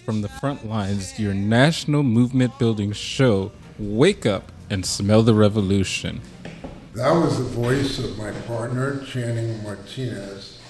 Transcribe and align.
from 0.00 0.22
the 0.22 0.28
Front 0.28 0.66
Lines, 0.66 1.18
your 1.18 1.34
national 1.34 2.02
movement 2.02 2.58
building 2.58 2.92
show. 2.92 3.52
Wake 3.78 4.26
up 4.26 4.50
and 4.68 4.84
smell 4.84 5.22
the 5.22 5.34
revolution. 5.34 6.20
That 6.94 7.12
was 7.12 7.38
the 7.38 7.44
voice 7.44 7.98
of 7.98 8.18
my 8.18 8.32
partner, 8.42 9.04
Channing 9.04 9.62
Martinez. 9.62 10.60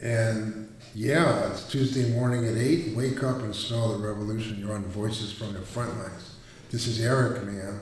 And 0.00 0.72
yeah, 0.94 1.50
it's 1.50 1.68
Tuesday 1.68 2.12
morning 2.12 2.46
at 2.46 2.56
8. 2.56 2.96
Wake 2.96 3.22
up 3.22 3.38
and 3.38 3.54
smell 3.54 3.96
the 3.96 4.06
revolution. 4.06 4.58
You're 4.58 4.74
on 4.74 4.84
Voices 4.84 5.32
from 5.32 5.54
the 5.54 5.60
Front 5.60 5.96
Lines. 5.98 6.36
This 6.70 6.86
is 6.86 7.04
Eric 7.04 7.42
Mann. 7.44 7.80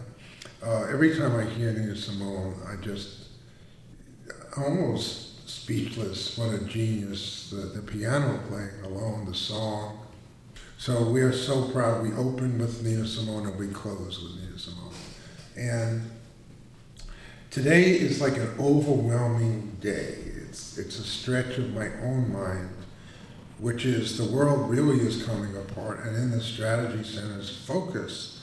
Uh, 0.65 0.87
every 0.91 1.17
time 1.17 1.37
I 1.37 1.45
hear 1.45 1.73
Nina 1.73 1.97
Simone, 1.97 2.55
I 2.67 2.77
just 2.83 3.29
almost 4.57 5.49
speechless. 5.49 6.39
What 6.39 6.55
a 6.55 6.65
genius. 6.65 7.51
The, 7.51 7.57
the 7.57 7.83
piano 7.83 8.41
playing 8.49 8.85
alone, 8.85 9.27
the 9.27 9.35
song. 9.35 10.04
So 10.79 11.03
we 11.05 11.23
are 11.23 11.33
so 11.33 11.69
proud. 11.69 12.03
We 12.03 12.13
open 12.13 12.59
with 12.59 12.83
Nina 12.85 13.07
Simone 13.07 13.47
and 13.47 13.59
we 13.59 13.69
close 13.69 14.23
with 14.23 14.43
Nina 14.43 14.59
Simone. 14.59 14.93
And 15.57 16.11
today 17.51 17.93
is 17.93 18.21
like 18.21 18.37
an 18.37 18.55
overwhelming 18.59 19.77
day. 19.81 20.17
It's, 20.49 20.77
it's 20.77 20.99
a 20.99 21.05
stretch 21.05 21.59
of 21.59 21.73
my 21.73 21.89
own 22.03 22.33
mind, 22.33 22.71
which 23.59 23.87
is 23.87 24.19
the 24.19 24.25
world 24.25 24.69
really 24.69 24.99
is 24.99 25.25
coming 25.25 25.57
apart. 25.57 26.05
And 26.05 26.17
in 26.17 26.31
the 26.33 26.41
Strategy 26.41 27.05
Center's 27.05 27.65
focus 27.65 28.43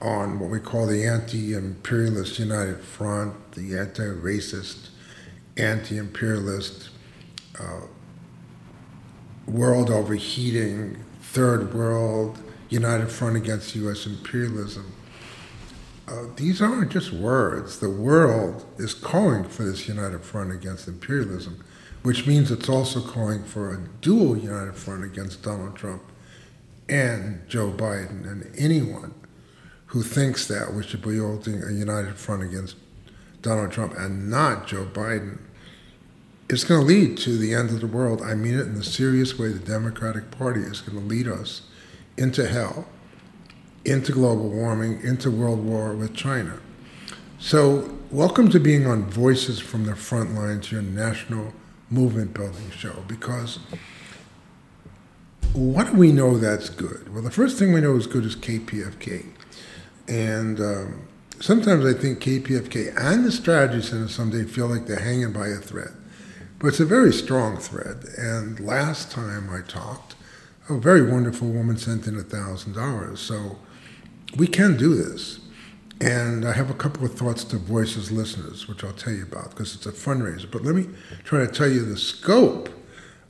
on 0.00 0.40
what 0.40 0.50
we 0.50 0.58
call 0.58 0.86
the 0.86 1.06
anti 1.06 1.54
imperialist 1.54 2.38
United 2.38 2.80
Front, 2.80 3.52
the 3.52 3.78
anti 3.78 4.02
racist, 4.02 4.88
anti 5.56 5.98
imperialist, 5.98 6.88
uh, 7.60 7.82
world 9.46 9.90
overheating, 9.90 11.04
third 11.30 11.72
world, 11.72 12.40
United 12.70 13.08
Front 13.08 13.36
against 13.36 13.76
U.S. 13.76 14.04
imperialism. 14.04 14.92
Uh, 16.08 16.24
these 16.34 16.60
aren't 16.60 16.90
just 16.90 17.12
words. 17.12 17.78
The 17.78 17.88
world 17.88 18.66
is 18.78 18.94
calling 18.94 19.44
for 19.44 19.62
this 19.62 19.86
united 19.86 20.22
front 20.22 20.50
against 20.50 20.88
imperialism, 20.88 21.64
which 22.02 22.26
means 22.26 22.50
it's 22.50 22.68
also 22.68 23.00
calling 23.00 23.44
for 23.44 23.72
a 23.72 23.78
dual 24.00 24.36
united 24.36 24.74
front 24.74 25.04
against 25.04 25.42
Donald 25.44 25.76
Trump 25.76 26.02
and 26.88 27.48
Joe 27.48 27.70
Biden. 27.70 28.28
And 28.28 28.52
anyone 28.58 29.14
who 29.86 30.02
thinks 30.02 30.48
that 30.48 30.74
we 30.74 30.82
should 30.82 31.02
be 31.02 31.18
holding 31.18 31.62
a 31.62 31.70
united 31.70 32.16
front 32.16 32.42
against 32.42 32.74
Donald 33.40 33.70
Trump 33.70 33.94
and 33.96 34.28
not 34.28 34.66
Joe 34.66 34.86
Biden 34.86 35.38
is 36.50 36.64
going 36.64 36.80
to 36.80 36.86
lead 36.86 37.16
to 37.18 37.38
the 37.38 37.54
end 37.54 37.70
of 37.70 37.80
the 37.80 37.86
world. 37.86 38.20
I 38.22 38.34
mean 38.34 38.54
it 38.54 38.66
in 38.66 38.74
the 38.74 38.84
serious 38.84 39.38
way. 39.38 39.48
The 39.48 39.58
Democratic 39.58 40.30
Party 40.30 40.60
is 40.60 40.80
going 40.80 40.98
to 40.98 41.04
lead 41.04 41.28
us 41.28 41.62
into 42.16 42.46
hell 42.46 42.86
into 43.84 44.12
global 44.12 44.48
warming, 44.48 45.00
into 45.02 45.30
world 45.30 45.64
war 45.64 45.94
with 45.94 46.14
China. 46.14 46.58
So, 47.38 47.98
welcome 48.10 48.50
to 48.50 48.60
being 48.60 48.86
on 48.86 49.04
Voices 49.04 49.58
from 49.58 49.86
the 49.86 49.96
Front 49.96 50.34
Lines, 50.34 50.70
your 50.70 50.82
national 50.82 51.54
movement 51.88 52.34
building 52.34 52.70
show, 52.70 53.02
because 53.08 53.58
what 55.54 55.86
do 55.90 55.94
we 55.94 56.12
know 56.12 56.36
that's 56.36 56.68
good? 56.68 57.12
Well, 57.12 57.22
the 57.22 57.30
first 57.30 57.58
thing 57.58 57.72
we 57.72 57.80
know 57.80 57.96
is 57.96 58.06
good 58.06 58.24
is 58.24 58.36
KPFK. 58.36 59.26
And 60.06 60.60
um, 60.60 61.08
sometimes 61.40 61.86
I 61.86 61.94
think 61.98 62.20
KPFK 62.20 62.94
and 62.96 63.24
the 63.24 63.32
Strategy 63.32 63.80
Center 63.80 64.08
someday 64.08 64.44
feel 64.44 64.66
like 64.66 64.86
they're 64.86 65.00
hanging 65.00 65.32
by 65.32 65.48
a 65.48 65.56
thread. 65.56 65.94
But 66.60 66.68
it's 66.68 66.80
a 66.80 66.84
very 66.84 67.12
strong 67.12 67.56
thread. 67.56 68.04
And 68.16 68.60
last 68.60 69.10
time 69.10 69.50
I 69.50 69.66
talked, 69.66 70.14
a 70.68 70.78
very 70.78 71.02
wonderful 71.02 71.48
woman 71.48 71.78
sent 71.78 72.06
in 72.06 72.14
$1,000. 72.14 73.18
So, 73.18 73.58
we 74.36 74.46
can 74.46 74.76
do 74.76 74.94
this. 74.94 75.40
And 76.00 76.46
I 76.46 76.52
have 76.52 76.70
a 76.70 76.74
couple 76.74 77.04
of 77.04 77.14
thoughts 77.14 77.44
to 77.44 77.56
Voices 77.56 78.12
listeners, 78.12 78.68
which 78.68 78.84
I'll 78.84 78.92
tell 78.92 79.12
you 79.12 79.24
about 79.24 79.50
because 79.50 79.74
it's 79.74 79.86
a 79.86 79.92
fundraiser. 79.92 80.50
But 80.50 80.62
let 80.62 80.74
me 80.74 80.88
try 81.24 81.40
to 81.40 81.46
tell 81.46 81.68
you 81.68 81.84
the 81.84 81.96
scope 81.96 82.68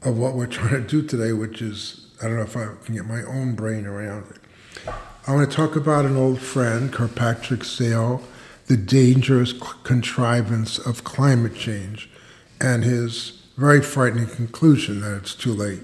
of 0.03 0.19
what 0.19 0.35
we're 0.35 0.47
trying 0.59 0.71
to 0.71 0.81
do 0.87 1.03
today, 1.03 1.33
which 1.33 1.63
is 1.63 2.09
I 2.23 2.27
don't 2.27 2.37
know 2.37 2.43
if 2.43 2.57
I 2.57 2.69
can 2.85 2.95
get 2.95 3.07
my 3.07 3.23
own 3.23 3.55
brain 3.55 3.87
around 3.87 4.27
it. 4.31 4.93
I 5.27 5.35
want 5.35 5.51
to 5.51 5.57
talk 5.57 5.75
about 5.75 6.05
an 6.05 6.17
old 6.17 6.41
friend, 6.41 6.93
Kirkpatrick 6.93 7.65
Sale, 7.65 8.23
the 8.67 8.77
dangerous 8.77 9.53
contrivance 9.83 10.79
of 10.79 11.03
climate 11.03 11.55
change, 11.55 12.11
and 12.61 12.85
his 12.85 13.43
very 13.57 13.83
frightening 13.83 14.27
conclusion 14.27 15.01
that 15.01 15.17
it's 15.17 15.35
too 15.35 15.53
late. 15.53 15.81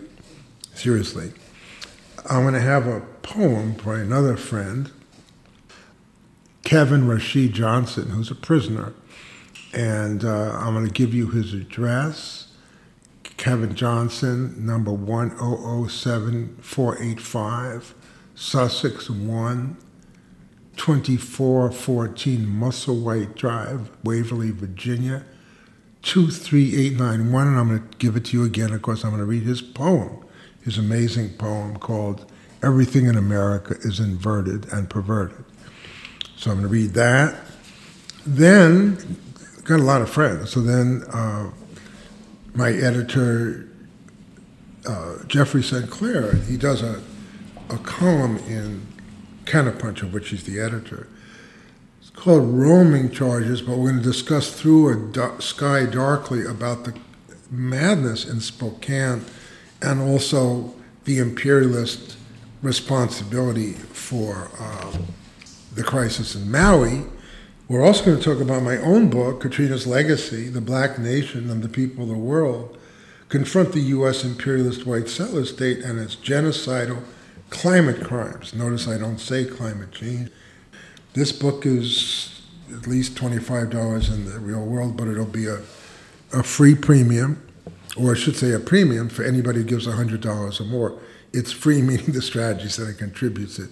Seriously. 0.75 1.33
I'm 2.29 2.43
going 2.43 2.55
to 2.55 2.61
have 2.61 2.87
a 2.87 3.01
poem 3.23 3.75
by 3.85 4.01
another 4.01 4.37
friend, 4.37 4.91
Kevin 6.65 7.07
Rashid 7.07 7.53
Johnson, 7.53 8.11
who's 8.11 8.31
a 8.31 8.35
prisoner. 8.35 8.93
And 9.73 10.25
uh, 10.25 10.53
I'm 10.53 10.75
going 10.75 10.87
to 10.87 10.93
give 10.93 11.15
you 11.15 11.29
his 11.29 11.55
address 11.55 12.49
Kevin 13.37 13.75
Johnson, 13.75 14.65
number 14.65 14.93
1007485, 14.93 17.93
Sussex 18.35 19.11
1, 19.11 19.77
2414 20.77 22.47
Musselwhite 22.47 23.35
Drive, 23.35 23.91
Waverly, 24.03 24.51
Virginia, 24.51 25.27
23891. 26.07 27.49
And 27.49 27.59
I'm 27.59 27.69
going 27.69 27.89
to 27.89 27.97
give 27.99 28.17
it 28.17 28.27
to 28.27 28.37
you 28.39 28.45
again. 28.45 28.73
Of 28.73 28.81
course, 28.83 29.05
I'm 29.05 29.11
going 29.11 29.21
to 29.21 29.27
read 29.27 29.43
his 29.43 29.61
poem, 29.61 30.25
his 30.63 30.79
amazing 30.79 31.31
poem 31.31 31.77
called 31.77 32.31
Everything 32.63 33.07
in 33.07 33.17
America 33.17 33.75
is 33.83 34.01
Inverted 34.01 34.73
and 34.73 34.89
Perverted. 34.89 35.45
So 36.37 36.51
I'm 36.51 36.59
going 36.59 36.69
to 36.69 36.73
read 36.73 36.91
that. 36.95 37.35
Then, 38.25 39.19
got 39.65 39.81
a 39.81 39.83
lot 39.83 40.01
of 40.01 40.09
friends. 40.09 40.51
So 40.51 40.61
then, 40.61 41.03
uh, 41.13 41.51
my 42.55 42.71
editor, 42.71 43.69
uh, 44.89 45.25
Jeffrey 45.27 45.63
St. 45.63 45.91
Clair, 45.91 46.37
he 46.37 46.57
does 46.57 46.83
a, 46.83 47.03
a 47.69 47.79
column 47.79 48.39
in 48.49 48.87
Counterpunch, 49.45 50.03
of 50.03 50.13
which 50.13 50.31
he's 50.31 50.45
the 50.45 50.61
editor. 50.61 51.09
Called 52.17 52.49
Roaming 52.49 53.11
Charges, 53.11 53.63
but 53.63 53.79
we're 53.79 53.91
going 53.91 54.03
to 54.03 54.11
discuss 54.11 54.53
through 54.53 55.13
a 55.15 55.41
sky 55.41 55.87
darkly 55.87 56.45
about 56.45 56.85
the 56.85 56.95
madness 57.51 58.25
in 58.29 58.41
Spokane 58.41 59.25
and 59.81 60.01
also 60.01 60.75
the 61.05 61.19
imperialist 61.19 62.17
responsibility 62.63 63.75
for. 63.75 64.51
Uh, 64.59 64.99
the 65.77 65.85
crisis 65.85 66.35
in 66.35 66.51
Maui. 66.51 67.05
We're 67.69 67.85
also 67.85 68.05
going 68.05 68.19
to 68.19 68.25
talk 68.25 68.41
about 68.41 68.63
my 68.63 68.79
own 68.79 69.11
book, 69.11 69.41
Katrina's 69.41 69.87
Legacy 69.87 70.49
The 70.49 70.61
Black 70.61 70.99
Nation 70.99 71.51
and 71.51 71.63
the 71.63 71.69
People 71.69 72.05
of 72.05 72.09
the 72.09 72.17
World, 72.17 72.77
confront 73.29 73.73
the 73.73 73.81
U.S. 73.81 74.25
imperialist 74.25 74.87
white 74.87 75.09
settler 75.09 75.45
state 75.45 75.81
and 75.81 75.99
its 75.99 76.17
genocidal 76.17 77.03
climate 77.51 78.03
crimes. 78.03 78.55
Notice 78.55 78.89
I 78.89 78.99
don't 78.99 79.19
say 79.19 79.45
climate 79.45 79.93
change. 79.93 80.31
This 81.17 81.33
book 81.33 81.65
is 81.65 82.43
at 82.71 82.87
least 82.87 83.15
$25 83.15 84.13
in 84.13 84.27
the 84.27 84.39
real 84.39 84.63
world, 84.63 84.99
but 84.99 85.09
it'll 85.09 85.25
be 85.25 85.47
a, 85.47 85.63
a 86.35 86.43
free 86.43 86.75
premium, 86.75 87.41
or 87.97 88.13
I 88.13 88.15
should 88.19 88.37
say 88.37 88.53
a 88.53 88.61
premium 88.61 89.09
for 89.09 89.25
anybody 89.25 89.61
who 89.61 89.65
gives 89.65 89.87
$100 89.87 90.61
or 90.61 90.65
more. 90.65 91.01
It's 91.33 91.53
free, 91.53 91.81
meaning 91.89 92.13
the 92.13 92.21
strategy 92.21 92.69
center 92.69 92.93
contributes 92.93 93.59
it 93.59 93.71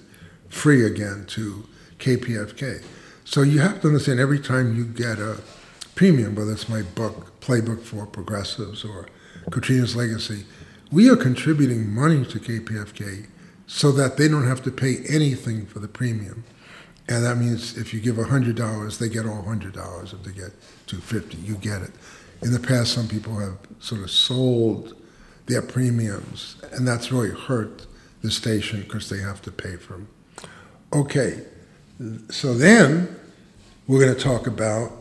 free 0.49 0.87
again 0.87 1.27
to 1.29 1.69
KPFK. 1.99 2.83
So 3.27 3.43
you 3.43 3.59
have 3.59 3.83
to 3.83 3.89
understand 3.89 4.21
every 4.21 4.39
time 4.41 4.75
you 4.75 4.87
get 4.87 5.19
a 5.19 5.43
premium, 5.95 6.37
whether 6.37 6.53
it's 6.53 6.71
my 6.71 6.81
book, 6.81 7.39
Playbook 7.43 7.83
for 7.83 8.07
Progressives, 8.07 8.87
or 8.87 9.07
Katrina's 9.51 9.95
Legacy, 9.95 10.47
we 10.91 11.11
are 11.11 11.17
contributing 11.17 11.93
money 11.93 12.25
to 12.25 12.39
KPFK 12.39 13.27
so 13.67 13.93
that 13.93 14.17
they 14.17 14.29
don't 14.29 14.49
have 14.49 14.63
to 14.63 14.71
pay 14.71 15.05
anything 15.11 15.67
for 15.67 15.79
the 15.79 15.89
premium. 15.89 16.45
And 17.09 17.25
that 17.25 17.37
means 17.37 17.77
if 17.77 17.93
you 17.93 18.01
give 18.01 18.17
$100, 18.17 18.99
they 18.99 19.09
get 19.09 19.27
all 19.27 19.43
$100. 19.43 20.13
If 20.13 20.23
they 20.23 20.33
get 20.33 20.53
250 20.87 21.37
you 21.39 21.57
get 21.57 21.83
it. 21.83 21.91
In 22.43 22.53
the 22.53 22.61
past, 22.61 22.93
some 22.93 23.09
people 23.09 23.39
have 23.39 23.59
sort 23.81 24.03
of 24.03 24.11
sold 24.11 24.95
their 25.47 25.63
premiums, 25.63 26.57
and 26.73 26.87
that's 26.87 27.13
really 27.13 27.31
hurt 27.31 27.87
the 28.23 28.31
station 28.31 28.83
because 28.83 29.09
they 29.09 29.19
have 29.19 29.43
to 29.43 29.51
pay 29.51 29.77
for 29.77 29.95
them. 29.95 30.09
Okay, 30.93 31.43
so 32.31 32.55
then 32.55 33.15
we're 33.87 34.01
going 34.01 34.15
to 34.15 34.21
talk 34.21 34.47
about 34.47 34.93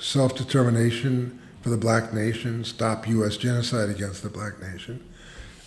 self 0.00 0.34
determination 0.34 1.38
for 1.62 1.70
the 1.70 1.76
black 1.76 2.12
nation, 2.12 2.64
stop 2.64 3.08
U.S. 3.08 3.36
genocide 3.36 3.88
against 3.88 4.22
the 4.22 4.28
black 4.28 4.60
nation. 4.60 5.04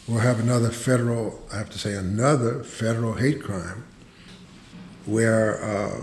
We'll 0.08 0.20
have 0.20 0.40
another 0.40 0.72
federal, 0.72 1.40
I 1.54 1.58
have 1.58 1.70
to 1.72 1.80
say, 1.80 1.94
another 1.94 2.64
federal 2.64 3.14
hate 3.14 3.44
crime 3.44 3.86
where 5.10 5.64
uh, 5.64 6.02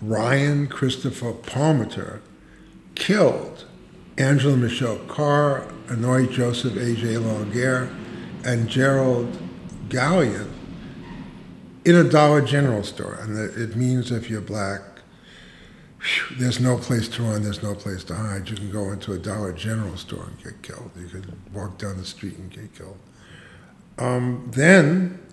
Ryan 0.00 0.66
Christopher 0.66 1.32
Palmeter 1.32 2.20
killed 2.94 3.64
Angela 4.16 4.56
Michelle 4.56 4.98
Carr, 5.08 5.66
Anolt 5.88 6.30
Joseph 6.30 6.76
A.J. 6.76 7.18
Laguerre, 7.18 7.90
and 8.44 8.68
Jerrald 8.68 9.36
Gallion 9.88 10.50
in 11.84 11.96
a 11.96 12.04
Dollar 12.04 12.40
General 12.40 12.82
store. 12.82 13.18
And 13.20 13.38
it 13.38 13.76
means 13.76 14.12
if 14.12 14.30
you're 14.30 14.40
black, 14.40 14.80
whew, 15.98 16.36
there's 16.38 16.60
no 16.60 16.78
place 16.78 17.08
to 17.08 17.22
run, 17.22 17.42
there's 17.42 17.62
no 17.62 17.74
place 17.74 18.04
to 18.04 18.14
hide. 18.14 18.48
You 18.48 18.56
can 18.56 18.70
go 18.70 18.92
into 18.92 19.12
a 19.12 19.18
Dollar 19.18 19.52
General 19.52 19.96
store 19.96 20.26
and 20.26 20.42
get 20.42 20.62
killed. 20.62 20.90
You 20.96 21.08
could 21.08 21.32
walk 21.52 21.78
down 21.78 21.96
the 21.96 22.04
street 22.04 22.36
and 22.38 22.50
get 22.50 22.74
killed. 22.74 22.98
Um, 23.98 24.50
then 24.54 25.23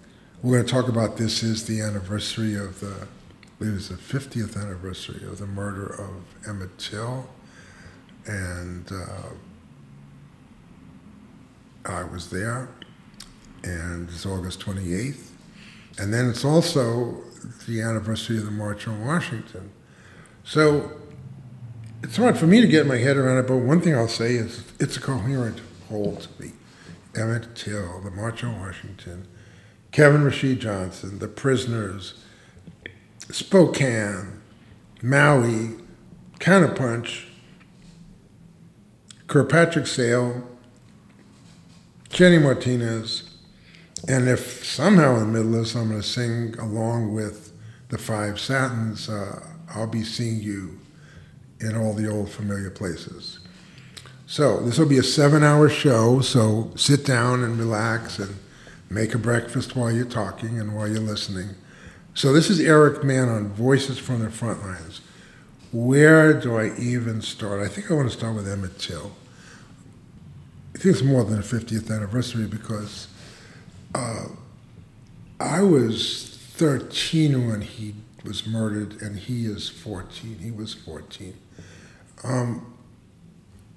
we're 0.44 0.56
going 0.56 0.66
to 0.66 0.72
talk 0.72 0.88
about 0.88 1.18
this 1.18 1.44
is 1.44 1.66
the 1.66 1.82
anniversary 1.82 2.56
of 2.56 2.80
the, 2.80 3.08
it 3.60 3.66
the 3.90 3.96
50th 3.96 4.60
anniversary 4.60 5.24
of 5.28 5.38
the 5.38 5.46
murder 5.46 5.86
of 5.86 6.50
Emmett 6.50 6.76
Till. 6.80 7.30
And 8.26 8.92
uh, 8.92 9.30
I 11.86 12.04
was 12.04 12.32
there, 12.32 12.70
and 13.64 14.10
it's 14.10 14.26
August 14.26 14.60
28th. 14.62 15.30
And 16.00 16.12
then 16.12 16.28
it's 16.28 16.44
also 16.44 17.22
the 17.68 17.82
anniversary 17.82 18.38
of 18.38 18.46
the 18.46 18.52
March 18.52 18.88
on 18.88 19.06
Washington. 19.06 19.72
So 20.44 20.92
it's 22.02 22.18
hard 22.18 22.36
for 22.36 22.48
me 22.48 22.62
to 22.62 22.68
get 22.68 22.88
my 22.88 22.98
head 22.98 23.16
around 23.16 23.38
it, 23.38 23.48
but 23.48 23.58
one 23.58 23.80
thing 23.80 23.96
I'll 23.96 24.08
say 24.08 24.34
is 24.34 24.64
it's 24.80 24.98
a 24.98 25.02
coherent 25.02 25.62
whole 25.88 26.16
to 26.16 26.42
me. 26.42 26.54
Emmett 27.16 27.56
Till, 27.56 28.02
the 28.02 28.10
March 28.10 28.44
on 28.44 28.60
Washington, 28.60 29.28
Kevin 29.92 30.24
Rashid 30.24 30.62
Johnson, 30.62 31.20
the 31.20 31.28
prisoners, 31.28 32.14
Spokane, 33.30 34.42
Maui, 35.02 35.72
Counterpunch, 36.40 37.26
Kirkpatrick 39.28 39.88
Sale, 39.88 40.48
Channing 42.10 42.44
Martinez, 42.44 43.38
and 44.08 44.28
if 44.28 44.66
somehow 44.66 45.16
in 45.16 45.20
the 45.20 45.26
middle 45.28 45.56
of 45.56 45.62
this 45.62 45.76
I'm 45.76 45.90
going 45.90 46.02
to 46.02 46.08
sing 46.08 46.58
along 46.58 47.14
with 47.14 47.54
the 47.90 47.98
Five 47.98 48.40
Satins, 48.40 49.10
uh, 49.10 49.46
I'll 49.70 49.88
be 49.88 50.04
seeing 50.04 50.42
you 50.42 50.80
in 51.60 51.76
all 51.76 51.94
the 51.94 52.10
old 52.10 52.30
familiar 52.30 52.70
places. 52.70 53.40
So 54.26 54.62
this 54.62 54.80
will 54.80 54.88
be 54.88 54.98
a 54.98 55.04
seven-hour 55.04 55.70
show. 55.70 56.22
So 56.22 56.72
sit 56.76 57.06
down 57.06 57.44
and 57.44 57.60
relax 57.60 58.18
and 58.18 58.36
make 58.92 59.14
a 59.14 59.18
breakfast 59.18 59.76
while 59.76 59.92
you're 59.92 60.06
talking 60.06 60.60
and 60.60 60.76
while 60.76 60.88
you're 60.88 61.00
listening. 61.00 61.56
So 62.14 62.34
this 62.34 62.50
is 62.50 62.60
Eric 62.60 63.04
Mann 63.04 63.30
on 63.30 63.48
Voices 63.50 63.98
from 63.98 64.20
the 64.20 64.30
Front 64.30 64.62
Lines. 64.62 65.00
Where 65.72 66.34
do 66.34 66.58
I 66.58 66.76
even 66.78 67.22
start? 67.22 67.62
I 67.62 67.70
think 67.70 67.90
I 67.90 67.94
want 67.94 68.12
to 68.12 68.18
start 68.18 68.36
with 68.36 68.48
Emmett 68.48 68.78
Till. 68.78 69.14
I 70.76 70.78
think 70.78 70.96
it's 70.96 71.04
more 71.04 71.24
than 71.24 71.38
the 71.38 71.42
50th 71.42 71.90
anniversary 71.90 72.48
because 72.48 73.08
uh, 73.96 74.26
I 75.40 75.62
was 75.62 76.38
13 76.56 77.48
when 77.48 77.62
he 77.62 77.96
was 78.26 78.46
murdered, 78.46 79.02
and 79.02 79.18
he 79.18 79.46
is 79.46 79.70
14. 79.70 80.40
He 80.40 80.52
was 80.52 80.74
14. 80.74 81.34
Um, 82.24 82.74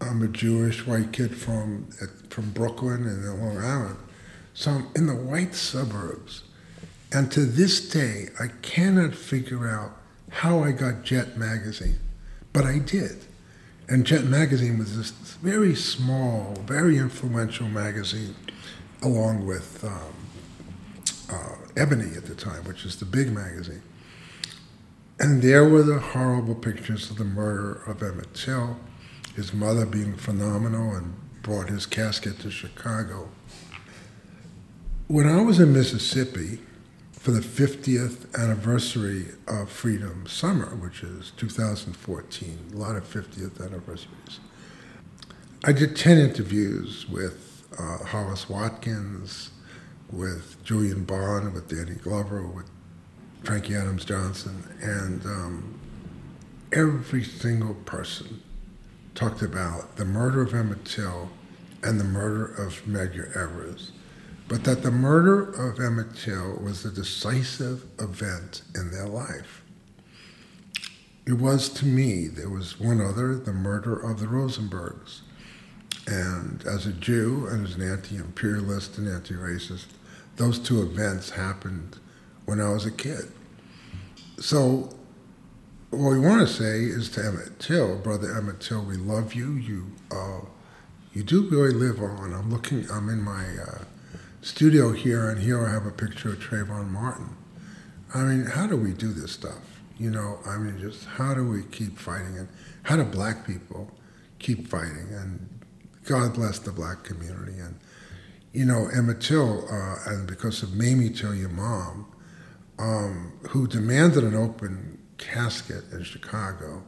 I'm 0.00 0.22
a 0.22 0.28
Jewish 0.28 0.86
white 0.86 1.12
kid 1.12 1.36
from 1.36 1.88
from 2.28 2.50
Brooklyn 2.50 3.04
and 3.04 3.40
Long 3.40 3.58
Island, 3.58 3.96
so 4.54 4.82
in 4.94 5.06
the 5.06 5.14
white 5.14 5.54
suburbs, 5.54 6.44
and 7.12 7.30
to 7.32 7.40
this 7.40 7.88
day 7.88 8.28
I 8.40 8.46
cannot 8.62 9.14
figure 9.14 9.68
out 9.68 9.92
how 10.30 10.60
I 10.60 10.72
got 10.72 11.04
Jet 11.04 11.36
magazine, 11.36 11.98
but 12.52 12.64
I 12.64 12.78
did. 12.78 13.24
And 13.88 14.06
Jet 14.06 14.24
magazine 14.24 14.78
was 14.78 14.96
this 14.96 15.10
very 15.42 15.74
small, 15.74 16.54
very 16.66 16.96
influential 16.96 17.68
magazine, 17.68 18.34
along 19.02 19.46
with 19.46 19.84
um, 19.84 20.14
uh, 21.30 21.56
Ebony 21.76 22.16
at 22.16 22.24
the 22.24 22.34
time, 22.34 22.64
which 22.64 22.84
is 22.84 22.96
the 22.96 23.04
big 23.04 23.30
magazine. 23.30 23.82
And 25.20 25.42
there 25.42 25.68
were 25.68 25.82
the 25.82 26.00
horrible 26.00 26.54
pictures 26.54 27.10
of 27.10 27.18
the 27.18 27.24
murder 27.24 27.82
of 27.86 28.02
Emmett 28.02 28.34
Till, 28.34 28.78
his 29.36 29.52
mother 29.52 29.86
being 29.86 30.14
phenomenal 30.14 30.94
and 30.94 31.14
brought 31.42 31.68
his 31.68 31.86
casket 31.86 32.40
to 32.40 32.50
Chicago. 32.50 33.28
When 35.06 35.28
I 35.28 35.42
was 35.42 35.60
in 35.60 35.74
Mississippi 35.74 36.60
for 37.12 37.30
the 37.30 37.40
50th 37.40 38.34
anniversary 38.40 39.26
of 39.46 39.68
Freedom 39.68 40.26
Summer, 40.26 40.74
which 40.76 41.02
is 41.02 41.30
2014, 41.36 42.70
a 42.72 42.76
lot 42.78 42.96
of 42.96 43.04
50th 43.04 43.62
anniversaries, 43.62 44.40
I 45.62 45.72
did 45.72 45.94
10 45.94 46.16
interviews 46.16 47.06
with 47.06 47.66
uh, 47.78 47.98
Hollis 48.06 48.48
Watkins, 48.48 49.50
with 50.10 50.56
Julian 50.64 51.04
Bond, 51.04 51.52
with 51.52 51.68
Danny 51.68 51.96
Glover, 51.96 52.46
with 52.46 52.70
Frankie 53.42 53.74
Adams 53.74 54.06
Johnson, 54.06 54.74
and 54.80 55.22
um, 55.26 55.80
every 56.72 57.24
single 57.24 57.74
person 57.74 58.42
talked 59.14 59.42
about 59.42 59.96
the 59.96 60.06
murder 60.06 60.40
of 60.40 60.54
Emmett 60.54 60.86
Till 60.86 61.28
and 61.82 62.00
the 62.00 62.04
murder 62.04 62.46
of 62.46 62.82
Medgar 62.86 63.36
Evers, 63.36 63.92
but 64.48 64.64
that 64.64 64.82
the 64.82 64.90
murder 64.90 65.42
of 65.42 65.80
Emmett 65.80 66.16
Till 66.16 66.56
was 66.62 66.84
a 66.84 66.90
decisive 66.90 67.86
event 67.98 68.62
in 68.74 68.90
their 68.90 69.06
life. 69.06 69.62
It 71.26 71.34
was 71.34 71.70
to 71.70 71.86
me, 71.86 72.28
there 72.28 72.50
was 72.50 72.78
one 72.78 73.00
other, 73.00 73.36
the 73.36 73.52
murder 73.52 73.98
of 73.98 74.20
the 74.20 74.26
Rosenbergs. 74.26 75.20
And 76.06 76.62
as 76.66 76.86
a 76.86 76.92
Jew 76.92 77.46
and 77.50 77.66
as 77.66 77.76
an 77.76 77.82
anti 77.82 78.16
imperialist 78.16 78.98
and 78.98 79.08
anti 79.08 79.34
racist, 79.34 79.86
those 80.36 80.58
two 80.58 80.82
events 80.82 81.30
happened 81.30 81.98
when 82.44 82.60
I 82.60 82.68
was 82.70 82.84
a 82.84 82.90
kid. 82.90 83.32
So, 84.38 84.94
what 85.90 86.10
we 86.10 86.18
want 86.18 86.46
to 86.46 86.52
say 86.52 86.80
is 86.80 87.08
to 87.10 87.24
Emmett 87.24 87.58
Till, 87.58 87.96
brother 87.98 88.36
Emmett 88.36 88.60
Till, 88.60 88.84
we 88.84 88.96
love 88.96 89.32
you. 89.32 89.52
You, 89.52 89.92
uh, 90.10 90.40
you 91.14 91.22
do 91.22 91.48
really 91.48 91.72
live 91.72 92.02
on. 92.02 92.34
I'm 92.34 92.50
looking. 92.50 92.86
I'm 92.90 93.08
in 93.08 93.22
my 93.22 93.44
uh, 93.56 93.84
studio 94.44 94.92
here, 94.92 95.30
and 95.30 95.40
here 95.40 95.66
I 95.66 95.70
have 95.70 95.86
a 95.86 95.90
picture 95.90 96.28
of 96.28 96.38
Trayvon 96.38 96.90
Martin. 96.90 97.34
I 98.14 98.24
mean, 98.24 98.44
how 98.44 98.66
do 98.66 98.76
we 98.76 98.92
do 98.92 99.10
this 99.10 99.32
stuff? 99.32 99.80
You 99.98 100.10
know, 100.10 100.38
I 100.46 100.58
mean, 100.58 100.78
just 100.78 101.06
how 101.06 101.32
do 101.32 101.48
we 101.48 101.62
keep 101.62 101.98
fighting, 101.98 102.36
and 102.36 102.48
how 102.82 102.96
do 102.96 103.04
Black 103.04 103.46
people 103.46 103.90
keep 104.38 104.68
fighting? 104.68 105.08
And 105.12 105.48
God 106.04 106.34
bless 106.34 106.58
the 106.58 106.72
Black 106.72 107.04
community, 107.04 107.58
and 107.58 107.80
you 108.52 108.66
know, 108.66 108.88
Emmett 108.94 109.22
Till, 109.22 109.66
uh, 109.70 109.96
and 110.06 110.26
because 110.26 110.62
of 110.62 110.74
Mamie 110.74 111.08
Till, 111.08 111.34
your 111.34 111.48
mom, 111.48 112.06
um, 112.78 113.32
who 113.48 113.66
demanded 113.66 114.24
an 114.24 114.34
open 114.34 114.98
casket 115.16 115.84
in 115.90 116.04
Chicago. 116.04 116.82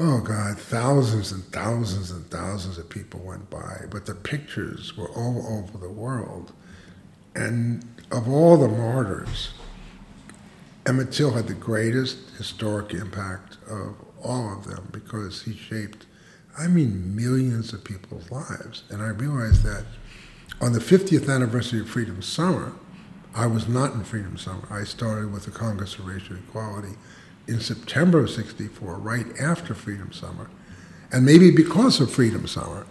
Oh 0.00 0.20
God, 0.20 0.58
thousands 0.58 1.32
and 1.32 1.42
thousands 1.46 2.12
and 2.12 2.30
thousands 2.30 2.78
of 2.78 2.88
people 2.88 3.18
went 3.18 3.50
by, 3.50 3.86
but 3.90 4.06
the 4.06 4.14
pictures 4.14 4.96
were 4.96 5.08
all 5.08 5.44
over 5.58 5.76
the 5.76 5.90
world. 5.90 6.52
And 7.34 7.84
of 8.12 8.28
all 8.28 8.56
the 8.56 8.68
martyrs, 8.68 9.50
Emmett 10.86 11.10
Till 11.10 11.32
had 11.32 11.48
the 11.48 11.54
greatest 11.54 12.30
historic 12.36 12.94
impact 12.94 13.58
of 13.68 13.96
all 14.22 14.56
of 14.56 14.66
them 14.66 14.88
because 14.92 15.42
he 15.42 15.54
shaped, 15.54 16.06
I 16.56 16.68
mean, 16.68 17.16
millions 17.16 17.72
of 17.72 17.82
people's 17.82 18.30
lives. 18.30 18.84
And 18.90 19.02
I 19.02 19.08
realized 19.08 19.64
that 19.64 19.84
on 20.60 20.74
the 20.74 20.78
50th 20.78 21.28
anniversary 21.28 21.80
of 21.80 21.90
Freedom 21.90 22.22
Summer, 22.22 22.72
I 23.34 23.46
was 23.46 23.66
not 23.66 23.94
in 23.94 24.04
Freedom 24.04 24.38
Summer. 24.38 24.66
I 24.70 24.84
started 24.84 25.32
with 25.32 25.44
the 25.44 25.50
Congress 25.50 25.98
of 25.98 26.06
Racial 26.06 26.36
Equality 26.36 26.94
in 27.48 27.60
September 27.60 28.20
of 28.20 28.30
64, 28.30 28.96
right 28.96 29.26
after 29.40 29.74
Freedom 29.74 30.12
Summer. 30.12 30.50
And 31.10 31.24
maybe 31.24 31.50
because 31.50 32.00
of 32.00 32.10
Freedom 32.10 32.46
Summer. 32.46 32.86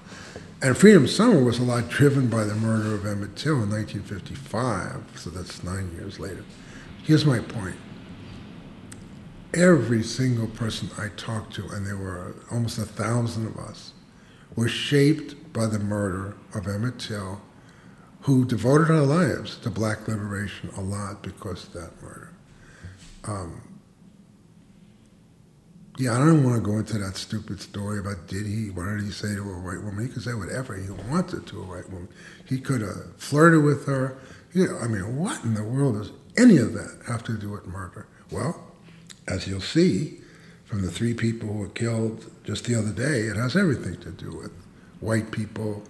And 0.62 0.76
Freedom 0.76 1.08
Summer 1.08 1.44
was 1.44 1.60
a 1.60 1.64
lot 1.64 1.88
driven 1.88 2.28
by 2.30 2.44
the 2.44 2.56
murder 2.56 2.96
of 2.96 3.06
Emmett 3.06 3.36
Till 3.36 3.62
in 3.62 3.70
1955, 3.70 5.04
so 5.16 5.30
that's 5.30 5.64
nine 5.64 5.92
years 5.94 6.20
later. 6.20 6.44
Here's 7.04 7.26
my 7.26 7.40
point. 7.40 7.76
Every 9.54 10.04
single 10.04 10.48
person 10.48 10.90
I 10.98 11.10
talked 11.16 11.54
to, 11.56 11.68
and 11.70 11.86
there 11.86 11.96
were 11.96 12.36
almost 12.52 12.80
a 12.80 12.86
thousand 12.86 13.46
of 13.46 13.58
us, 13.58 13.94
was 14.56 14.72
shaped 14.72 15.54
by 15.54 15.68
the 15.68 15.80
murder 15.80 16.36
of 16.56 16.68
Emmett 16.68 17.00
Till 17.00 17.42
who 18.28 18.44
devoted 18.44 18.92
our 18.92 19.04
lives 19.04 19.56
to 19.56 19.70
black 19.70 20.06
liberation 20.06 20.70
a 20.76 20.82
lot 20.82 21.24
because 21.24 21.66
of 21.68 21.74
that 21.74 22.02
murder. 22.02 22.30
Um, 23.24 23.62
Yeah, 26.00 26.14
I 26.14 26.20
don't 26.20 26.44
want 26.44 26.58
to 26.58 26.62
go 26.62 26.78
into 26.78 27.00
that 27.00 27.18
stupid 27.18 27.60
story 27.60 27.98
about 27.98 28.28
did 28.28 28.46
he, 28.46 28.70
what 28.70 28.86
did 28.86 29.02
he 29.02 29.10
say 29.10 29.34
to 29.34 29.42
a 29.42 29.60
white 29.60 29.82
woman? 29.82 30.06
He 30.06 30.14
could 30.14 30.22
say 30.22 30.36
whatever 30.36 30.76
he 30.76 30.88
wanted 30.92 31.48
to 31.48 31.60
a 31.60 31.66
white 31.66 31.90
woman. 31.90 32.08
He 32.46 32.60
could 32.60 32.82
have 32.82 33.16
flirted 33.18 33.64
with 33.64 33.88
her. 33.88 34.16
You 34.54 34.68
know, 34.68 34.78
I 34.78 34.88
mean, 34.88 35.18
what 35.18 35.44
in 35.44 35.56
the 35.56 35.64
world 35.64 35.96
does 35.96 36.12
any 36.38 36.58
of 36.58 36.74
that 36.74 37.00
have 37.08 37.24
to 37.24 37.34
do 37.36 37.50
with 37.50 37.66
murder? 37.66 38.06
Well, 38.32 38.64
as 39.28 39.48
you'll 39.48 39.60
see 39.60 40.20
from 40.66 40.84
the 40.84 40.92
three 40.92 41.16
people 41.16 41.50
who 41.50 41.60
were 41.60 41.70
killed 41.70 42.30
just 42.44 42.66
the 42.66 42.76
other 42.76 42.92
day, 42.92 43.22
it 43.22 43.36
has 43.36 43.56
everything 43.56 43.98
to 44.02 44.12
do 44.12 44.38
with 44.38 44.52
white 45.00 45.32
people 45.32 45.82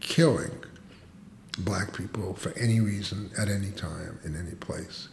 killing 0.00 0.52
black 1.58 1.94
people 1.94 2.32
for 2.32 2.56
any 2.56 2.80
reason, 2.80 3.30
at 3.38 3.48
any 3.48 3.72
time, 3.72 4.18
in 4.24 4.36
any 4.36 4.54
place. 4.54 5.08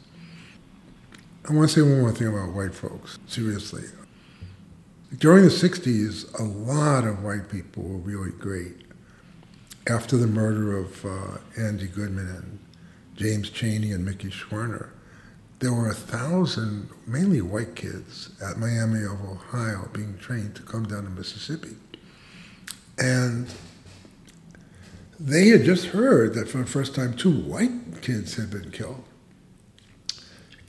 I 1.49 1.53
want 1.53 1.69
to 1.69 1.75
say 1.75 1.81
one 1.81 1.99
more 1.99 2.13
thing 2.13 2.27
about 2.27 2.53
white 2.53 2.73
folks, 2.73 3.19
seriously. 3.27 3.83
During 5.15 5.45
the 5.45 5.49
60s, 5.49 6.37
a 6.37 6.43
lot 6.43 7.05
of 7.05 7.23
white 7.23 7.49
people 7.49 7.83
were 7.83 7.97
really 7.97 8.31
great. 8.31 8.75
After 9.89 10.17
the 10.17 10.27
murder 10.27 10.77
of 10.77 11.05
uh, 11.05 11.37
Andy 11.57 11.87
Goodman 11.87 12.27
and 12.27 12.59
James 13.15 13.49
Chaney 13.49 13.93
and 13.93 14.03
Mickey 14.03 14.27
Schwerner, 14.27 14.89
there 15.59 15.73
were 15.73 15.89
a 15.89 15.93
thousand, 15.93 16.89
mainly 17.07 17.41
white 17.41 17.73
kids, 17.73 18.31
at 18.43 18.57
Miami 18.57 19.03
of 19.05 19.23
Ohio 19.23 19.89
being 19.93 20.17
trained 20.17 20.55
to 20.55 20.61
come 20.61 20.85
down 20.85 21.05
to 21.05 21.09
Mississippi. 21.09 21.77
And 22.99 23.47
they 25.17 25.47
had 25.47 25.63
just 25.63 25.87
heard 25.87 26.33
that 26.33 26.49
for 26.49 26.57
the 26.57 26.65
first 26.65 26.93
time 26.93 27.15
two 27.15 27.31
white 27.31 28.01
kids 28.01 28.35
had 28.35 28.51
been 28.51 28.71
killed. 28.71 29.03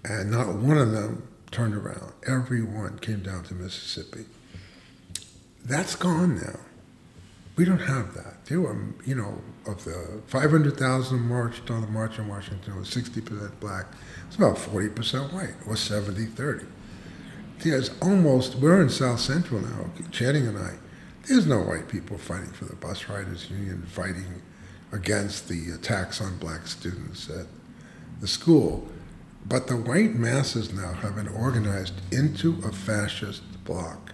And 0.05 0.31
not 0.31 0.55
one 0.55 0.79
of 0.79 0.93
them 0.93 1.28
turned 1.51 1.75
around. 1.75 2.13
Everyone 2.27 2.99
came 2.99 3.23
down 3.23 3.45
to 3.45 3.55
Mississippi. 3.55 4.27
That's 5.65 5.95
gone 5.95 6.37
now. 6.37 6.61
We 7.57 7.65
don't 7.65 7.81
have 7.81 8.15
that. 8.15 8.47
There 8.47 8.61
were, 8.61 8.77
you 9.05 9.17
know, 9.17 9.43
of 9.67 9.85
the 9.85 10.23
500,000 10.29 11.21
marched 11.21 11.71
on 11.71 11.81
the 11.81 11.89
March 11.89 12.19
in 12.19 12.29
Washington, 12.29 12.75
it 12.75 12.79
was 12.79 12.89
60% 12.89 13.59
black. 13.59 13.87
It's 14.29 14.37
about 14.37 14.57
40% 14.57 15.33
white, 15.33 15.55
or 15.67 15.77
70 15.77 16.27
30. 16.27 16.67
There's 17.59 17.91
almost, 18.01 18.55
we're 18.55 18.81
in 18.81 18.89
South 18.89 19.19
Central 19.19 19.61
now, 19.61 19.91
Channing 20.13 20.47
and 20.47 20.57
I. 20.57 20.75
There's 21.27 21.47
no 21.47 21.59
white 21.61 21.89
people 21.89 22.17
fighting 22.17 22.53
for 22.53 22.65
the 22.65 22.77
bus 22.77 23.09
riders 23.09 23.51
union, 23.51 23.83
fighting 23.89 24.43
against 24.93 25.49
the 25.49 25.73
attacks 25.73 26.21
on 26.21 26.39
black 26.39 26.67
students 26.67 27.29
at 27.29 27.47
the 28.21 28.29
school. 28.29 28.89
But 29.47 29.67
the 29.67 29.77
white 29.77 30.15
masses 30.15 30.73
now 30.73 30.93
have 30.93 31.17
been 31.17 31.29
organized 31.29 31.95
into 32.13 32.59
a 32.65 32.73
fascist 32.73 33.43
bloc. 33.65 34.13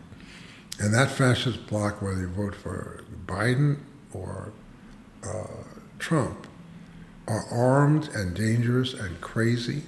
And 0.79 0.93
that 0.95 1.11
fascist 1.11 1.67
bloc, 1.67 2.03
whether 2.03 2.21
you 2.21 2.29
vote 2.29 2.55
for 2.55 3.05
Biden 3.27 3.79
or 4.13 4.53
uh, 5.27 5.47
Trump, 5.99 6.47
are 7.27 7.47
armed 7.51 8.09
and 8.15 8.35
dangerous 8.35 8.93
and 8.93 9.21
crazy. 9.21 9.83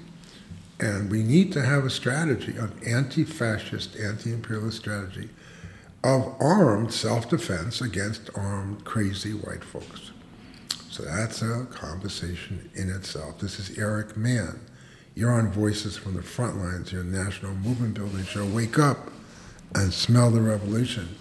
And 0.80 1.10
we 1.10 1.22
need 1.22 1.52
to 1.52 1.62
have 1.62 1.84
a 1.84 1.90
strategy, 1.90 2.56
an 2.56 2.72
anti 2.86 3.24
fascist, 3.24 3.96
anti 3.96 4.32
imperialist 4.32 4.78
strategy 4.78 5.30
of 6.04 6.34
armed 6.40 6.92
self 6.92 7.28
defense 7.28 7.80
against 7.80 8.30
armed, 8.34 8.84
crazy 8.84 9.32
white 9.32 9.64
folks. 9.64 10.12
So 10.88 11.02
that's 11.02 11.42
a 11.42 11.66
conversation 11.70 12.70
in 12.74 12.90
itself. 12.90 13.38
This 13.40 13.58
is 13.58 13.76
Eric 13.76 14.16
Mann. 14.16 14.60
You're 15.16 15.32
on 15.32 15.50
Voices 15.50 15.96
from 15.96 16.12
the 16.12 16.20
Front 16.20 16.58
Lines, 16.58 16.92
your 16.92 17.02
national 17.02 17.54
movement 17.54 17.94
building 17.94 18.26
show. 18.26 18.44
Wake 18.44 18.78
up 18.78 19.10
and 19.74 19.90
smell 19.90 20.30
the 20.30 20.42
revolution. 20.42 21.16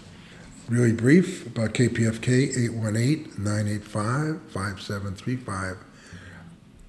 Really 0.68 0.92
brief 0.92 1.46
about 1.46 1.72
KPFK 1.72 2.58
818 2.68 3.42
985 3.42 4.42
5735. 4.50 5.78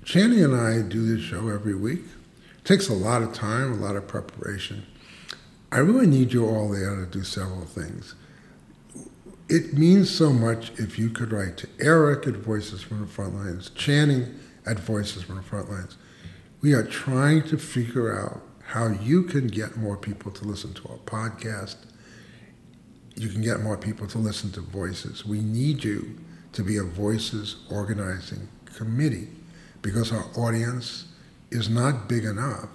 Channing 0.03 0.43
and 0.43 0.53
I 0.53 0.81
do 0.81 1.15
this 1.15 1.23
show 1.23 1.47
every 1.47 1.75
week. 1.75 2.01
It 2.57 2.65
takes 2.65 2.89
a 2.89 2.93
lot 2.93 3.21
of 3.21 3.31
time, 3.31 3.71
a 3.71 3.77
lot 3.77 3.95
of 3.95 4.05
preparation. 4.09 4.85
I 5.71 5.77
really 5.77 6.07
need 6.07 6.33
you 6.33 6.45
all 6.45 6.67
there 6.67 6.93
to 6.93 7.05
do 7.05 7.23
several 7.23 7.61
things. 7.61 8.15
It 9.47 9.75
means 9.77 10.09
so 10.09 10.33
much 10.33 10.71
if 10.77 10.99
you 10.99 11.09
could 11.09 11.31
write 11.31 11.55
to 11.59 11.69
Eric 11.79 12.27
at 12.27 12.33
Voices 12.33 12.81
from 12.81 12.99
the 12.99 13.07
Front 13.07 13.33
Lines, 13.35 13.69
Channing 13.69 14.37
at 14.65 14.77
Voices 14.77 15.23
from 15.23 15.37
the 15.37 15.41
Front 15.41 15.71
Lines. 15.71 15.95
We 16.59 16.73
are 16.73 16.83
trying 16.83 17.43
to 17.49 17.57
figure 17.57 18.19
out 18.19 18.41
how 18.63 18.87
you 18.87 19.23
can 19.23 19.47
get 19.47 19.77
more 19.77 19.95
people 19.95 20.31
to 20.31 20.45
listen 20.45 20.73
to 20.73 20.89
our 20.89 20.97
podcast. 20.97 21.75
You 23.15 23.29
can 23.29 23.41
get 23.41 23.61
more 23.61 23.77
people 23.77 24.07
to 24.07 24.17
listen 24.17 24.51
to 24.53 24.61
Voices. 24.61 25.23
We 25.23 25.41
need 25.41 25.83
you 25.83 26.17
to 26.53 26.63
be 26.63 26.77
a 26.77 26.83
Voices 26.83 27.57
organizing 27.69 28.49
committee 28.65 29.27
because 29.83 30.11
our 30.11 30.25
audience 30.35 31.05
is 31.51 31.69
not 31.69 32.09
big 32.09 32.25
enough, 32.25 32.69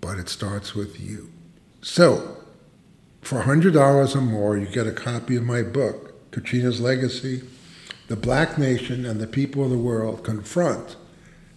but 0.00 0.18
it 0.18 0.28
starts 0.28 0.74
with 0.74 1.00
you. 1.00 1.30
So, 1.82 2.38
for 3.22 3.42
$100 3.42 4.16
or 4.16 4.20
more, 4.20 4.58
you 4.58 4.66
get 4.66 4.88
a 4.88 4.92
copy 4.92 5.36
of 5.36 5.44
my 5.44 5.62
book, 5.62 6.30
Katrina's 6.32 6.80
Legacy 6.80 7.42
The 8.08 8.16
Black 8.16 8.58
Nation 8.58 9.06
and 9.06 9.20
the 9.20 9.26
People 9.28 9.64
of 9.64 9.70
the 9.70 9.78
World 9.78 10.24
Confront 10.24 10.96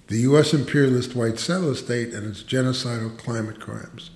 the 0.07 0.19
U.S. 0.19 0.53
imperialist 0.53 1.15
white 1.15 1.39
settler 1.39 1.75
state 1.75 2.13
and 2.13 2.27
its 2.27 2.43
genocidal 2.43 3.17
climate 3.17 3.59
crimes. 3.59 4.11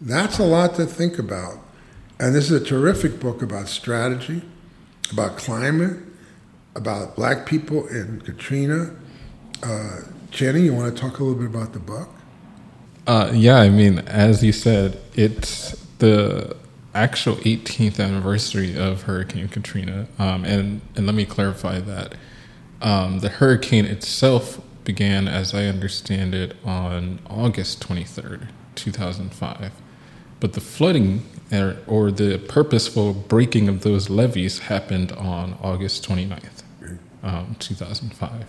That's 0.00 0.38
a 0.38 0.44
lot 0.44 0.74
to 0.76 0.86
think 0.86 1.18
about. 1.18 1.58
And 2.18 2.34
this 2.34 2.50
is 2.50 2.62
a 2.62 2.64
terrific 2.64 3.20
book 3.20 3.42
about 3.42 3.68
strategy, 3.68 4.42
about 5.12 5.36
climate, 5.36 5.98
about 6.74 7.16
black 7.16 7.46
people 7.46 7.86
in 7.88 8.20
Katrina. 8.22 8.94
Uh, 9.62 10.00
Channing, 10.30 10.64
you 10.64 10.74
want 10.74 10.94
to 10.94 11.00
talk 11.00 11.18
a 11.18 11.24
little 11.24 11.38
bit 11.38 11.48
about 11.48 11.72
the 11.72 11.78
book? 11.78 12.08
Uh, 13.06 13.30
yeah, 13.32 13.56
I 13.56 13.68
mean, 13.68 14.00
as 14.00 14.42
you 14.42 14.52
said, 14.52 15.00
it's 15.14 15.72
the 15.98 16.56
actual 16.94 17.36
18th 17.36 18.00
anniversary 18.00 18.76
of 18.76 19.02
Hurricane 19.02 19.48
Katrina. 19.48 20.08
Um, 20.18 20.44
and, 20.44 20.80
and 20.96 21.06
let 21.06 21.14
me 21.14 21.24
clarify 21.24 21.78
that. 21.80 22.14
Um, 22.82 23.20
the 23.20 23.28
hurricane 23.28 23.84
itself 23.84 24.60
began, 24.86 25.28
as 25.28 25.52
I 25.52 25.64
understand 25.64 26.34
it, 26.34 26.56
on 26.64 27.18
August 27.28 27.86
23rd, 27.86 28.48
2005. 28.76 29.72
But 30.40 30.54
the 30.54 30.60
flooding 30.60 31.26
er, 31.52 31.82
or 31.86 32.10
the 32.10 32.38
purposeful 32.38 33.12
breaking 33.12 33.68
of 33.68 33.82
those 33.82 34.08
levees 34.08 34.60
happened 34.60 35.12
on 35.12 35.58
August 35.60 36.08
29th, 36.08 36.62
um, 37.22 37.56
2005. 37.58 38.46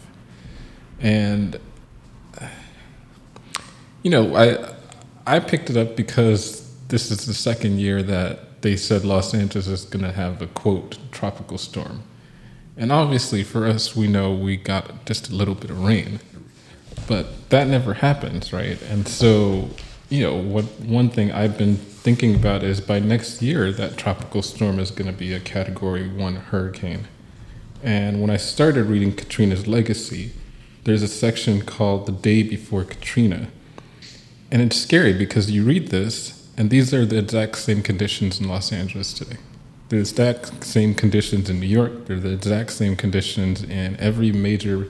And, 1.00 1.60
you 4.04 4.12
know, 4.12 4.36
I, 4.36 4.74
I 5.26 5.40
picked 5.40 5.70
it 5.70 5.76
up 5.76 5.98
because 5.98 6.74
this 6.88 7.12
is 7.12 7.26
the 7.26 7.34
second 7.34 7.80
year 7.80 8.02
that 8.04 8.62
they 8.62 8.76
said 8.76 9.04
Los 9.04 9.34
Angeles 9.34 9.68
is 9.68 9.86
going 9.86 10.04
to 10.04 10.12
have 10.12 10.42
a 10.42 10.48
quote 10.48 10.98
tropical 11.12 11.58
storm. 11.58 12.04
And 12.76 12.92
obviously, 12.92 13.44
for 13.44 13.66
us, 13.66 13.96
we 13.96 14.08
know 14.08 14.34
we 14.34 14.56
got 14.56 15.06
just 15.06 15.30
a 15.30 15.36
little 15.36 15.56
bit 15.56 15.72
of 15.72 15.84
rain, 15.84 16.20
but 17.08 17.50
that 17.50 17.68
never 17.68 17.96
happens, 17.96 18.54
right? 18.54 18.82
And 18.84 19.08
so, 19.08 19.70
you 20.10 20.24
know, 20.24 20.36
what 20.36 20.66
one 20.80 21.10
thing 21.10 21.32
I've 21.32 21.58
been 21.58 21.78
thinking 21.78 22.36
about 22.36 22.64
is 22.64 22.82
by 22.82 23.00
next 23.00 23.42
year, 23.42 23.72
that 23.72 23.98
tropical 23.98 24.42
storm 24.42 24.80
is 24.80 24.92
going 24.92 25.12
to 25.12 25.18
be 25.18 25.34
a 25.34 25.40
Category 25.40 26.08
One 26.08 26.36
hurricane. 26.36 27.08
And 27.84 28.22
when 28.22 28.30
I 28.30 28.38
started 28.38 28.86
reading 28.86 29.16
Katrina's 29.16 29.68
legacy, 29.68 30.32
there's 30.84 31.04
a 31.04 31.08
section 31.08 31.62
called 31.62 32.06
"The 32.06 32.12
Day 32.12 32.44
Before 32.44 32.84
Katrina," 32.84 33.50
and 34.52 34.62
it's 34.62 34.78
scary 34.78 35.14
because 35.14 35.52
you 35.52 35.64
read 35.64 35.90
this, 35.90 36.48
and 36.58 36.70
these 36.70 36.94
are 36.94 37.06
the 37.06 37.20
exact 37.20 37.58
same 37.58 37.82
conditions 37.82 38.40
in 38.40 38.48
Los 38.48 38.72
Angeles 38.72 39.14
today 39.14 39.38
the 39.90 39.98
exact 39.98 40.66
same 40.66 40.94
conditions 40.94 41.50
in 41.50 41.60
New 41.60 41.68
York. 41.68 42.06
They're 42.06 42.20
the 42.20 42.34
exact 42.34 42.72
same 42.72 42.96
conditions 42.96 43.64
in 43.64 43.96
every 44.00 44.32
major 44.32 44.90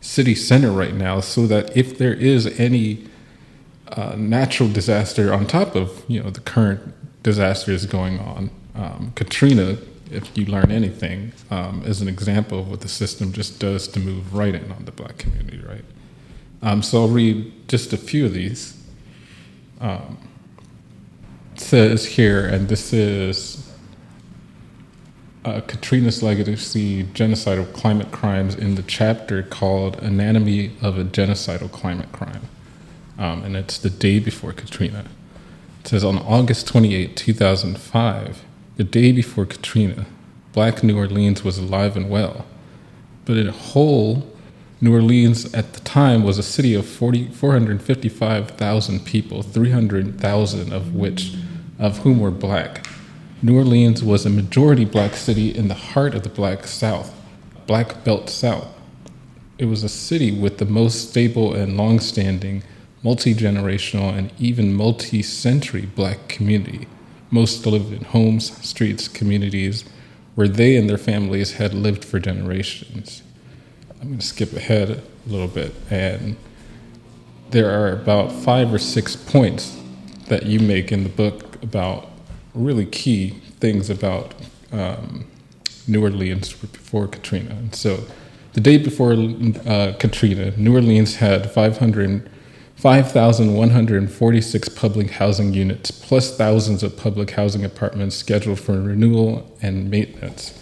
city 0.00 0.34
center 0.34 0.70
right 0.70 0.94
now, 0.94 1.20
so 1.20 1.46
that 1.46 1.76
if 1.76 1.98
there 1.98 2.14
is 2.14 2.46
any 2.58 3.06
uh, 3.88 4.14
natural 4.16 4.68
disaster 4.68 5.32
on 5.32 5.46
top 5.46 5.74
of 5.74 6.04
you 6.08 6.22
know 6.22 6.30
the 6.30 6.40
current 6.40 6.94
disasters 7.22 7.86
going 7.86 8.18
on, 8.18 8.50
um, 8.74 9.12
Katrina, 9.14 9.78
if 10.10 10.36
you 10.36 10.46
learn 10.46 10.70
anything, 10.70 11.32
um, 11.50 11.82
is 11.84 12.00
an 12.00 12.08
example 12.08 12.60
of 12.60 12.70
what 12.70 12.80
the 12.80 12.88
system 12.88 13.32
just 13.32 13.58
does 13.58 13.88
to 13.88 14.00
move 14.00 14.34
right 14.34 14.54
in 14.54 14.70
on 14.72 14.84
the 14.84 14.92
black 14.92 15.18
community, 15.18 15.60
right? 15.66 15.84
Um, 16.62 16.82
so 16.82 17.02
I'll 17.02 17.08
read 17.08 17.68
just 17.68 17.92
a 17.92 17.96
few 17.96 18.26
of 18.26 18.32
these. 18.32 18.74
Um, 19.80 20.18
says 21.60 22.04
here, 22.04 22.46
and 22.46 22.68
this 22.68 22.92
is 22.92 23.67
uh, 25.44 25.60
Katrina's 25.62 26.22
legacy 26.22 27.04
genocidal 27.04 27.72
climate 27.72 28.10
crimes 28.10 28.54
in 28.54 28.74
the 28.74 28.82
chapter 28.82 29.42
called 29.42 29.96
Anatomy 30.02 30.72
of 30.82 30.98
a 30.98 31.04
Genocidal 31.04 31.70
Climate 31.70 32.10
Crime. 32.12 32.42
Um, 33.18 33.44
and 33.44 33.56
it's 33.56 33.78
the 33.78 33.90
day 33.90 34.18
before 34.18 34.52
Katrina. 34.52 35.04
It 35.80 35.88
says 35.88 36.04
on 36.04 36.18
August 36.18 36.66
28, 36.68 37.16
2005, 37.16 38.44
the 38.76 38.84
day 38.84 39.12
before 39.12 39.46
Katrina, 39.46 40.06
black 40.52 40.82
New 40.82 40.96
Orleans 40.96 41.42
was 41.44 41.58
alive 41.58 41.96
and 41.96 42.08
well. 42.08 42.46
But 43.24 43.36
in 43.36 43.48
whole, 43.48 44.26
New 44.80 44.94
Orleans 44.94 45.52
at 45.54 45.72
the 45.72 45.80
time 45.80 46.22
was 46.22 46.38
a 46.38 46.42
city 46.42 46.74
of 46.74 46.86
40, 46.86 47.28
455,000 47.28 49.04
people, 49.04 49.42
300,000 49.42 50.72
of 50.72 50.94
which 50.94 51.34
of 51.78 51.98
whom 51.98 52.20
were 52.20 52.30
black. 52.30 52.86
New 53.40 53.56
Orleans 53.56 54.02
was 54.02 54.26
a 54.26 54.30
majority 54.30 54.84
black 54.84 55.14
city 55.14 55.54
in 55.54 55.68
the 55.68 55.74
heart 55.74 56.12
of 56.16 56.24
the 56.24 56.28
black 56.28 56.66
South, 56.66 57.14
Black 57.68 58.02
Belt 58.02 58.28
South. 58.28 58.66
It 59.58 59.66
was 59.66 59.84
a 59.84 59.88
city 59.88 60.32
with 60.32 60.58
the 60.58 60.64
most 60.64 61.10
stable 61.10 61.54
and 61.54 61.76
long-standing, 61.76 62.64
multi-generational, 63.04 64.12
and 64.12 64.32
even 64.40 64.74
multi-century 64.74 65.86
black 65.86 66.26
community. 66.26 66.88
Most 67.30 67.64
lived 67.64 67.92
in 67.92 68.02
homes, 68.06 68.50
streets, 68.66 69.06
communities 69.06 69.84
where 70.34 70.48
they 70.48 70.76
and 70.76 70.90
their 70.90 70.98
families 70.98 71.52
had 71.54 71.72
lived 71.74 72.04
for 72.04 72.18
generations. 72.18 73.22
I'm 74.00 74.08
going 74.08 74.18
to 74.18 74.26
skip 74.26 74.52
ahead 74.52 74.90
a 74.90 75.02
little 75.28 75.46
bit, 75.46 75.74
and 75.90 76.36
there 77.50 77.70
are 77.70 77.92
about 77.92 78.32
five 78.32 78.74
or 78.74 78.78
six 78.78 79.14
points 79.14 79.80
that 80.26 80.46
you 80.46 80.58
make 80.58 80.90
in 80.90 81.04
the 81.04 81.08
book 81.08 81.62
about 81.62 82.08
really 82.58 82.86
key 82.86 83.30
things 83.60 83.90
about 83.90 84.34
um, 84.72 85.26
New 85.86 86.02
Orleans 86.02 86.52
before 86.52 87.06
Katrina. 87.08 87.50
And 87.50 87.74
so, 87.74 88.04
the 88.52 88.60
day 88.60 88.78
before 88.78 89.12
uh, 89.12 89.92
Katrina, 89.98 90.52
New 90.56 90.74
Orleans 90.74 91.16
had 91.16 91.50
500, 91.50 92.30
5,146 92.76 94.68
public 94.70 95.10
housing 95.10 95.54
units, 95.54 95.90
plus 95.90 96.36
thousands 96.36 96.82
of 96.82 96.96
public 96.96 97.30
housing 97.32 97.64
apartments 97.64 98.16
scheduled 98.16 98.58
for 98.58 98.80
renewal 98.80 99.56
and 99.62 99.90
maintenance. 99.90 100.60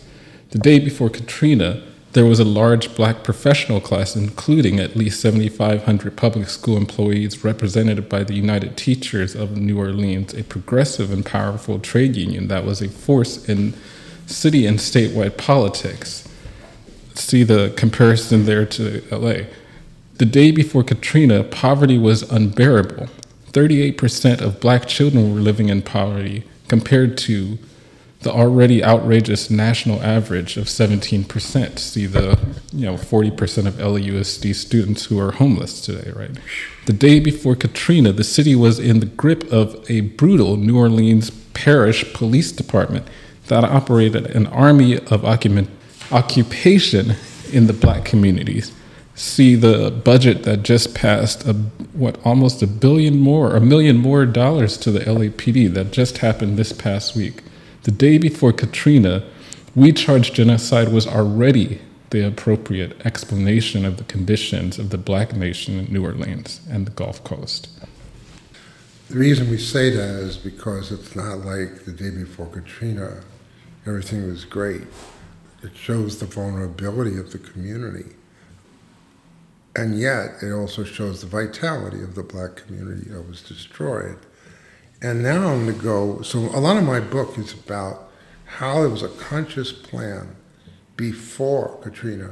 The 0.51 0.59
day 0.59 0.79
before 0.79 1.11
Katrina, 1.11 1.83
there 2.17 2.25
was 2.25 2.41
a 2.41 2.45
large 2.45 2.97
black 2.97 3.23
professional 3.23 3.79
class, 3.79 4.17
including 4.17 4.81
at 4.81 4.97
least 4.97 5.21
7,500 5.21 6.17
public 6.17 6.49
school 6.49 6.79
employees 6.79 7.45
represented 7.45 8.09
by 8.09 8.25
the 8.25 8.33
United 8.33 8.75
Teachers 8.75 9.35
of 9.35 9.59
New 9.59 9.79
Orleans, 9.79 10.33
a 10.33 10.43
progressive 10.43 11.13
and 11.13 11.27
powerful 11.27 11.79
trade 11.79 12.17
union 12.17 12.49
that 12.49 12.65
was 12.65 12.81
a 12.81 12.89
force 12.89 13.47
in 13.51 13.75
city 14.25 14.65
and 14.65 14.79
statewide 14.79 15.37
politics. 15.37 16.27
See 17.13 17.43
the 17.43 17.75
comparison 17.77 18.47
there 18.47 18.65
to 18.65 19.05
LA. 19.11 19.49
The 20.15 20.25
day 20.25 20.53
before 20.53 20.85
Katrina, 20.85 21.45
poverty 21.45 21.99
was 21.99 22.23
unbearable. 22.23 23.09
38% 23.53 24.41
of 24.41 24.59
black 24.59 24.89
children 24.89 25.35
were 25.35 25.41
living 25.41 25.69
in 25.69 25.83
poverty, 25.83 26.45
compared 26.69 27.19
to 27.19 27.59
the 28.27 28.33
already 28.33 28.83
outrageous 28.83 29.51
national 29.51 30.03
average 30.03 30.57
of 30.57 30.65
17%. 30.65 31.79
See 31.79 32.07
the, 32.07 32.37
you 32.73 32.85
know, 32.85 32.95
40% 32.95 33.67
of 33.67 33.75
LAUSD 33.75 34.53
students 34.53 35.05
who 35.05 35.21
are 35.21 35.31
homeless 35.31 35.81
today, 35.81 36.11
right? 36.11 36.33
The 36.87 36.93
day 36.93 37.21
before 37.21 37.55
Katrina, 37.55 38.11
the 38.11 38.25
city 38.25 38.57
was 38.57 38.81
in 38.81 38.99
the 38.99 39.07
grip 39.07 39.45
of 39.53 39.89
a 39.89 40.01
brutal 40.01 40.57
New 40.57 40.77
Orleans 40.77 41.31
parish 41.55 42.13
police 42.15 42.51
department 42.51 43.07
that 43.47 43.63
operated 43.63 44.27
an 44.35 44.49
army 44.49 44.99
of 44.99 45.25
occupation 45.25 47.15
in 47.53 47.69
the 47.69 47.73
black 47.73 48.05
communities. 48.05 48.73
See 49.15 49.55
the 49.55 49.93
budget 49.93 50.43
that 50.43 50.65
just 50.65 50.97
passed 50.97 51.47
a, 51.47 51.53
what 51.93 52.19
almost 52.25 52.61
a 52.61 52.67
billion 52.67 53.21
more, 53.21 53.55
a 53.55 53.61
million 53.61 53.97
more 53.97 54.27
dollars 54.27 54.77
to 54.79 54.91
the 54.91 55.01
LAPD 55.01 55.73
that 55.75 55.93
just 55.93 56.19
happened 56.19 56.57
this 56.57 56.73
past 56.73 57.15
week. 57.15 57.45
The 57.87 57.93
day 57.93 58.19
before 58.19 58.53
Katrina, 58.53 59.23
we 59.77 59.93
charged 59.93 60.35
genocide 60.35 60.89
was 60.89 61.07
already 61.07 61.81
the 62.11 62.27
appropriate 62.27 63.07
explanation 63.07 63.85
of 63.85 63.97
the 63.97 64.03
conditions 64.03 64.81
of 64.81 64.91
the 64.91 64.99
black 64.99 65.37
nation 65.37 65.79
in 65.79 65.93
New 65.93 66.05
Orleans 66.05 66.61
and 66.69 66.85
the 66.85 66.91
Gulf 66.91 67.23
Coast. 67.23 67.69
The 69.09 69.17
reason 69.17 69.49
we 69.49 69.59
say 69.59 69.91
that 69.91 70.17
is 70.17 70.37
because 70.37 70.91
it's 70.91 71.15
not 71.15 71.45
like 71.47 71.85
the 71.85 71.93
day 71.93 72.11
before 72.11 72.47
Katrina, 72.47 73.23
everything 73.87 74.27
was 74.27 74.45
great. 74.45 74.83
It 75.63 75.77
shows 75.77 76.19
the 76.19 76.27
vulnerability 76.27 77.17
of 77.19 77.31
the 77.31 77.39
community. 77.39 78.17
And 79.77 79.97
yet, 79.97 80.43
it 80.43 80.51
also 80.51 80.83
shows 80.83 81.21
the 81.21 81.29
vitality 81.29 82.03
of 82.03 82.17
the 82.17 82.25
black 82.25 82.57
community 82.57 83.11
that 83.11 83.29
was 83.29 83.43
destroyed. 83.43 84.19
And 85.03 85.23
now 85.23 85.49
I'm 85.49 85.65
going 85.65 85.77
to 85.79 85.83
go. 85.83 86.23
So, 86.23 86.39
a 86.39 86.61
lot 86.61 86.77
of 86.77 86.85
my 86.85 87.01
book 87.01 87.39
is 87.39 87.53
about 87.53 88.11
how 88.45 88.83
it 88.83 88.89
was 88.89 89.03
a 89.03 89.09
conscious 89.09 89.73
plan 89.73 90.37
before 90.97 91.79
Katrina 91.83 92.31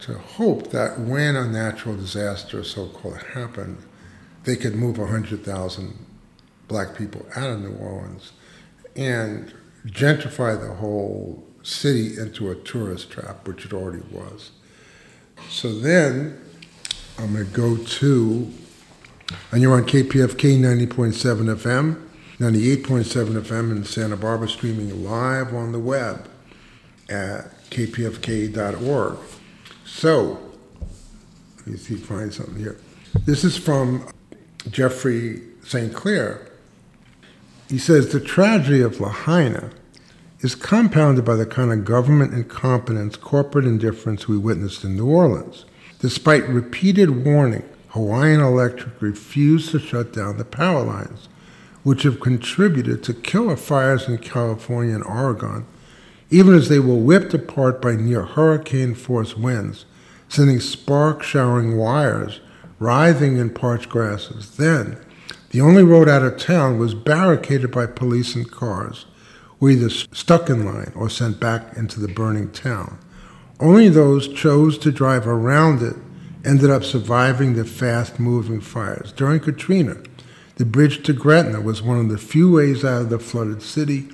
to 0.00 0.18
hope 0.18 0.70
that 0.70 0.98
when 0.98 1.36
a 1.36 1.46
natural 1.46 1.96
disaster, 1.96 2.64
so 2.64 2.88
called, 2.88 3.18
happened, 3.34 3.78
they 4.44 4.56
could 4.56 4.74
move 4.74 4.98
100,000 4.98 6.06
black 6.68 6.96
people 6.96 7.24
out 7.36 7.50
of 7.50 7.60
New 7.60 7.76
Orleans 7.76 8.32
and 8.96 9.52
gentrify 9.86 10.60
the 10.60 10.74
whole 10.74 11.44
city 11.62 12.18
into 12.18 12.50
a 12.50 12.54
tourist 12.54 13.10
trap, 13.10 13.46
which 13.46 13.64
it 13.64 13.72
already 13.72 14.02
was. 14.10 14.50
So 15.48 15.78
then 15.78 16.40
I'm 17.18 17.32
going 17.32 17.46
to 17.46 17.52
go 17.52 17.76
to 17.76 18.52
and 19.52 19.62
you're 19.62 19.74
on 19.74 19.84
KPFK 19.84 20.58
90.7 20.58 21.54
FM, 21.56 22.08
98.7 22.38 23.42
FM 23.42 23.70
in 23.72 23.84
Santa 23.84 24.16
Barbara, 24.16 24.48
streaming 24.48 25.04
live 25.04 25.54
on 25.54 25.72
the 25.72 25.78
web 25.78 26.28
at 27.08 27.50
kpfk.org. 27.70 29.18
So, 29.84 30.52
let 31.58 31.66
me 31.66 31.76
see, 31.76 31.94
if 31.94 32.10
I 32.10 32.16
find 32.16 32.34
something 32.34 32.56
here. 32.56 32.78
This 33.24 33.44
is 33.44 33.56
from 33.56 34.08
Jeffrey 34.70 35.40
St. 35.64 35.94
Clair. 35.94 36.50
He 37.68 37.78
says 37.78 38.12
the 38.12 38.20
tragedy 38.20 38.80
of 38.80 39.00
Lahaina 39.00 39.70
is 40.40 40.54
compounded 40.54 41.24
by 41.24 41.36
the 41.36 41.46
kind 41.46 41.72
of 41.72 41.84
government 41.84 42.34
incompetence, 42.34 43.16
corporate 43.16 43.64
indifference 43.64 44.28
we 44.28 44.36
witnessed 44.36 44.84
in 44.84 44.96
New 44.96 45.06
Orleans. 45.06 45.64
Despite 46.00 46.46
repeated 46.48 47.24
warning 47.24 47.64
Hawaiian 47.94 48.40
Electric 48.40 49.00
refused 49.00 49.70
to 49.70 49.78
shut 49.78 50.12
down 50.12 50.36
the 50.36 50.44
power 50.44 50.82
lines, 50.82 51.28
which 51.84 52.02
have 52.02 52.18
contributed 52.18 53.04
to 53.04 53.14
killer 53.14 53.56
fires 53.56 54.08
in 54.08 54.18
California 54.18 54.96
and 54.96 55.04
Oregon, 55.04 55.64
even 56.28 56.54
as 56.54 56.68
they 56.68 56.80
were 56.80 56.96
whipped 56.96 57.32
apart 57.34 57.80
by 57.80 57.94
near 57.94 58.24
hurricane 58.24 58.96
force 58.96 59.36
winds, 59.36 59.84
sending 60.28 60.58
spark 60.58 61.22
showering 61.22 61.76
wires 61.76 62.40
writhing 62.80 63.36
in 63.36 63.50
parched 63.50 63.88
grasses. 63.88 64.56
Then, 64.56 64.98
the 65.50 65.60
only 65.60 65.84
road 65.84 66.08
out 66.08 66.24
of 66.24 66.36
town 66.36 66.80
was 66.80 66.94
barricaded 66.94 67.70
by 67.70 67.86
police 67.86 68.34
and 68.34 68.50
cars, 68.50 69.06
were 69.60 69.70
either 69.70 69.88
stuck 69.88 70.50
in 70.50 70.64
line 70.64 70.90
or 70.96 71.08
sent 71.08 71.38
back 71.38 71.76
into 71.76 72.00
the 72.00 72.08
burning 72.08 72.50
town. 72.50 72.98
Only 73.60 73.88
those 73.88 74.26
chose 74.26 74.78
to 74.78 74.90
drive 74.90 75.28
around 75.28 75.80
it 75.80 75.94
ended 76.44 76.70
up 76.70 76.84
surviving 76.84 77.54
the 77.54 77.64
fast 77.64 78.20
moving 78.20 78.60
fires. 78.60 79.12
During 79.12 79.40
Katrina, 79.40 79.96
the 80.56 80.64
bridge 80.64 81.02
to 81.04 81.12
Gretna 81.12 81.60
was 81.60 81.82
one 81.82 81.98
of 81.98 82.08
the 82.08 82.18
few 82.18 82.52
ways 82.52 82.84
out 82.84 83.02
of 83.02 83.10
the 83.10 83.18
flooded 83.18 83.62
city 83.62 84.08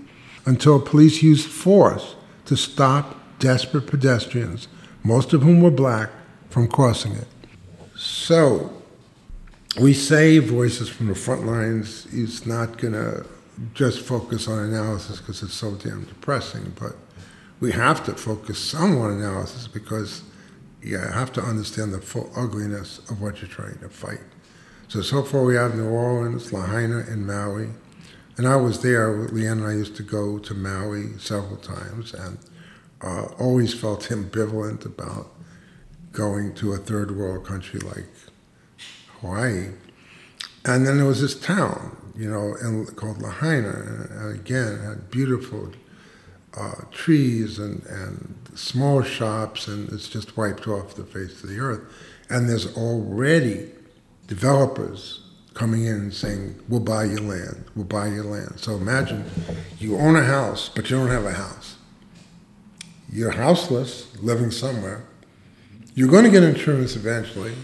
until 0.47 0.81
police 0.81 1.23
used 1.23 1.49
force 1.49 2.15
to 2.47 2.57
stop 2.57 3.17
desperate 3.39 3.87
pedestrians, 3.87 4.69
most 5.03 5.33
of 5.33 5.43
whom 5.43 5.61
were 5.61 5.71
black, 5.71 6.11
from 6.49 6.67
crossing 6.67 7.13
it. 7.13 7.29
So, 7.97 8.73
we 9.79 9.93
say 9.95 10.39
Voices 10.39 10.89
from 10.89 11.07
the 11.07 11.15
Front 11.15 11.47
Lines 11.47 12.07
is 12.07 12.47
not 12.47 12.79
going 12.79 12.95
to 12.95 13.25
just 13.75 14.01
focus 14.01 14.49
on 14.49 14.59
analysis 14.59 15.19
because 15.19 15.43
it's 15.43 15.55
so 15.55 15.75
damn 15.75 16.05
depressing, 16.05 16.73
but 16.81 16.97
we 17.61 17.73
have 17.73 18.05
to 18.07 18.15
focus 18.15 18.59
some 18.59 18.99
on 19.01 19.13
analysis 19.13 19.69
because 19.69 20.23
you 20.83 20.99
have 20.99 21.33
to 21.35 21.43
understand 21.43 21.93
the 21.93 22.01
full 22.01 22.31
ugliness 22.37 22.99
of 23.11 23.21
what 23.21 23.41
you're 23.41 23.51
trying 23.51 23.79
to 23.79 23.89
fight. 23.89 24.21
So, 24.89 25.03
so 25.03 25.23
far 25.23 25.45
we 25.45 25.55
have 25.55 25.77
New 25.77 25.89
Orleans, 25.89 26.53
Lahaina, 26.53 26.99
and 26.99 27.27
Maui. 27.27 27.69
And 28.37 28.49
I 28.49 28.57
was 28.57 28.83
there, 28.83 29.29
Leanne 29.29 29.53
and 29.53 29.67
I 29.67 29.73
used 29.73 29.97
to 29.97 30.03
go 30.03 30.39
to 30.39 30.55
Maui 30.55 31.19
several 31.19 31.59
times 31.59 32.15
and 32.15 32.39
uh, 33.03 33.27
always 33.39 33.75
felt 33.75 34.03
ambivalent 34.11 34.85
about 34.85 35.31
going 36.13 36.55
to 36.55 36.73
a 36.73 36.77
third 36.77 37.17
world 37.17 37.47
country 37.47 37.81
like 37.81 38.09
Hawaii. 39.21 39.69
And 40.65 40.87
then 40.87 40.97
there 40.97 41.07
was 41.07 41.21
this 41.21 41.39
town, 41.39 41.97
you 42.17 42.29
know, 42.31 42.55
in, 42.57 42.87
called 42.87 43.23
Lahaina. 43.23 43.71
And 44.11 44.35
again, 44.35 44.81
had 44.81 45.11
beautiful 45.11 45.73
uh, 46.57 46.83
trees 46.91 47.59
and, 47.59 47.85
and 47.87 48.37
small 48.55 49.03
shops, 49.03 49.69
and 49.69 49.89
it's 49.91 50.09
just 50.09 50.37
wiped 50.37 50.67
off 50.67 50.95
the 50.95 51.05
face 51.05 51.43
of 51.43 51.51
the 51.51 51.59
earth. 51.59 51.81
And 52.29 52.49
there's 52.49 52.77
already 52.77 53.71
developers 54.27 55.23
coming 55.55 55.85
in 55.85 55.95
and 55.95 56.15
saying, 56.15 56.61
We'll 56.69 56.81
buy 56.81 57.05
your 57.05 57.21
land, 57.21 57.65
we'll 57.75 57.85
buy 57.85 58.09
your 58.09 58.25
land. 58.25 58.55
So 58.57 58.77
imagine 58.77 59.25
you 59.79 59.97
own 59.97 60.17
a 60.17 60.25
house, 60.25 60.69
but 60.69 60.91
you 60.91 60.97
don't 60.97 61.11
have 61.11 61.25
a 61.25 61.33
house. 61.33 61.77
You're 63.13 63.33
houseless, 63.33 64.17
living 64.23 64.51
somewhere. 64.51 65.05
You're 65.95 66.09
going 66.09 66.25
to 66.25 66.31
get 66.31 66.45
insurance 66.45 66.95
eventually, 66.95 67.55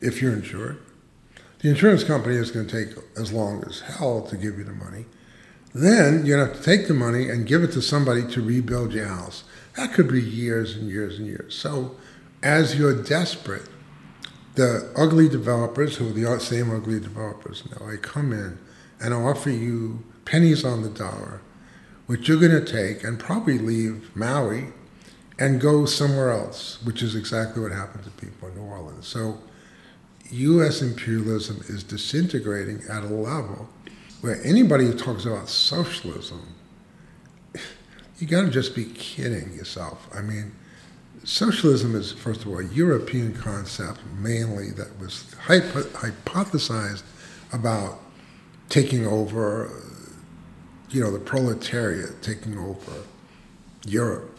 if 0.00 0.20
you're 0.20 0.32
insured. 0.32 0.82
The 1.60 1.68
insurance 1.70 2.02
company 2.02 2.36
is 2.36 2.50
going 2.50 2.66
to 2.66 2.86
take 2.86 2.96
as 3.16 3.32
long 3.32 3.62
as 3.64 3.80
hell 3.80 4.22
to 4.22 4.36
give 4.36 4.58
you 4.58 4.64
the 4.64 4.72
money. 4.72 5.06
Then 5.76 6.24
to 6.24 6.38
have 6.38 6.56
to 6.56 6.62
take 6.62 6.88
the 6.88 6.94
money 6.94 7.28
and 7.28 7.46
give 7.46 7.62
it 7.62 7.72
to 7.72 7.82
somebody 7.82 8.26
to 8.28 8.40
rebuild 8.40 8.94
your 8.94 9.08
house. 9.08 9.44
That 9.76 9.92
could 9.92 10.10
be 10.10 10.22
years 10.22 10.74
and 10.74 10.88
years 10.88 11.18
and 11.18 11.26
years. 11.26 11.54
So, 11.54 11.96
as 12.42 12.78
you're 12.78 13.02
desperate, 13.02 13.68
the 14.54 14.90
ugly 14.96 15.28
developers, 15.28 15.96
who 15.96 16.08
are 16.08 16.12
the 16.12 16.40
same 16.40 16.74
ugly 16.74 16.98
developers 16.98 17.62
now, 17.70 17.88
they 17.88 17.98
come 17.98 18.32
in 18.32 18.58
and 19.02 19.12
offer 19.12 19.50
you 19.50 20.02
pennies 20.24 20.64
on 20.64 20.80
the 20.80 20.88
dollar, 20.88 21.42
which 22.06 22.26
you're 22.26 22.40
going 22.40 22.52
to 22.52 22.64
take 22.64 23.04
and 23.04 23.18
probably 23.18 23.58
leave 23.58 24.16
Maui 24.16 24.68
and 25.38 25.60
go 25.60 25.84
somewhere 25.84 26.30
else, 26.30 26.78
which 26.84 27.02
is 27.02 27.14
exactly 27.14 27.62
what 27.62 27.72
happened 27.72 28.04
to 28.04 28.10
people 28.12 28.48
in 28.48 28.54
New 28.54 28.62
Orleans. 28.62 29.06
So, 29.06 29.40
U.S. 30.30 30.80
imperialism 30.80 31.60
is 31.68 31.84
disintegrating 31.84 32.82
at 32.88 33.02
a 33.02 33.08
level 33.08 33.68
where 34.20 34.42
anybody 34.44 34.86
who 34.86 34.94
talks 34.94 35.24
about 35.24 35.48
socialism, 35.48 36.54
you 38.18 38.26
got 38.26 38.42
to 38.42 38.50
just 38.50 38.74
be 38.74 38.84
kidding 38.84 39.52
yourself. 39.54 40.08
I 40.14 40.22
mean, 40.22 40.52
socialism 41.24 41.94
is, 41.94 42.12
first 42.12 42.42
of 42.42 42.48
all, 42.48 42.60
a 42.60 42.64
European 42.64 43.34
concept 43.34 44.00
mainly 44.18 44.70
that 44.70 44.98
was 44.98 45.34
hypo- 45.34 45.82
hypothesized 45.82 47.02
about 47.52 48.00
taking 48.68 49.06
over, 49.06 49.70
you 50.90 51.00
know, 51.00 51.10
the 51.10 51.18
proletariat 51.18 52.22
taking 52.22 52.58
over 52.58 53.04
Europe. 53.86 54.36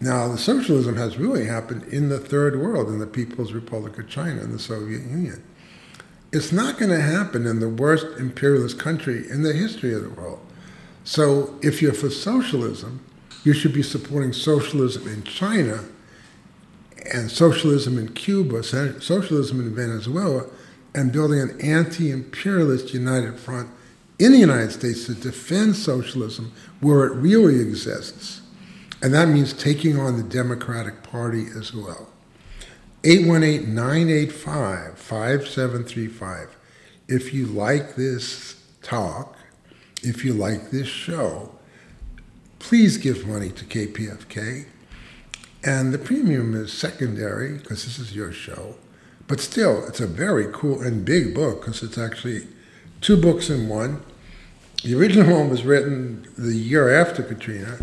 Now, 0.00 0.28
the 0.28 0.36
socialism 0.36 0.96
has 0.96 1.16
really 1.16 1.46
happened 1.46 1.84
in 1.84 2.08
the 2.10 2.18
third 2.18 2.60
world, 2.60 2.88
in 2.88 2.98
the 2.98 3.06
People's 3.06 3.52
Republic 3.52 3.98
of 3.98 4.08
China 4.08 4.42
and 4.42 4.52
the 4.52 4.58
Soviet 4.58 5.02
Union. 5.02 5.42
It's 6.36 6.52
not 6.52 6.76
going 6.76 6.90
to 6.90 7.00
happen 7.00 7.46
in 7.46 7.60
the 7.60 7.68
worst 7.70 8.04
imperialist 8.18 8.78
country 8.78 9.24
in 9.30 9.42
the 9.42 9.54
history 9.54 9.94
of 9.94 10.02
the 10.02 10.10
world. 10.10 10.38
So, 11.02 11.58
if 11.62 11.80
you're 11.80 11.94
for 11.94 12.10
socialism, 12.10 13.02
you 13.42 13.54
should 13.54 13.72
be 13.72 13.82
supporting 13.82 14.34
socialism 14.34 15.08
in 15.08 15.22
China 15.22 15.82
and 17.10 17.30
socialism 17.30 17.96
in 17.96 18.12
Cuba, 18.12 18.62
socialism 18.62 19.60
in 19.60 19.74
Venezuela, 19.74 20.44
and 20.94 21.10
building 21.10 21.40
an 21.40 21.58
anti 21.58 22.10
imperialist 22.10 22.92
united 22.92 23.40
front 23.40 23.70
in 24.18 24.32
the 24.32 24.38
United 24.38 24.72
States 24.72 25.06
to 25.06 25.14
defend 25.14 25.74
socialism 25.74 26.52
where 26.80 27.06
it 27.06 27.14
really 27.14 27.60
exists. 27.60 28.42
And 29.00 29.14
that 29.14 29.28
means 29.28 29.54
taking 29.54 29.98
on 29.98 30.18
the 30.18 30.22
Democratic 30.22 31.02
Party 31.02 31.46
as 31.56 31.72
well. 31.72 32.08
818 33.08 33.72
985 33.72 34.98
5735. 34.98 36.56
If 37.06 37.32
you 37.32 37.46
like 37.46 37.94
this 37.94 38.60
talk, 38.82 39.36
if 40.02 40.24
you 40.24 40.32
like 40.32 40.72
this 40.72 40.88
show, 40.88 41.54
please 42.58 42.98
give 42.98 43.24
money 43.24 43.50
to 43.50 43.64
KPFK. 43.64 44.66
And 45.62 45.94
the 45.94 45.98
premium 45.98 46.56
is 46.56 46.72
secondary 46.72 47.58
because 47.58 47.84
this 47.84 48.00
is 48.00 48.16
your 48.16 48.32
show. 48.32 48.74
But 49.28 49.38
still, 49.38 49.86
it's 49.86 50.00
a 50.00 50.08
very 50.08 50.48
cool 50.52 50.82
and 50.82 51.04
big 51.04 51.32
book 51.32 51.60
because 51.60 51.84
it's 51.84 51.98
actually 51.98 52.48
two 53.00 53.16
books 53.16 53.48
in 53.48 53.68
one. 53.68 54.02
The 54.82 54.98
original 54.98 55.32
one 55.38 55.48
was 55.48 55.62
written 55.62 56.26
the 56.36 56.56
year 56.56 56.92
after 57.00 57.22
Katrina, 57.22 57.78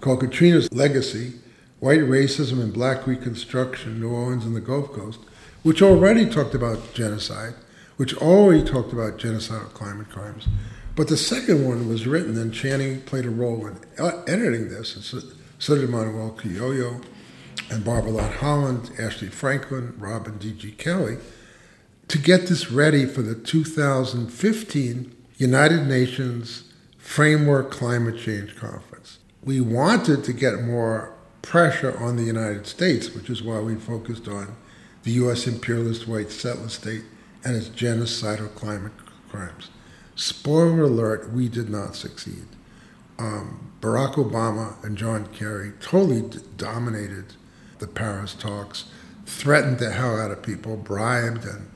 called 0.00 0.20
Katrina's 0.20 0.72
Legacy 0.72 1.32
White 1.80 2.00
Racism 2.00 2.60
and 2.60 2.72
Black 2.72 3.06
Reconstruction, 3.06 4.00
New 4.00 4.10
Orleans 4.10 4.44
and 4.44 4.56
the 4.56 4.60
Gulf 4.60 4.92
Coast, 4.92 5.20
which 5.62 5.80
already 5.80 6.28
talked 6.28 6.54
about 6.54 6.94
genocide, 6.94 7.54
which 7.96 8.16
already 8.16 8.64
talked 8.64 8.92
about 8.92 9.18
genocidal 9.18 9.72
climate 9.74 10.08
crimes. 10.08 10.48
But 10.96 11.08
the 11.08 11.16
second 11.16 11.64
one 11.64 11.88
was 11.88 12.06
written, 12.06 12.36
and 12.36 12.52
Channing 12.52 13.02
played 13.02 13.24
a 13.24 13.30
role 13.30 13.66
in 13.66 13.78
editing 13.98 14.68
this, 14.68 14.96
and 14.96 15.04
so, 15.60 15.76
did 15.76 15.88
Manuel 15.88 16.36
Criollo 16.36 17.04
and 17.70 17.84
Barbara 17.84 18.10
Lott 18.10 18.34
Holland, 18.34 18.90
Ashley 18.98 19.28
Franklin, 19.28 19.94
Robin 19.98 20.38
D.G. 20.38 20.72
Kelley, 20.72 21.18
to 22.08 22.18
get 22.18 22.46
this 22.46 22.70
ready 22.72 23.06
for 23.06 23.22
the 23.22 23.34
2015 23.34 25.16
United 25.36 25.86
Nations 25.86 26.72
Framework 26.96 27.70
Climate 27.70 28.18
Change 28.18 28.56
Conference. 28.56 29.18
We 29.44 29.60
wanted 29.60 30.24
to 30.24 30.32
get 30.32 30.62
more 30.62 31.14
pressure 31.48 31.98
on 31.98 32.16
the 32.16 32.24
United 32.24 32.66
States, 32.66 33.14
which 33.14 33.30
is 33.30 33.42
why 33.42 33.58
we 33.58 33.74
focused 33.74 34.28
on 34.28 34.54
the 35.04 35.12
U.S. 35.12 35.46
imperialist 35.46 36.06
white 36.06 36.30
settler 36.30 36.68
state 36.68 37.04
and 37.42 37.56
its 37.56 37.70
genocidal 37.70 38.54
climate 38.54 38.92
crimes. 39.30 39.70
Spoiler 40.14 40.82
alert, 40.82 41.32
we 41.32 41.48
did 41.48 41.70
not 41.70 41.96
succeed. 41.96 42.44
Um, 43.18 43.72
Barack 43.80 44.16
Obama 44.16 44.84
and 44.84 44.98
John 44.98 45.26
Kerry 45.28 45.72
totally 45.80 46.20
d- 46.20 46.40
dominated 46.58 47.32
the 47.78 47.86
Paris 47.86 48.34
talks, 48.34 48.84
threatened 49.24 49.78
the 49.78 49.90
hell 49.90 50.20
out 50.20 50.30
of 50.30 50.42
people, 50.42 50.76
bribed 50.76 51.46
and 51.46 51.70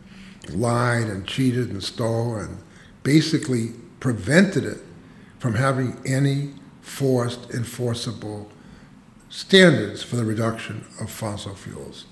lied 0.51 1.07
and 1.07 1.27
cheated 1.27 1.71
and 1.71 1.83
stole, 1.83 2.37
and 2.37 2.59
basically 3.05 3.73
prevented 4.01 4.65
it 4.65 4.81
from 5.39 5.55
having 5.55 5.97
any 6.05 6.51
forced, 6.83 7.51
enforceable 7.55 8.51
standards 9.33 10.03
for 10.03 10.16
the 10.16 10.25
reduction 10.25 10.85
of 11.01 11.11
fossil 11.11 11.55
fuels. 11.55 12.05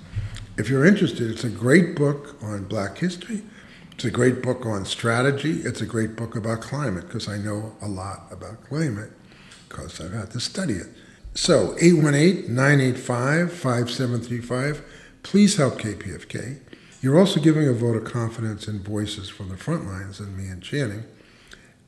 If 0.57 0.71
you're 0.71 0.87
interested, 0.87 1.31
it's 1.31 1.45
a 1.45 1.51
great 1.51 1.95
book 1.95 2.43
on 2.43 2.65
black 2.65 2.97
history. 2.97 3.43
It's 3.93 4.07
a 4.07 4.11
great 4.11 4.43
book 4.43 4.65
on 4.65 4.87
strategy. 4.87 5.61
It's 5.61 5.83
a 5.83 5.87
great 5.87 6.17
book 6.17 6.35
about 6.35 6.63
climate 6.63 7.07
because 7.07 7.29
I 7.29 7.37
know 7.37 7.77
a 7.83 7.89
lot 7.89 8.23
about 8.31 8.65
climate 8.65 9.11
because 9.69 10.01
I've 10.01 10.15
had 10.15 10.31
to 10.31 10.41
study 10.41 10.73
it. 10.73 10.87
So, 11.35 11.77
818 11.79 12.55
985 12.55 13.53
5735. 13.53 14.83
Please 15.23 15.57
help 15.57 15.75
KPFK. 15.79 16.61
You're 17.03 17.19
also 17.19 17.39
giving 17.39 17.69
a 17.69 17.75
vote 17.75 17.97
of 17.97 18.05
confidence 18.05 18.67
in 18.67 18.83
voices 18.83 19.29
from 19.29 19.51
the 19.51 19.59
front 19.59 19.85
lines 19.85 20.21
and 20.21 20.39
me 20.39 20.49
and 20.49 20.63
Channing. 20.63 21.05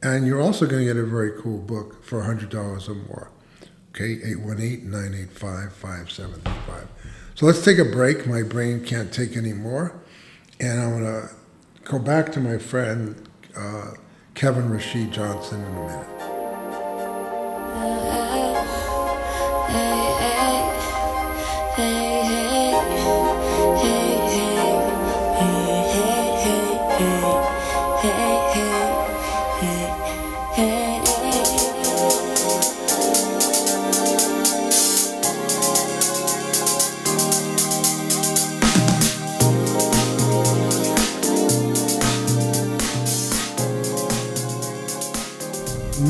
And 0.02 0.26
you're 0.26 0.42
also 0.42 0.66
going 0.66 0.86
to 0.86 0.92
get 0.92 1.02
a 1.02 1.06
very 1.06 1.32
cool 1.40 1.58
book 1.58 2.04
for 2.04 2.22
$100 2.22 2.88
or 2.88 2.94
more. 2.94 3.31
Okay, 3.94 4.12
818 4.24 4.90
985 4.90 5.72
5735. 5.74 6.88
So 7.34 7.44
let's 7.44 7.62
take 7.62 7.78
a 7.78 7.84
break. 7.84 8.26
My 8.26 8.42
brain 8.42 8.82
can't 8.82 9.12
take 9.12 9.36
any 9.36 9.52
more. 9.52 10.00
And 10.60 10.80
I'm 10.80 11.00
going 11.02 11.04
to 11.04 11.34
go 11.84 11.98
back 11.98 12.32
to 12.32 12.40
my 12.40 12.56
friend 12.56 13.28
uh, 13.54 13.92
Kevin 14.34 14.70
Rashid 14.70 15.12
Johnson 15.12 15.60
in 15.60 15.66
a 15.66 15.86
minute. 15.88 16.11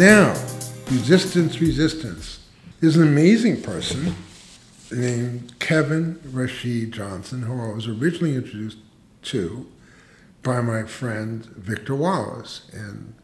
Now, 0.03 0.31
resistance, 0.91 1.61
resistance. 1.61 2.41
is 2.81 2.97
an 2.97 3.05
amazing 3.05 3.63
person 3.63 4.17
named 4.91 5.57
Kevin 5.61 6.19
Rashid 6.25 6.91
Johnson, 6.91 7.43
who 7.43 7.53
I 7.53 7.73
was 7.73 7.87
originally 7.87 8.35
introduced 8.35 8.79
to 9.23 9.71
by 10.43 10.61
my 10.61 10.83
friend 10.83 11.45
Victor 11.45 11.95
Wallis 11.95 12.69
in 12.73 13.15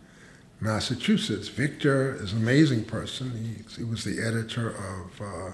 Massachusetts. 0.61 1.49
Victor 1.49 2.15
is 2.15 2.33
an 2.33 2.43
amazing 2.43 2.85
person. 2.85 3.33
He, 3.33 3.79
he 3.79 3.83
was 3.83 4.05
the 4.05 4.25
editor 4.25 4.71
of 4.71 5.21
uh, 5.21 5.53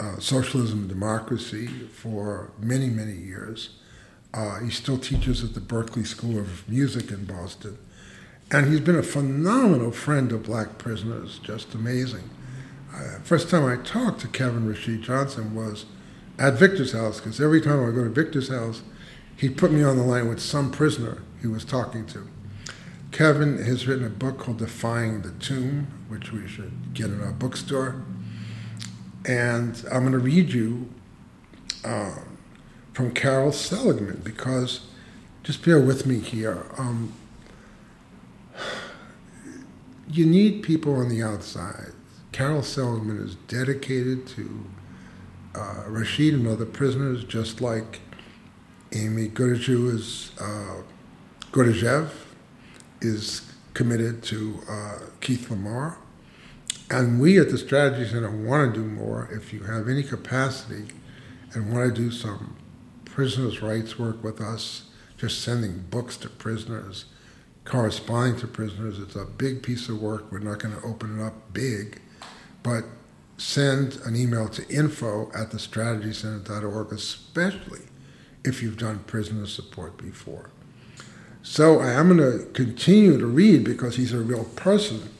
uh, 0.00 0.20
Socialism 0.20 0.78
and 0.78 0.88
Democracy 0.88 1.66
for 1.66 2.52
many, 2.58 2.88
many 2.88 3.12
years. 3.12 3.76
Uh, 4.32 4.60
he 4.60 4.70
still 4.70 4.96
teaches 4.96 5.44
at 5.44 5.52
the 5.52 5.60
Berklee 5.60 6.06
School 6.06 6.38
of 6.38 6.66
Music 6.66 7.10
in 7.10 7.26
Boston. 7.26 7.76
And 8.50 8.68
he's 8.68 8.80
been 8.80 8.96
a 8.96 9.02
phenomenal 9.02 9.90
friend 9.90 10.32
of 10.32 10.44
black 10.44 10.78
prisoners, 10.78 11.38
just 11.38 11.74
amazing. 11.74 12.30
Uh, 12.94 13.18
first 13.22 13.50
time 13.50 13.66
I 13.66 13.76
talked 13.82 14.20
to 14.22 14.28
Kevin 14.28 14.66
Rashid 14.66 15.02
Johnson 15.02 15.54
was 15.54 15.84
at 16.38 16.54
Victor's 16.54 16.92
house, 16.92 17.20
because 17.20 17.40
every 17.40 17.60
time 17.60 17.82
I 17.82 17.94
go 17.94 18.04
to 18.04 18.10
Victor's 18.10 18.48
house, 18.48 18.82
he 19.36 19.50
put 19.50 19.70
me 19.70 19.82
on 19.82 19.96
the 19.96 20.02
line 20.02 20.28
with 20.28 20.40
some 20.40 20.70
prisoner 20.70 21.22
he 21.40 21.46
was 21.46 21.64
talking 21.64 22.06
to. 22.06 22.26
Kevin 23.12 23.62
has 23.62 23.86
written 23.86 24.06
a 24.06 24.10
book 24.10 24.38
called 24.38 24.58
Defying 24.58 25.22
the 25.22 25.32
Tomb, 25.32 25.88
which 26.08 26.32
we 26.32 26.46
should 26.48 26.94
get 26.94 27.06
in 27.06 27.22
our 27.22 27.32
bookstore. 27.32 28.02
And 29.26 29.84
I'm 29.92 30.00
going 30.00 30.12
to 30.12 30.18
read 30.18 30.50
you 30.50 30.88
uh, 31.84 32.16
from 32.92 33.12
Carol 33.12 33.52
Seligman 33.52 34.22
because, 34.24 34.86
just 35.42 35.64
bear 35.64 35.80
with 35.80 36.06
me 36.06 36.20
here. 36.20 36.66
Um, 36.78 37.12
you 40.10 40.26
need 40.26 40.62
people 40.62 40.94
on 40.96 41.08
the 41.08 41.22
outside. 41.22 41.92
Carol 42.32 42.62
Seligman 42.62 43.18
is 43.18 43.34
dedicated 43.46 44.26
to 44.28 44.64
uh, 45.54 45.84
Rashid 45.86 46.34
and 46.34 46.46
other 46.46 46.66
prisoners, 46.66 47.24
just 47.24 47.60
like 47.60 48.00
Amy 48.92 49.28
Gurdjieff 49.28 49.94
is, 49.94 50.32
uh, 50.40 50.82
Gurdjieff 51.52 52.10
is 53.00 53.52
committed 53.74 54.22
to 54.24 54.60
uh, 54.68 54.98
Keith 55.20 55.50
Lamar. 55.50 55.98
And 56.90 57.20
we 57.20 57.38
at 57.38 57.50
the 57.50 57.58
Strategy 57.58 58.08
Center 58.08 58.30
want 58.30 58.74
to 58.74 58.80
do 58.80 58.86
more. 58.86 59.28
If 59.30 59.52
you 59.52 59.64
have 59.64 59.88
any 59.88 60.02
capacity 60.02 60.86
and 61.52 61.72
want 61.72 61.94
to 61.94 62.00
do 62.00 62.10
some 62.10 62.56
prisoners' 63.04 63.60
rights 63.60 63.98
work 63.98 64.22
with 64.24 64.40
us, 64.40 64.84
just 65.18 65.42
sending 65.42 65.84
books 65.90 66.16
to 66.18 66.30
prisoners, 66.30 67.06
corresponding 67.68 68.40
to 68.40 68.46
prisoners, 68.46 68.98
it's 68.98 69.14
a 69.14 69.24
big 69.24 69.62
piece 69.62 69.88
of 69.88 70.00
work. 70.00 70.32
We're 70.32 70.38
not 70.38 70.58
going 70.58 70.74
to 70.74 70.82
open 70.82 71.20
it 71.20 71.22
up 71.22 71.52
big, 71.52 72.00
but 72.62 72.84
send 73.36 73.96
an 74.04 74.16
email 74.16 74.48
to 74.48 74.66
info 74.68 75.30
at 75.34 75.50
thestrategycenter.org, 75.50 76.92
especially 76.92 77.82
if 78.42 78.62
you've 78.62 78.78
done 78.78 79.00
prisoner 79.00 79.46
support 79.46 79.98
before. 79.98 80.50
So 81.42 81.80
I 81.80 81.92
am 81.92 82.16
going 82.16 82.18
to 82.18 82.46
continue 82.52 83.18
to 83.18 83.26
read 83.26 83.64
because 83.64 83.96
he's 83.96 84.12
a 84.12 84.18
real 84.18 84.44
person. 84.44 85.10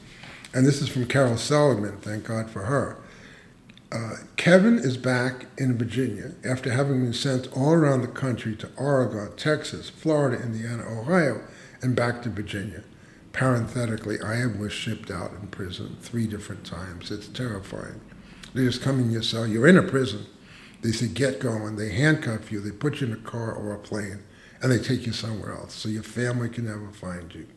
And 0.53 0.65
this 0.65 0.81
is 0.81 0.89
from 0.89 1.05
Carol 1.05 1.37
Seligman, 1.37 1.97
thank 1.97 2.25
God 2.25 2.49
for 2.49 2.63
her. 2.63 2.97
Uh, 3.91 4.15
Kevin 4.35 4.77
is 4.77 4.97
back 4.97 5.45
in 5.57 5.77
Virginia 5.77 6.33
after 6.43 6.71
having 6.71 7.03
been 7.03 7.13
sent 7.13 7.51
all 7.55 7.73
around 7.73 8.01
the 8.01 8.07
country 8.07 8.55
to 8.55 8.69
Oregon, 8.77 9.35
Texas, 9.35 9.89
Florida, 9.89 10.41
Indiana, 10.41 10.83
Ohio, 10.83 11.41
and 11.81 11.95
back 11.95 12.21
to 12.23 12.29
Virginia. 12.29 12.83
Parenthetically, 13.31 14.19
I 14.21 14.45
was 14.45 14.73
shipped 14.73 15.11
out 15.11 15.31
in 15.31 15.47
prison 15.47 15.97
three 16.01 16.27
different 16.27 16.65
times. 16.65 17.11
It's 17.11 17.27
terrifying. 17.27 18.01
They 18.53 18.65
just 18.65 18.81
come 18.81 18.99
in 18.99 19.11
your 19.11 19.21
cell. 19.21 19.45
You're 19.45 19.67
in 19.67 19.77
a 19.77 19.83
prison. 19.83 20.25
They 20.81 20.91
say, 20.91 21.07
get 21.07 21.39
going. 21.39 21.75
They 21.75 21.91
handcuff 21.91 22.51
you. 22.51 22.59
They 22.59 22.71
put 22.71 23.01
you 23.01 23.07
in 23.07 23.13
a 23.13 23.17
car 23.17 23.53
or 23.53 23.73
a 23.73 23.77
plane, 23.77 24.23
and 24.61 24.71
they 24.71 24.79
take 24.79 25.05
you 25.05 25.13
somewhere 25.13 25.53
else 25.53 25.73
so 25.73 25.89
your 25.89 26.03
family 26.03 26.49
can 26.49 26.65
never 26.65 26.89
find 26.91 27.33
you. 27.33 27.47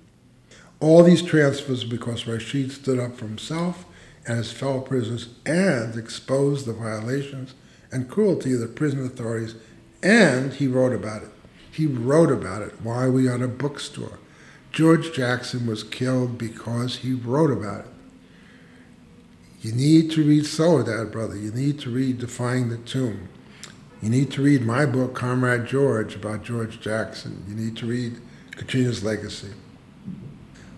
All 0.80 1.02
these 1.02 1.22
transfers 1.22 1.84
because 1.84 2.26
Rashid 2.26 2.72
stood 2.72 2.98
up 2.98 3.16
for 3.16 3.26
himself 3.26 3.84
and 4.26 4.38
his 4.38 4.52
fellow 4.52 4.80
prisoners 4.80 5.28
and 5.46 5.96
exposed 5.96 6.66
the 6.66 6.72
violations 6.72 7.54
and 7.90 8.08
cruelty 8.08 8.54
of 8.54 8.60
the 8.60 8.66
prison 8.66 9.04
authorities, 9.04 9.54
and 10.02 10.52
he 10.54 10.66
wrote 10.66 10.94
about 10.94 11.22
it. 11.22 11.28
He 11.72 11.86
wrote 11.86 12.30
about 12.30 12.60
it 12.60 12.82
while 12.82 13.10
we 13.10 13.28
at 13.28 13.40
a 13.40 13.48
bookstore. 13.48 14.18
George 14.70 15.12
Jackson 15.14 15.66
was 15.66 15.82
killed 15.82 16.36
because 16.36 16.96
he 16.96 17.14
wrote 17.14 17.50
about 17.50 17.86
it. 17.86 17.90
You 19.62 19.72
need 19.72 20.10
to 20.12 20.22
read 20.22 20.44
Soledad, 20.44 21.10
brother. 21.10 21.36
You 21.36 21.50
need 21.50 21.78
to 21.80 21.90
read 21.90 22.18
Defying 22.18 22.68
the 22.68 22.76
Tomb. 22.76 23.28
You 24.02 24.10
need 24.10 24.30
to 24.32 24.42
read 24.42 24.62
my 24.62 24.84
book, 24.84 25.14
Comrade 25.14 25.66
George, 25.66 26.16
about 26.16 26.42
George 26.42 26.80
Jackson. 26.80 27.44
You 27.48 27.54
need 27.54 27.76
to 27.78 27.86
read 27.86 28.20
Katrina's 28.50 29.02
Legacy. 29.02 29.52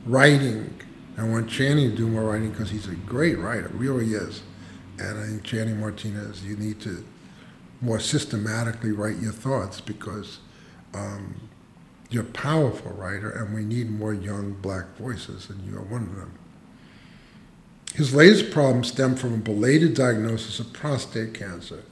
Writing. 0.06 0.78
I 1.16 1.24
want 1.24 1.48
Channing 1.48 1.90
to 1.90 1.96
do 1.96 2.06
more 2.06 2.24
writing 2.24 2.50
because 2.50 2.70
he's 2.70 2.86
a 2.86 2.94
great 2.94 3.38
writer, 3.38 3.70
really 3.74 4.12
is. 4.12 4.42
And 4.98 5.18
I 5.18 5.26
think 5.26 5.42
Channing 5.42 5.80
Martinez, 5.80 6.44
you 6.44 6.56
need 6.56 6.80
to 6.82 7.04
more 7.80 7.98
systematically 7.98 8.92
write 8.92 9.16
your 9.18 9.32
thoughts 9.32 9.80
because 9.80 10.38
um, 10.94 11.34
you're 12.10 12.22
a 12.22 12.26
powerful 12.26 12.92
writer 12.92 13.30
and 13.30 13.54
we 13.54 13.64
need 13.64 13.90
more 13.90 14.14
young 14.14 14.52
black 14.52 14.96
voices, 14.96 15.50
and 15.50 15.64
you 15.66 15.76
are 15.76 15.82
one 15.82 16.02
of 16.02 16.16
them. 16.16 16.38
His 17.94 18.14
latest 18.14 18.50
problem 18.50 18.82
stemmed 18.84 19.20
from 19.20 19.34
a 19.34 19.38
belated 19.38 19.94
diagnosis 19.94 20.58
of 20.58 20.72
prostate 20.72 21.34
cancer, 21.34 21.84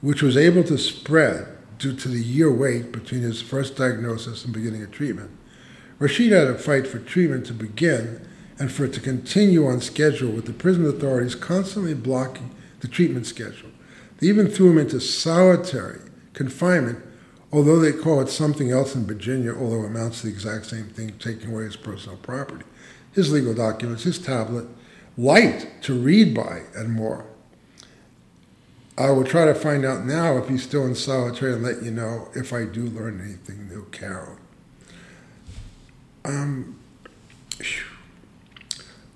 which 0.00 0.22
was 0.22 0.36
able 0.36 0.64
to 0.64 0.78
spread 0.78 1.48
due 1.78 1.94
to 1.94 2.08
the 2.08 2.22
year 2.22 2.50
wait 2.52 2.92
between 2.92 3.20
his 3.20 3.42
first 3.42 3.76
diagnosis 3.76 4.44
and 4.44 4.54
beginning 4.54 4.82
of 4.82 4.90
treatment. 4.90 5.30
Rashid 5.98 6.32
had 6.32 6.46
to 6.46 6.54
fight 6.54 6.86
for 6.86 6.98
treatment 6.98 7.46
to 7.46 7.52
begin 7.52 8.26
and 8.58 8.72
for 8.72 8.86
it 8.86 8.92
to 8.94 9.00
continue 9.00 9.66
on 9.66 9.80
schedule, 9.80 10.30
with 10.30 10.46
the 10.46 10.52
prison 10.52 10.86
authorities 10.86 11.34
constantly 11.34 11.94
blocking 11.94 12.50
the 12.80 12.88
treatment 12.88 13.26
schedule. 13.26 13.70
They 14.18 14.28
even 14.28 14.48
threw 14.48 14.70
him 14.70 14.78
into 14.78 15.00
solitary 15.00 16.00
confinement, 16.32 17.04
although 17.56 17.80
they 17.80 17.90
call 17.90 18.20
it 18.20 18.28
something 18.28 18.70
else 18.70 18.94
in 18.94 19.06
Virginia, 19.06 19.50
although 19.50 19.84
it 19.84 19.86
amounts 19.86 20.20
to 20.20 20.26
the 20.26 20.32
exact 20.32 20.66
same 20.66 20.88
thing, 20.88 21.12
taking 21.18 21.50
away 21.50 21.64
his 21.64 21.74
personal 21.74 22.18
property. 22.18 22.66
His 23.12 23.32
legal 23.32 23.54
documents, 23.54 24.02
his 24.02 24.18
tablet, 24.18 24.66
light 25.16 25.82
to 25.84 25.94
read 25.94 26.34
by, 26.34 26.64
and 26.74 26.92
more. 26.92 27.24
I 28.98 29.08
will 29.08 29.24
try 29.24 29.46
to 29.46 29.54
find 29.54 29.86
out 29.86 30.04
now 30.04 30.36
if 30.36 30.50
he's 30.50 30.64
still 30.64 30.84
in 30.84 30.94
solitary 30.94 31.54
and 31.54 31.62
let 31.62 31.82
you 31.82 31.90
know 31.90 32.28
if 32.34 32.52
I 32.52 32.66
do 32.66 32.82
learn 32.82 33.22
anything 33.24 33.68
new, 33.70 33.86
Carol. 33.86 34.36
Um, 36.26 36.78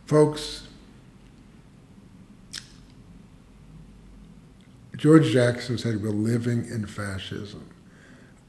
folks, 0.06 0.66
George 4.96 5.30
Jackson 5.30 5.76
said 5.76 6.02
we're 6.02 6.08
living 6.08 6.64
in 6.64 6.86
fascism. 6.86 7.69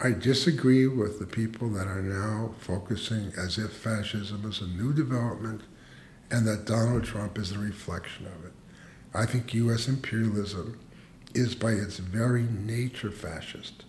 I 0.03 0.13
disagree 0.13 0.87
with 0.87 1.19
the 1.19 1.27
people 1.27 1.69
that 1.69 1.85
are 1.85 2.01
now 2.01 2.55
focusing 2.57 3.33
as 3.37 3.59
if 3.59 3.71
fascism 3.71 4.49
is 4.49 4.59
a 4.59 4.65
new 4.65 4.93
development 4.93 5.61
and 6.31 6.47
that 6.47 6.65
Donald 6.65 7.03
Trump 7.03 7.37
is 7.37 7.51
a 7.51 7.59
reflection 7.59 8.25
of 8.25 8.45
it. 8.45 8.53
I 9.13 9.27
think 9.27 9.53
U.S. 9.53 9.87
imperialism 9.87 10.79
is 11.35 11.53
by 11.53 11.73
its 11.73 11.97
very 11.97 12.41
nature 12.41 13.11
fascist, 13.11 13.85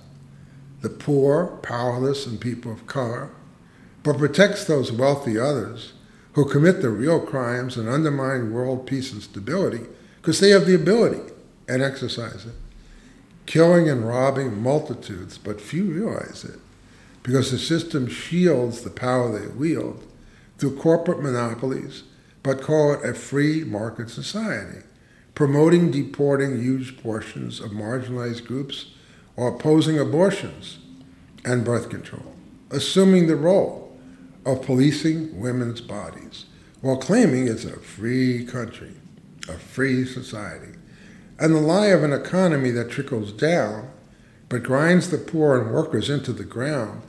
the 0.81 0.89
poor, 0.89 1.45
powerless, 1.63 2.25
and 2.25 2.41
people 2.41 2.71
of 2.71 2.87
color, 2.87 3.29
but 4.03 4.17
protects 4.17 4.65
those 4.65 4.91
wealthy 4.91 5.37
others 5.37 5.93
who 6.33 6.45
commit 6.45 6.81
the 6.81 6.89
real 6.89 7.19
crimes 7.19 7.77
and 7.77 7.87
undermine 7.87 8.51
world 8.51 8.85
peace 8.87 9.11
and 9.13 9.21
stability 9.21 9.85
because 10.17 10.39
they 10.39 10.49
have 10.49 10.65
the 10.65 10.75
ability 10.75 11.21
and 11.67 11.83
exercise 11.83 12.45
it. 12.45 12.53
Killing 13.45 13.89
and 13.89 14.07
robbing 14.07 14.61
multitudes, 14.61 15.37
but 15.37 15.59
few 15.59 15.85
realize 15.85 16.45
it 16.45 16.59
because 17.23 17.51
the 17.51 17.57
system 17.57 18.07
shields 18.07 18.81
the 18.81 18.89
power 18.89 19.37
they 19.37 19.47
wield 19.47 20.03
through 20.57 20.77
corporate 20.77 21.21
monopolies, 21.21 22.03
but 22.43 22.61
call 22.61 22.93
it 22.93 23.05
a 23.07 23.13
free 23.13 23.63
market 23.63 24.09
society, 24.09 24.79
promoting 25.35 25.91
deporting 25.91 26.59
huge 26.59 27.01
portions 27.01 27.59
of 27.59 27.71
marginalized 27.71 28.45
groups 28.45 28.91
or 29.35 29.55
opposing 29.55 29.99
abortions 29.99 30.79
and 31.45 31.65
birth 31.65 31.89
control, 31.89 32.35
assuming 32.69 33.27
the 33.27 33.35
role 33.35 33.97
of 34.45 34.63
policing 34.63 35.39
women's 35.39 35.81
bodies 35.81 36.45
while 36.81 36.97
claiming 36.97 37.47
it's 37.47 37.65
a 37.65 37.79
free 37.79 38.43
country, 38.45 38.93
a 39.47 39.53
free 39.53 40.05
society, 40.05 40.70
and 41.41 41.53
the 41.53 41.59
lie 41.59 41.87
of 41.87 42.03
an 42.03 42.13
economy 42.13 42.71
that 42.71 42.91
trickles 42.91 43.33
down 43.33 43.89
but 44.47 44.63
grinds 44.63 45.09
the 45.09 45.17
poor 45.17 45.59
and 45.59 45.73
workers 45.73 46.09
into 46.09 46.33
the 46.33 46.43
ground, 46.43 47.01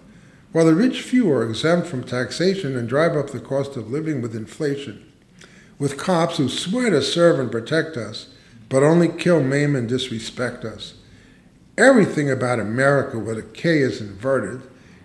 while 0.53 0.65
the 0.65 0.75
rich 0.75 1.03
few 1.03 1.29
are 1.31 1.45
exempt 1.45 1.89
from 1.89 2.05
taxation 2.05 2.77
and 2.77 2.89
drive 2.89 3.17
up 3.17 3.31
the 3.31 3.41
cost 3.41 3.77
of 3.77 3.91
living 3.91 4.23
with 4.23 4.37
inflation, 4.37 5.13
with 5.77 5.99
cops 5.99 6.37
who 6.37 6.49
swear 6.49 6.89
to 6.91 7.03
serve 7.03 7.41
and 7.41 7.51
protect 7.51 7.97
us, 7.97 8.29
but 8.69 8.85
only 8.85 9.09
kill, 9.09 9.43
maim, 9.43 9.75
and 9.75 9.89
disrespect 9.89 10.65
us. 10.65 10.95
Everything 11.77 12.31
about 12.31 12.61
America 12.61 13.19
with 13.19 13.39
a 13.39 13.43
K 13.43 13.79
is 13.79 14.01
inverted. 14.01 14.63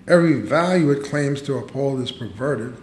Every 0.08 0.40
value 0.40 0.92
it 0.92 1.04
claims 1.04 1.42
to 1.42 1.58
uphold 1.58 2.02
is 2.02 2.12
perverted. 2.12 2.78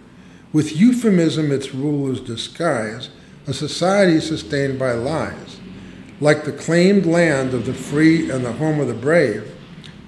With 0.51 0.75
euphemism, 0.75 1.51
its 1.51 1.73
rulers 1.73 2.19
disguise 2.19 3.09
a 3.47 3.53
society 3.53 4.19
sustained 4.19 4.77
by 4.77 4.91
lies, 4.91 5.61
like 6.19 6.45
the 6.45 6.51
claimed 6.51 7.05
land 7.05 7.53
of 7.53 7.65
the 7.65 7.73
free 7.73 8.29
and 8.29 8.45
the 8.45 8.53
home 8.53 8.79
of 8.79 8.87
the 8.87 8.93
brave, 8.93 9.51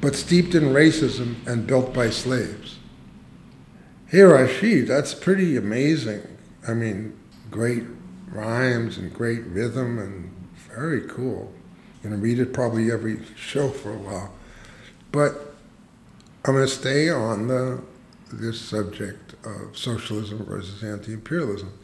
but 0.02 0.16
steeped 0.16 0.56
in 0.56 0.64
racism 0.66 1.36
and 1.48 1.68
built 1.68 1.94
by 1.94 2.10
slaves. 2.10 2.78
Hey, 4.08 4.22
Rashid, 4.22 4.88
that's 4.88 5.14
pretty 5.14 5.58
amazing. 5.58 6.22
I 6.68 6.74
mean, 6.74 7.18
great 7.52 7.84
rhymes 8.30 8.98
and 8.98 9.14
great 9.14 9.44
rhythm 9.46 10.00
and 10.00 10.34
very 10.74 11.02
cool. 11.02 11.52
Going 12.04 12.16
to 12.16 12.22
read 12.22 12.40
it 12.40 12.54
probably 12.54 12.92
every 12.92 13.20
show 13.36 13.70
for 13.70 13.92
a 13.92 13.98
while. 13.98 14.34
But 15.12 15.56
I'm 16.46 16.54
going 16.54 16.66
to 16.66 16.74
stay 16.74 17.10
on 17.10 17.48
the, 17.48 17.82
this 18.32 18.62
subject 18.62 19.36
of 19.46 19.78
socialism 19.78 20.46
versus 20.46 20.84
anti 20.84 21.12
imperialism. 21.12 21.78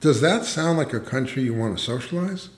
Does 0.00 0.20
that 0.20 0.44
sound 0.44 0.78
like 0.78 0.92
a 0.92 1.00
country 1.00 1.42
you 1.42 1.54
want 1.54 1.78
to 1.78 1.84
socialize? 1.84 2.48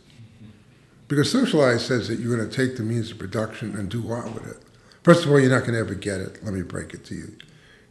Because 1.10 1.28
socialize 1.28 1.84
says 1.84 2.06
that 2.06 2.20
you're 2.20 2.36
going 2.36 2.48
to 2.48 2.56
take 2.56 2.76
the 2.76 2.84
means 2.84 3.10
of 3.10 3.18
production 3.18 3.74
and 3.74 3.90
do 3.90 4.00
what 4.00 4.32
with 4.32 4.46
it? 4.46 4.58
First 5.02 5.24
of 5.24 5.32
all, 5.32 5.40
you're 5.40 5.50
not 5.50 5.62
going 5.62 5.72
to 5.72 5.80
ever 5.80 5.96
get 5.96 6.20
it. 6.20 6.42
Let 6.44 6.54
me 6.54 6.62
break 6.62 6.94
it 6.94 7.04
to 7.06 7.16
you. 7.16 7.36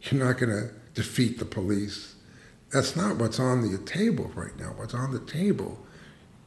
You're 0.00 0.24
not 0.24 0.38
going 0.38 0.50
to 0.50 0.70
defeat 0.94 1.38
the 1.38 1.44
police. 1.44 2.14
That's 2.72 2.96
not 2.96 3.18
what's 3.18 3.38
on 3.38 3.70
the 3.70 3.76
table 3.76 4.32
right 4.34 4.58
now. 4.58 4.72
What's 4.74 4.94
on 4.94 5.12
the 5.12 5.20
table 5.20 5.78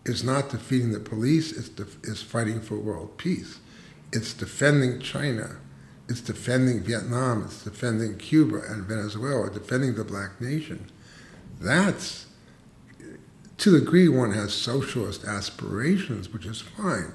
is 0.06 0.24
not 0.24 0.50
defeating 0.50 0.94
the 0.94 1.00
police, 1.00 1.52
it's, 1.52 1.70
def- 1.70 2.00
it's 2.04 2.24
fighting 2.24 2.60
for 2.60 2.80
world 2.80 3.20
peace. 3.20 3.60
It's 4.12 4.34
defending 4.34 5.00
China. 5.00 5.58
It's 6.10 6.22
defending 6.22 6.82
Vietnam. 6.82 7.44
It's 7.44 7.64
defending 7.64 8.18
Cuba 8.18 8.62
and 8.68 8.84
Venezuela, 8.86 9.52
defending 9.52 9.94
the 9.94 10.04
black 10.04 10.42
nation. 10.42 10.90
That's, 11.62 12.26
to 13.58 13.72
the 13.72 13.80
degree 13.80 14.10
one 14.10 14.32
has 14.32 14.54
socialist 14.54 15.24
aspirations, 15.26 16.32
which 16.32 16.46
is 16.46 16.62
fine. 16.62 17.14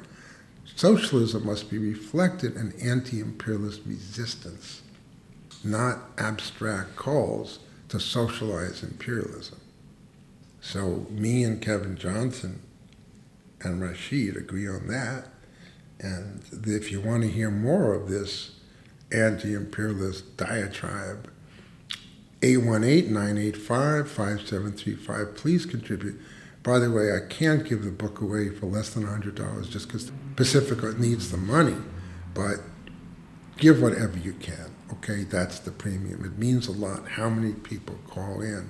Socialism 0.76 1.44
must 1.44 1.70
be 1.70 1.78
reflected 1.78 2.56
in 2.56 2.72
anti 2.80 3.20
imperialist 3.20 3.80
resistance, 3.84 4.82
not 5.64 5.98
abstract 6.16 6.96
calls 6.96 7.58
to 7.88 7.98
socialize 7.98 8.82
imperialism. 8.82 9.58
So, 10.60 11.06
me 11.10 11.44
and 11.44 11.60
Kevin 11.60 11.96
Johnson 11.96 12.60
and 13.60 13.80
Rashid 13.80 14.36
agree 14.36 14.68
on 14.68 14.86
that. 14.88 15.28
And 16.00 16.42
if 16.64 16.92
you 16.92 17.00
want 17.00 17.22
to 17.22 17.28
hear 17.28 17.50
more 17.50 17.94
of 17.94 18.08
this 18.08 18.52
anti 19.10 19.54
imperialist 19.54 20.36
diatribe, 20.36 21.30
818 22.42 23.12
985 23.12 24.10
5735, 24.10 25.34
please 25.34 25.66
contribute. 25.66 26.20
By 26.62 26.78
the 26.78 26.90
way, 26.90 27.12
I 27.12 27.20
can't 27.28 27.64
give 27.64 27.84
the 27.84 27.90
book 27.90 28.20
away 28.20 28.50
for 28.50 28.66
less 28.66 28.90
than 28.90 29.04
$100 29.04 29.70
just 29.70 29.88
because 29.88 30.12
Pacifica 30.36 30.92
needs 30.98 31.30
the 31.30 31.36
money, 31.36 31.76
but 32.34 32.56
give 33.56 33.82
whatever 33.82 34.18
you 34.18 34.34
can, 34.34 34.70
okay? 34.92 35.24
That's 35.24 35.58
the 35.58 35.70
premium. 35.70 36.24
It 36.24 36.38
means 36.38 36.68
a 36.68 36.72
lot 36.72 37.08
how 37.08 37.28
many 37.28 37.54
people 37.54 37.98
call 38.08 38.40
in. 38.40 38.68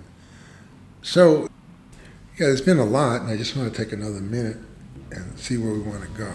So, 1.02 1.48
yeah, 2.38 2.46
there's 2.46 2.62
been 2.62 2.78
a 2.78 2.84
lot, 2.84 3.22
and 3.22 3.30
I 3.30 3.36
just 3.36 3.56
want 3.56 3.74
to 3.74 3.84
take 3.84 3.92
another 3.92 4.20
minute 4.20 4.58
and 5.10 5.38
see 5.38 5.58
where 5.58 5.72
we 5.72 5.80
want 5.80 6.02
to 6.02 6.08
go. 6.16 6.32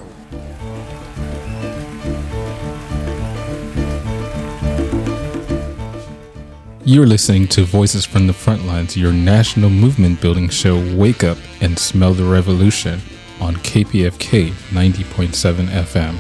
You're 6.85 7.07
listening 7.07 7.47
to 7.47 7.63
Voices 7.63 8.05
from 8.05 8.27
the 8.27 8.33
Frontlines, 8.33 8.97
your 8.97 9.13
national 9.13 9.69
movement 9.69 10.19
building 10.19 10.49
show. 10.49 10.75
Wake 10.97 11.23
up 11.23 11.37
and 11.61 11.79
smell 11.79 12.13
the 12.13 12.25
revolution 12.25 12.99
on 13.39 13.55
KPFK 13.55 14.49
90.7 14.49 15.67
FM. 15.67 16.17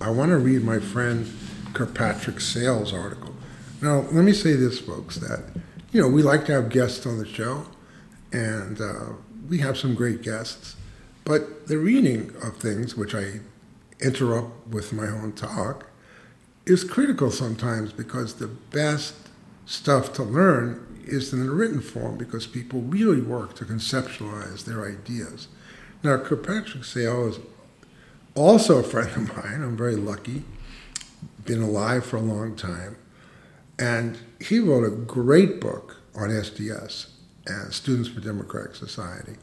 I 0.00 0.10
want 0.10 0.30
to 0.30 0.38
read 0.38 0.64
my 0.64 0.80
friend 0.80 1.32
Kirkpatrick 1.72 2.40
Sale's 2.40 2.92
article. 2.92 3.32
Now, 3.80 4.00
let 4.10 4.24
me 4.24 4.32
say 4.32 4.54
this, 4.54 4.80
folks, 4.80 5.18
that 5.18 5.44
you 5.92 6.02
know, 6.02 6.08
we 6.08 6.24
like 6.24 6.46
to 6.46 6.52
have 6.52 6.68
guests 6.68 7.06
on 7.06 7.18
the 7.18 7.28
show, 7.28 7.68
and 8.32 8.80
uh, 8.80 9.10
we 9.48 9.58
have 9.58 9.78
some 9.78 9.94
great 9.94 10.22
guests. 10.22 10.74
But 11.24 11.68
the 11.68 11.78
reading 11.78 12.34
of 12.42 12.56
things, 12.56 12.96
which 12.96 13.14
I 13.14 13.38
interrupt 14.02 14.68
with 14.68 14.92
my 14.92 15.06
own 15.06 15.32
talk, 15.32 15.86
is 16.66 16.84
critical 16.84 17.30
sometimes 17.30 17.92
because 17.92 18.34
the 18.34 18.48
best 18.48 19.14
stuff 19.66 20.12
to 20.14 20.22
learn 20.22 20.86
is 21.04 21.32
in 21.32 21.46
the 21.46 21.52
written 21.52 21.80
form 21.80 22.16
because 22.16 22.46
people 22.46 22.80
really 22.82 23.20
work 23.20 23.54
to 23.56 23.64
conceptualize 23.64 24.64
their 24.64 24.86
ideas. 24.86 25.48
Now, 26.02 26.18
Kirkpatrick 26.18 26.84
Sale 26.84 27.28
is 27.28 27.38
also 28.34 28.78
a 28.78 28.82
friend 28.82 29.10
of 29.10 29.36
mine. 29.44 29.62
I'm 29.62 29.76
very 29.76 29.96
lucky. 29.96 30.44
Been 31.44 31.62
alive 31.62 32.04
for 32.04 32.16
a 32.16 32.20
long 32.20 32.56
time. 32.56 32.96
And 33.78 34.18
he 34.40 34.58
wrote 34.58 34.84
a 34.84 34.90
great 34.90 35.60
book 35.60 35.96
on 36.14 36.28
SDS 36.28 37.08
and 37.46 37.72
Students 37.72 38.08
for 38.08 38.20
Democratic 38.20 38.76
Society. 38.76 39.34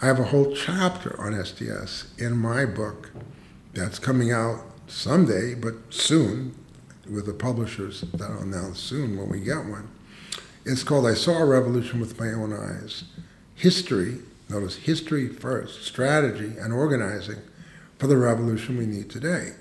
I 0.00 0.06
have 0.06 0.20
a 0.20 0.24
whole 0.24 0.54
chapter 0.54 1.18
on 1.20 1.32
SDS 1.32 2.18
in 2.20 2.36
my 2.36 2.64
book 2.64 3.10
that's 3.72 3.98
coming 3.98 4.32
out 4.32 4.60
someday, 4.86 5.54
but 5.54 5.74
soon, 5.90 6.54
with 7.10 7.26
the 7.26 7.34
publishers 7.34 8.02
that 8.12 8.30
I'll 8.30 8.42
announce 8.42 8.78
soon 8.78 9.16
when 9.16 9.28
we 9.28 9.40
get 9.40 9.64
one. 9.64 9.88
It's 10.64 10.84
called 10.84 11.06
I 11.06 11.14
Saw 11.14 11.38
a 11.38 11.44
Revolution 11.44 12.00
with 12.00 12.18
My 12.18 12.28
Own 12.28 12.52
Eyes. 12.52 13.04
History, 13.54 14.18
notice 14.48 14.76
history 14.76 15.28
first, 15.28 15.84
strategy 15.84 16.56
and 16.58 16.72
organizing 16.72 17.38
for 17.98 18.06
the 18.06 18.16
revolution 18.16 18.76
we 18.76 18.86
need 18.86 19.10
today. 19.10 19.54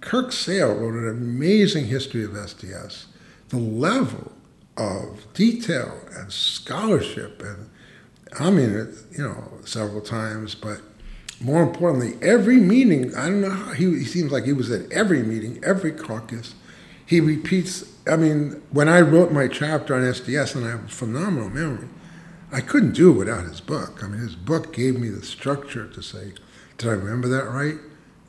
Kirk 0.00 0.32
Sale 0.32 0.74
wrote 0.74 0.94
an 0.94 1.08
amazing 1.08 1.86
history 1.86 2.24
of 2.24 2.32
SDS. 2.32 3.06
The 3.48 3.56
level 3.56 4.32
of 4.76 5.26
detail 5.32 6.00
and 6.14 6.30
scholarship, 6.30 7.42
and 7.42 7.70
I 8.38 8.50
mean 8.50 8.70
it, 8.70 8.94
you 9.12 9.24
know, 9.24 9.52
several 9.64 10.02
times, 10.02 10.54
but 10.54 10.80
more 11.40 11.62
importantly, 11.62 12.16
every 12.26 12.58
meeting, 12.58 13.14
I 13.14 13.26
don't 13.26 13.42
know 13.42 13.50
how, 13.50 13.72
he, 13.72 13.84
he 13.98 14.04
seems 14.04 14.32
like 14.32 14.44
he 14.44 14.52
was 14.52 14.70
at 14.70 14.90
every 14.90 15.22
meeting, 15.22 15.62
every 15.64 15.92
caucus. 15.92 16.54
He 17.04 17.20
repeats, 17.20 17.84
I 18.06 18.16
mean, 18.16 18.62
when 18.70 18.88
I 18.88 19.00
wrote 19.00 19.32
my 19.32 19.48
chapter 19.48 19.94
on 19.94 20.02
SDS, 20.02 20.56
and 20.56 20.64
I 20.64 20.70
have 20.70 20.84
a 20.84 20.88
phenomenal 20.88 21.50
memory, 21.50 21.88
I 22.50 22.60
couldn't 22.60 22.92
do 22.92 23.10
it 23.10 23.18
without 23.18 23.44
his 23.44 23.60
book. 23.60 24.02
I 24.02 24.08
mean, 24.08 24.20
his 24.20 24.34
book 24.34 24.72
gave 24.72 24.98
me 24.98 25.08
the 25.08 25.24
structure 25.24 25.86
to 25.88 26.02
say, 26.02 26.32
did 26.78 26.88
I 26.88 26.92
remember 26.92 27.28
that 27.28 27.48
right? 27.48 27.76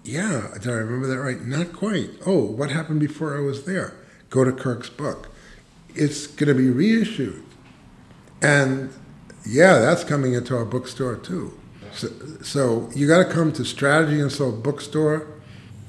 Yeah. 0.03 0.47
Did 0.53 0.71
I 0.71 0.75
remember 0.75 1.07
that 1.07 1.19
right? 1.19 1.41
Not 1.41 1.73
quite. 1.73 2.09
Oh, 2.25 2.43
what 2.43 2.71
happened 2.71 2.99
before 2.99 3.37
I 3.37 3.41
was 3.41 3.65
there? 3.65 3.95
Go 4.29 4.43
to 4.43 4.51
Kirk's 4.51 4.89
book. 4.89 5.29
It's 5.95 6.27
going 6.27 6.47
to 6.47 6.53
be 6.53 6.69
reissued. 6.69 7.43
And 8.41 8.93
yeah, 9.45 9.79
that's 9.79 10.03
coming 10.03 10.33
into 10.33 10.55
our 10.55 10.65
bookstore 10.65 11.15
too. 11.15 11.59
So, 11.93 12.09
so 12.41 12.89
you 12.95 13.07
got 13.07 13.27
to 13.27 13.33
come 13.33 13.51
to 13.53 13.65
Strategy 13.65 14.19
and 14.19 14.31
Soul 14.31 14.51
Bookstore, 14.51 15.27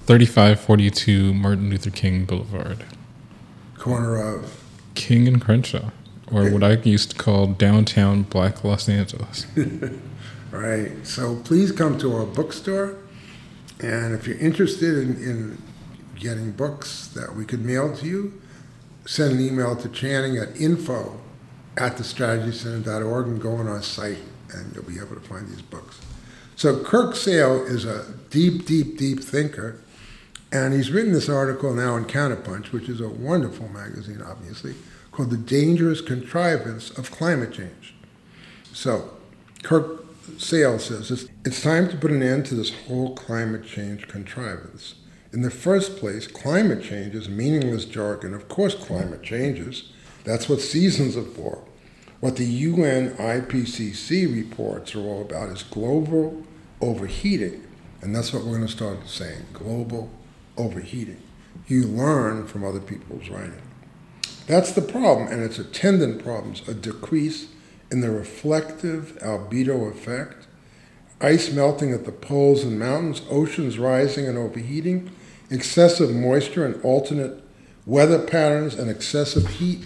3542 0.07 1.35
Martin 1.35 1.71
Luther 1.71 1.91
King 1.91 2.25
Boulevard. 2.25 2.85
corner 3.79 4.17
of. 4.17 4.63
King 4.95 5.29
and 5.29 5.41
Crenshaw, 5.41 5.91
or 6.33 6.51
what 6.51 6.65
I 6.65 6.73
used 6.73 7.11
to 7.13 7.17
call 7.17 7.47
downtown 7.47 8.23
Black 8.25 8.65
Los 8.65 8.89
Angeles. 8.89 9.47
Right. 10.51 11.07
So 11.07 11.37
please 11.45 11.73
come 11.73 11.99
to 11.99 12.15
our 12.17 12.25
bookstore. 12.25 12.97
And 13.81 14.15
if 14.15 14.27
you're 14.27 14.39
interested 14.39 14.97
in, 14.97 15.17
in 15.23 15.63
getting 16.17 16.53
books 16.53 17.07
that 17.09 17.35
we 17.37 17.45
could 17.45 17.65
mail 17.65 17.95
to 17.97 18.07
you, 18.07 18.41
send 19.07 19.33
an 19.33 19.41
email 19.41 19.77
to 19.77 19.89
Channing 19.89 20.37
at 20.37 20.59
info 20.61 21.21
at 21.77 21.97
thestrategycenter.org 21.97 23.27
and 23.27 23.41
go 23.41 23.57
on 23.57 23.69
our 23.69 23.83
site 23.83 24.19
and 24.53 24.75
you'll 24.75 24.85
be 24.85 24.99
able 24.99 25.15
to 25.15 25.29
find 25.29 25.49
these 25.49 25.63
books. 25.63 26.01
So 26.57 26.83
Kirk 26.83 27.15
Sale 27.15 27.65
is 27.67 27.85
a 27.85 28.05
deep, 28.31 28.67
deep, 28.67 28.99
deep 28.99 29.21
thinker. 29.21 29.81
And 30.51 30.73
he's 30.73 30.91
written 30.91 31.13
this 31.13 31.29
article 31.29 31.75
now 31.75 31.97
in 31.97 32.07
Counterpunch, 32.07 32.73
which 32.73 32.89
is 32.89 33.01
a 33.01 33.09
wonderful 33.09 33.69
magazine, 33.69 34.23
obviously, 34.23 34.75
called 35.13 35.31
The 35.31 35.37
Dangerous 35.37 36.01
Contrivance 36.01 36.91
of 36.97 37.11
Climate 37.11 37.53
Change. 37.53 37.95
So, 38.73 39.11
Kirk 39.63 40.05
Sale 40.39 40.79
says 40.79 41.29
it's, 41.45 41.63
time 41.63 41.89
to 41.91 41.97
put 41.97 42.11
an 42.11 42.23
end 42.23 42.47
to 42.47 42.55
this 42.55 42.73
whole 42.87 43.15
climate 43.15 43.67
change 43.67 44.09
contrivance. 44.09 44.95
In 45.33 45.43
the 45.43 45.51
first 45.51 45.99
place, 45.99 46.27
climate 46.27 46.83
change 46.83 47.15
is 47.15 47.29
meaningless 47.29 47.85
jargon. 47.85 48.33
Of 48.33 48.49
course, 48.49 48.75
climate 48.75 49.23
changes. 49.23 49.93
That's 50.25 50.49
what 50.49 50.61
seasons 50.61 51.17
are 51.17 51.23
for. 51.23 51.63
What 52.21 52.35
the 52.35 52.45
UN 52.45 53.11
IPCC 53.15 54.35
reports 54.35 54.97
are 54.97 55.01
all 55.01 55.23
about 55.23 55.51
is 55.51 55.63
global 55.63 56.43
overheating. 56.81 57.65
And 58.03 58.15
that's 58.15 58.33
what 58.33 58.43
we're 58.43 58.57
going 58.57 58.67
to 58.67 58.73
start 58.73 59.09
saying 59.09 59.47
global 59.53 60.11
overheating. 60.57 61.23
You 61.69 61.85
learn 61.85 62.49
from 62.49 62.65
other 62.65 62.81
people's 62.81 63.29
writing. 63.29 63.63
That's 64.49 64.73
the 64.73 64.83
problem, 64.83 65.29
and 65.29 65.43
its 65.43 65.61
attendant 65.61 66.25
problems 66.25 66.67
a 66.67 66.75
decrease 66.75 67.49
in 67.91 68.01
the 68.01 68.11
reflective 68.11 69.17
albedo 69.21 69.89
effect, 69.91 70.49
ice 71.21 71.53
melting 71.53 71.93
at 71.93 72.05
the 72.05 72.13
poles 72.13 72.65
and 72.65 72.79
mountains, 72.79 73.23
oceans 73.31 73.79
rising 73.79 74.27
and 74.27 74.39
overheating, 74.39 75.11
excessive 75.51 76.15
moisture 76.15 76.67
and 76.67 76.83
alternate 76.85 77.45
weather 77.87 78.19
patterns, 78.19 78.75
and 78.75 78.91
excessive 78.91 79.47
heat 79.47 79.85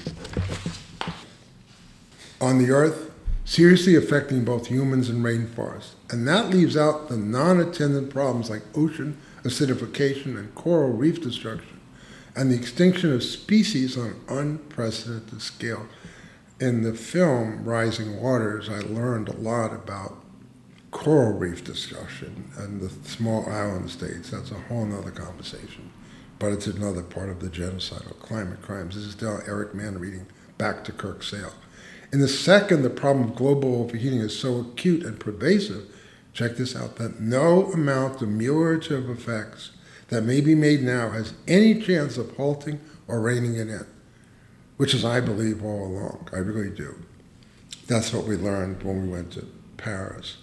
on 2.43 2.59
the 2.59 2.71
earth, 2.71 3.13
seriously 3.45 3.95
affecting 3.95 4.45
both 4.45 4.67
humans 4.67 5.09
and 5.09 5.25
rainforests. 5.25 5.93
And 6.11 6.27
that 6.29 6.51
leaves 6.51 6.77
out 6.77 7.09
the 7.09 7.17
non 7.17 7.61
attendant 7.61 8.11
problems 8.11 8.51
like 8.51 8.63
ocean 8.77 9.17
acidification 9.45 10.37
and 10.37 10.55
coral 10.55 10.91
reef 10.91 11.23
destruction, 11.23 11.81
and 12.37 12.51
the 12.51 12.57
extinction 12.57 13.13
of 13.13 13.23
species 13.23 13.97
on 13.97 14.07
an 14.07 14.21
unprecedented 14.29 15.41
scale. 15.41 15.87
In 16.61 16.83
the 16.83 16.95
film 16.95 17.65
Rising 17.65 18.21
Waters, 18.21 18.69
I 18.69 18.81
learned 18.81 19.29
a 19.29 19.37
lot 19.37 19.73
about 19.73 20.23
coral 20.93 21.33
reef 21.33 21.65
destruction 21.65 22.51
and 22.57 22.81
the 22.81 22.91
small 23.09 23.49
island 23.49 23.91
states. 23.91 24.31
That's 24.31 24.53
a 24.53 24.61
whole 24.69 24.93
other 24.97 25.11
conversation. 25.11 25.91
But 26.39 26.53
it's 26.53 26.67
another 26.67 27.03
part 27.03 27.31
of 27.31 27.41
the 27.41 27.49
genocidal 27.49 28.19
climate 28.21 28.63
crimes. 28.63 28.95
This 28.95 29.05
is 29.05 29.21
now 29.21 29.39
Eric 29.47 29.75
Mann 29.75 29.99
reading 29.99 30.27
back 30.59 30.85
to 30.85 30.93
Kirk 30.93 31.23
Sale. 31.23 31.55
In 32.13 32.21
the 32.21 32.29
second, 32.29 32.83
the 32.83 32.91
problem 32.91 33.31
of 33.31 33.37
global 33.37 33.83
overheating 33.83 34.21
is 34.21 34.39
so 34.39 34.61
acute 34.61 35.03
and 35.03 35.19
pervasive, 35.19 35.85
check 36.35 36.57
this 36.57 36.77
out, 36.77 36.97
that 36.97 37.21
no 37.21 37.73
amount 37.73 38.21
of 38.21 38.29
ameliorative 38.29 39.11
effects 39.11 39.71
that 40.09 40.25
may 40.25 40.43
be 40.43 40.55
made 40.55 40.83
now 40.83 41.09
has 41.11 41.33
any 41.49 41.81
chance 41.81 42.19
of 42.19 42.37
halting 42.37 42.81
or 43.09 43.21
reining 43.23 43.57
it 43.57 43.69
in, 43.69 43.87
which 44.77 44.93
is, 44.93 45.07
I 45.07 45.21
believe, 45.21 45.65
all 45.65 45.87
along. 45.87 46.29
I 46.35 46.39
really 46.39 46.69
do. 46.69 46.95
That's 47.87 48.13
what 48.13 48.27
we 48.27 48.37
learned 48.37 48.83
when 48.83 49.03
we 49.03 49.09
went 49.09 49.33
to 49.33 49.47
Paris. 49.79 50.37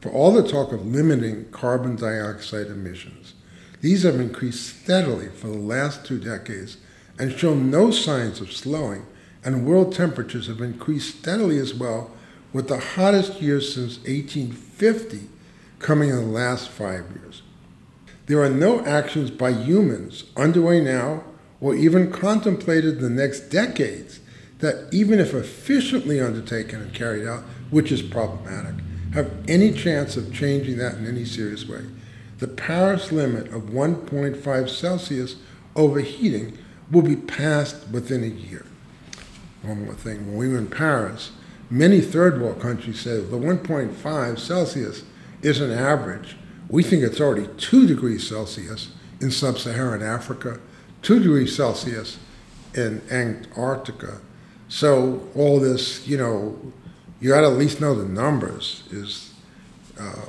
For 0.00 0.10
all 0.10 0.32
the 0.32 0.46
talk 0.46 0.72
of 0.72 0.86
limiting 0.86 1.50
carbon 1.50 1.94
dioxide 1.94 2.66
emissions, 2.66 3.34
these 3.80 4.02
have 4.02 4.18
increased 4.18 4.82
steadily 4.82 5.28
for 5.28 5.46
the 5.46 5.58
last 5.58 6.04
two 6.04 6.18
decades 6.18 6.78
and 7.18 7.32
show 7.32 7.54
no 7.54 7.92
signs 7.92 8.40
of 8.40 8.52
slowing, 8.52 9.06
and 9.46 9.64
world 9.64 9.94
temperatures 9.94 10.48
have 10.48 10.60
increased 10.60 11.20
steadily 11.20 11.56
as 11.58 11.72
well, 11.72 12.10
with 12.52 12.66
the 12.66 12.80
hottest 12.80 13.40
years 13.40 13.72
since 13.72 13.98
1850 13.98 15.28
coming 15.78 16.10
in 16.10 16.16
the 16.16 16.22
last 16.22 16.68
five 16.68 17.04
years. 17.14 17.42
There 18.26 18.42
are 18.42 18.50
no 18.50 18.84
actions 18.84 19.30
by 19.30 19.52
humans 19.52 20.24
underway 20.36 20.80
now 20.80 21.22
or 21.60 21.76
even 21.76 22.10
contemplated 22.10 22.96
in 22.96 23.02
the 23.02 23.08
next 23.08 23.48
decades 23.48 24.18
that, 24.58 24.92
even 24.92 25.20
if 25.20 25.32
efficiently 25.32 26.20
undertaken 26.20 26.82
and 26.82 26.92
carried 26.92 27.28
out, 27.28 27.44
which 27.70 27.92
is 27.92 28.02
problematic, 28.02 28.74
have 29.14 29.30
any 29.46 29.70
chance 29.70 30.16
of 30.16 30.34
changing 30.34 30.78
that 30.78 30.94
in 30.94 31.06
any 31.06 31.24
serious 31.24 31.68
way. 31.68 31.84
The 32.38 32.48
Paris 32.48 33.12
limit 33.12 33.52
of 33.52 33.70
1.5 33.70 34.68
Celsius 34.68 35.36
overheating 35.76 36.58
will 36.90 37.02
be 37.02 37.16
passed 37.16 37.86
within 37.88 38.24
a 38.24 38.26
year. 38.26 38.66
One 39.62 39.84
more 39.84 39.94
thing 39.94 40.26
when 40.26 40.36
we 40.36 40.48
were 40.48 40.58
in 40.58 40.68
Paris, 40.68 41.32
many 41.70 42.00
third 42.00 42.40
world 42.40 42.60
countries 42.60 43.00
said 43.00 43.30
the 43.30 43.38
1.5 43.38 44.38
Celsius 44.38 45.02
is 45.42 45.60
an 45.60 45.70
average. 45.70 46.36
We 46.68 46.82
think 46.82 47.02
it's 47.02 47.20
already 47.20 47.48
2 47.58 47.86
degrees 47.86 48.28
Celsius 48.28 48.90
in 49.20 49.30
sub 49.30 49.58
Saharan 49.58 50.02
Africa, 50.02 50.60
2 51.02 51.20
degrees 51.20 51.54
Celsius 51.54 52.18
in 52.74 53.02
Antarctica. 53.10 54.20
So, 54.68 55.28
all 55.34 55.60
this, 55.60 56.06
you 56.06 56.16
know, 56.16 56.58
you 57.20 57.30
got 57.30 57.42
to 57.42 57.46
at 57.46 57.52
least 57.52 57.80
know 57.80 57.94
the 57.94 58.08
numbers 58.08 58.82
is 58.90 59.32
uh, 59.98 60.26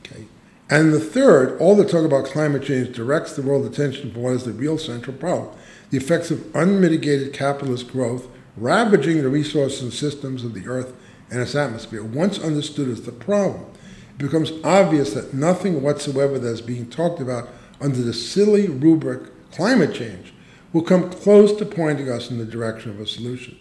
okay. 0.00 0.26
And 0.68 0.92
the 0.92 1.00
third, 1.00 1.58
all 1.60 1.76
the 1.76 1.84
talk 1.84 2.04
about 2.04 2.24
climate 2.26 2.64
change 2.64 2.94
directs 2.94 3.34
the 3.34 3.42
world's 3.42 3.66
attention 3.66 4.12
for 4.12 4.18
what 4.20 4.32
is 4.34 4.44
the 4.44 4.52
real 4.52 4.78
central 4.78 5.16
problem 5.16 5.56
the 5.92 5.98
effects 5.98 6.30
of 6.30 6.42
unmitigated 6.56 7.34
capitalist 7.34 7.92
growth 7.92 8.26
ravaging 8.56 9.22
the 9.22 9.28
resources 9.28 9.82
and 9.82 9.92
systems 9.92 10.44
of 10.44 10.54
the 10.54 10.66
earth 10.66 10.94
and 11.30 11.40
its 11.40 11.54
atmosphere. 11.54 12.04
Once 12.04 12.38
understood 12.38 12.88
as 12.88 13.02
the 13.02 13.12
problem, 13.12 13.64
it 14.10 14.18
becomes 14.18 14.52
obvious 14.62 15.14
that 15.14 15.34
nothing 15.34 15.82
whatsoever 15.82 16.38
that 16.38 16.48
is 16.48 16.60
being 16.60 16.88
talked 16.88 17.20
about 17.20 17.48
under 17.80 18.02
the 18.02 18.12
silly 18.12 18.68
rubric 18.68 19.30
climate 19.50 19.94
change 19.94 20.32
will 20.72 20.82
come 20.82 21.10
close 21.10 21.56
to 21.56 21.66
pointing 21.66 22.10
us 22.10 22.30
in 22.30 22.38
the 22.38 22.44
direction 22.44 22.90
of 22.90 23.00
a 23.00 23.06
solution. 23.06 23.58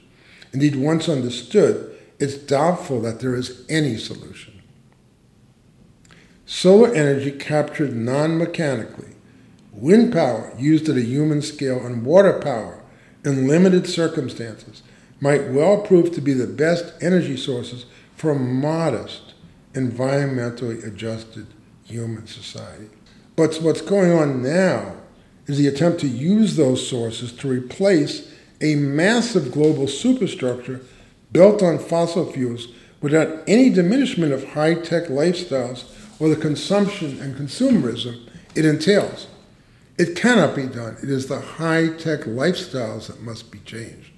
Indeed, 0.53 0.75
once 0.75 1.07
understood, 1.07 1.97
it's 2.19 2.35
doubtful 2.35 3.01
that 3.01 3.19
there 3.19 3.35
is 3.35 3.65
any 3.69 3.97
solution. 3.97 4.61
Solar 6.45 6.93
energy 6.93 7.31
captured 7.31 7.95
non 7.95 8.37
mechanically, 8.37 9.15
wind 9.71 10.11
power 10.11 10.53
used 10.57 10.89
at 10.89 10.97
a 10.97 11.01
human 11.01 11.41
scale, 11.41 11.83
and 11.85 12.05
water 12.05 12.39
power 12.39 12.80
in 13.23 13.47
limited 13.47 13.87
circumstances 13.87 14.81
might 15.19 15.49
well 15.49 15.81
prove 15.81 16.11
to 16.13 16.21
be 16.21 16.33
the 16.33 16.47
best 16.47 16.93
energy 17.01 17.37
sources 17.37 17.85
for 18.15 18.31
a 18.31 18.39
modest, 18.39 19.33
environmentally 19.73 20.85
adjusted 20.85 21.47
human 21.83 22.25
society. 22.27 22.89
But 23.35 23.55
what's 23.57 23.81
going 23.81 24.11
on 24.11 24.41
now 24.41 24.95
is 25.47 25.57
the 25.57 25.67
attempt 25.67 25.99
to 26.01 26.07
use 26.07 26.55
those 26.55 26.87
sources 26.87 27.31
to 27.33 27.47
replace 27.47 28.31
a 28.61 28.75
massive 28.75 29.51
global 29.51 29.87
superstructure 29.87 30.81
built 31.31 31.63
on 31.63 31.79
fossil 31.79 32.31
fuels 32.31 32.67
without 33.01 33.43
any 33.47 33.69
diminishment 33.69 34.31
of 34.31 34.49
high 34.49 34.75
tech 34.75 35.05
lifestyles 35.05 35.85
or 36.19 36.29
the 36.29 36.35
consumption 36.35 37.19
and 37.19 37.35
consumerism 37.35 38.27
it 38.55 38.65
entails. 38.65 39.27
It 39.97 40.15
cannot 40.15 40.55
be 40.55 40.67
done. 40.67 40.97
It 41.03 41.09
is 41.09 41.27
the 41.27 41.39
high 41.39 41.89
tech 41.89 42.21
lifestyles 42.21 43.07
that 43.07 43.21
must 43.21 43.51
be 43.51 43.59
changed. 43.59 44.11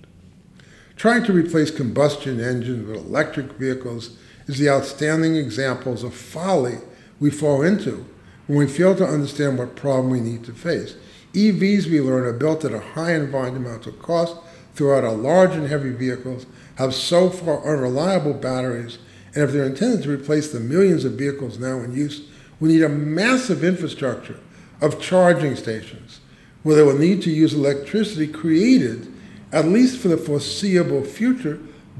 Trying 0.95 1.23
to 1.25 1.33
replace 1.33 1.71
combustion 1.71 2.39
engines 2.39 2.87
with 2.87 2.97
electric 2.97 3.53
vehicles 3.53 4.17
is 4.47 4.59
the 4.59 4.69
outstanding 4.69 5.35
examples 5.35 6.03
of 6.03 6.13
folly 6.13 6.77
we 7.19 7.29
fall 7.29 7.61
into 7.61 8.05
when 8.47 8.59
we 8.59 8.67
fail 8.67 8.95
to 8.95 9.05
understand 9.05 9.57
what 9.57 9.75
problem 9.75 10.09
we 10.09 10.19
need 10.19 10.43
to 10.43 10.53
face. 10.53 10.95
EVs, 11.33 11.87
we 11.87 11.99
learn, 11.99 12.25
are 12.25 12.33
built 12.33 12.63
at 12.63 12.73
a 12.73 12.79
high 12.79 13.13
environmental 13.13 13.91
cost 13.93 14.37
throughout 14.75 15.03
our 15.03 15.13
large 15.13 15.51
and 15.51 15.67
heavy 15.67 15.91
vehicles, 15.91 16.45
have 16.75 16.93
so 16.93 17.29
far 17.29 17.65
unreliable 17.65 18.33
batteries, 18.33 18.99
and 19.33 19.43
if 19.43 19.51
they're 19.51 19.65
intended 19.65 20.03
to 20.03 20.11
replace 20.11 20.51
the 20.51 20.59
millions 20.59 21.05
of 21.05 21.13
vehicles 21.13 21.57
now 21.57 21.79
in 21.79 21.95
use, 21.95 22.27
we 22.59 22.69
need 22.69 22.83
a 22.83 22.89
massive 22.89 23.63
infrastructure 23.63 24.39
of 24.83 24.99
charging 24.99 25.55
stations 25.55 26.19
where 26.61 26.75
they 26.75 26.83
will 26.83 26.97
need 26.97 27.21
to 27.21 27.31
use 27.31 27.53
electricity 27.53 28.27
created, 28.27 29.11
at 29.51 29.65
least 29.65 29.97
for 29.97 30.09
the 30.09 30.17
foreseeable 30.17 31.03
future, 31.03 31.59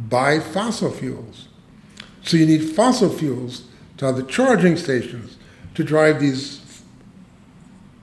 by 0.09 0.39
fossil 0.39 0.91
fuels. 0.91 1.47
So 2.23 2.37
you 2.37 2.45
need 2.45 2.75
fossil 2.75 3.09
fuels 3.09 3.63
to 3.97 4.05
have 4.05 4.17
the 4.17 4.23
charging 4.23 4.75
stations 4.75 5.37
to 5.75 5.83
drive 5.83 6.19
these 6.19 6.83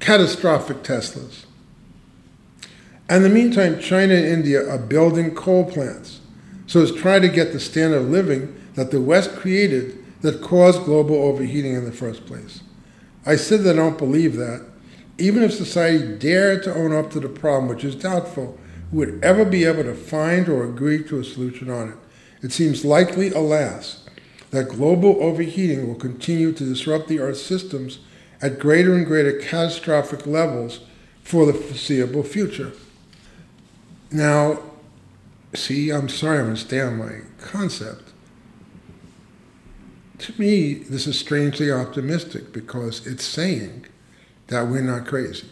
catastrophic 0.01 0.79
Teslas. 0.79 1.45
And 3.09 3.23
in 3.25 3.31
the 3.31 3.35
meantime, 3.35 3.81
China 3.81 4.15
and 4.15 4.25
India 4.25 4.67
are 4.67 4.79
building 4.79 5.35
coal 5.35 5.65
plants. 5.65 6.21
So 6.67 6.81
it's 6.81 6.99
trying 6.99 7.23
to 7.23 7.29
get 7.29 7.53
the 7.53 7.61
standard 7.61 7.99
of 7.99 8.09
living 8.09 8.55
that 8.75 8.91
the 8.91 9.01
West 9.01 9.35
created 9.35 9.99
that 10.23 10.41
caused 10.41 10.85
global 10.85 11.17
overheating 11.17 11.75
in 11.75 11.85
the 11.85 11.93
first 11.93 12.25
place. 12.25 12.61
I 13.27 13.37
said 13.37 13.61
that 13.61 13.75
I 13.75 13.79
don't 13.79 13.99
believe 13.99 14.37
that. 14.37 14.70
Even 15.21 15.43
if 15.43 15.53
society 15.53 16.17
dared 16.17 16.63
to 16.63 16.75
own 16.75 16.93
up 16.93 17.11
to 17.11 17.21
the 17.21 17.29
problem, 17.29 17.69
which 17.69 17.85
is 17.85 17.95
doubtful, 17.95 18.59
who 18.91 18.97
would 18.97 19.23
ever 19.23 19.45
be 19.45 19.65
able 19.65 19.85
to 19.85 19.95
find 19.95 20.49
or 20.49 20.65
agree 20.65 21.05
to 21.05 21.21
a 21.21 21.25
solution 21.25 21.71
on 21.71 21.91
it. 21.91 21.97
It 22.43 22.53
seems 22.53 22.85
likely, 22.85 23.31
alas, 23.31 24.07
that 24.51 24.71
global 24.71 25.23
overheating 25.23 25.87
will 25.87 25.95
continue 25.95 26.53
to 26.53 26.65
disrupt 26.65 27.09
the 27.09 27.21
Earth's 27.21 27.43
systems 27.43 27.99
at 28.41 28.59
greater 28.59 28.95
and 28.95 29.07
greater 29.07 29.33
catastrophic 29.39 30.27
levels 30.27 30.81
for 31.23 31.45
the 31.45 31.53
foreseeable 31.53 32.23
future. 32.23 32.73
Now, 34.11 34.61
see, 35.55 35.91
I'm 35.91 36.09
sorry, 36.09 36.39
I'm 36.39 36.47
going 36.47 36.57
to 36.57 36.61
stay 36.63 36.81
on 36.81 36.97
my 36.97 37.21
concept. 37.41 38.13
To 40.19 40.33
me, 40.41 40.75
this 40.75 41.07
is 41.07 41.19
strangely 41.19 41.71
optimistic 41.71 42.53
because 42.53 43.07
it's 43.07 43.25
saying 43.25 43.87
that 44.51 44.69
we're 44.69 44.83
not 44.83 45.07
crazy. 45.07 45.49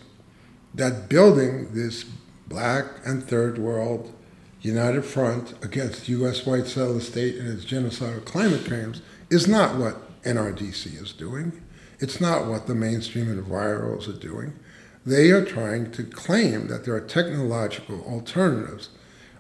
That 0.75 1.09
building 1.09 1.73
this 1.73 2.05
black 2.47 2.85
and 3.05 3.25
third 3.25 3.59
world 3.59 4.13
united 4.61 5.05
front 5.05 5.55
against 5.65 6.09
U.S. 6.09 6.45
white 6.45 6.67
settler 6.67 7.01
state 7.01 7.37
and 7.37 7.49
its 7.49 7.65
genocidal 7.65 8.25
climate 8.25 8.65
claims 8.65 9.01
is 9.31 9.47
not 9.47 9.77
what 9.77 10.23
NRDC 10.25 11.01
is 11.01 11.13
doing. 11.13 11.63
It's 12.01 12.21
not 12.21 12.47
what 12.47 12.67
the 12.67 12.75
mainstream 12.75 13.27
enviros 13.27 14.09
are 14.09 14.19
doing. 14.19 14.59
They 15.07 15.31
are 15.31 15.45
trying 15.45 15.93
to 15.93 16.03
claim 16.03 16.67
that 16.69 16.85
there 16.85 16.95
are 16.95 17.01
technological 17.01 18.03
alternatives 18.03 18.91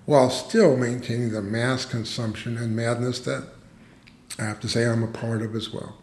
while 0.06 0.30
still 0.30 0.76
maintaining 0.76 1.32
the 1.32 1.42
mass 1.42 1.84
consumption 1.84 2.56
and 2.56 2.74
madness 2.74 3.20
that 3.20 3.48
I 4.38 4.44
have 4.44 4.60
to 4.60 4.68
say 4.68 4.86
I'm 4.86 5.02
a 5.02 5.08
part 5.08 5.42
of 5.42 5.54
as 5.54 5.70
well. 5.70 5.97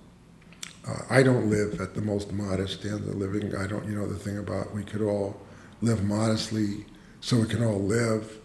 Uh, 0.88 1.02
I 1.10 1.24
don't 1.24 1.50
live 1.50 1.82
at 1.82 1.96
the 1.96 2.02
most 2.02 2.32
modest 2.32 2.80
standard 2.80 3.10
of 3.10 3.16
living. 3.16 3.56
I 3.56 3.66
don't, 3.66 3.86
you 3.86 3.96
know, 3.96 4.08
the 4.08 4.20
thing 4.20 4.38
about 4.38 4.74
we 4.74 4.84
could 4.84 5.02
all 5.02 5.42
live 5.82 6.04
modestly 6.04 6.86
so 7.22 7.40
we 7.40 7.48
can 7.48 7.64
all 7.64 7.80
live 7.80 8.40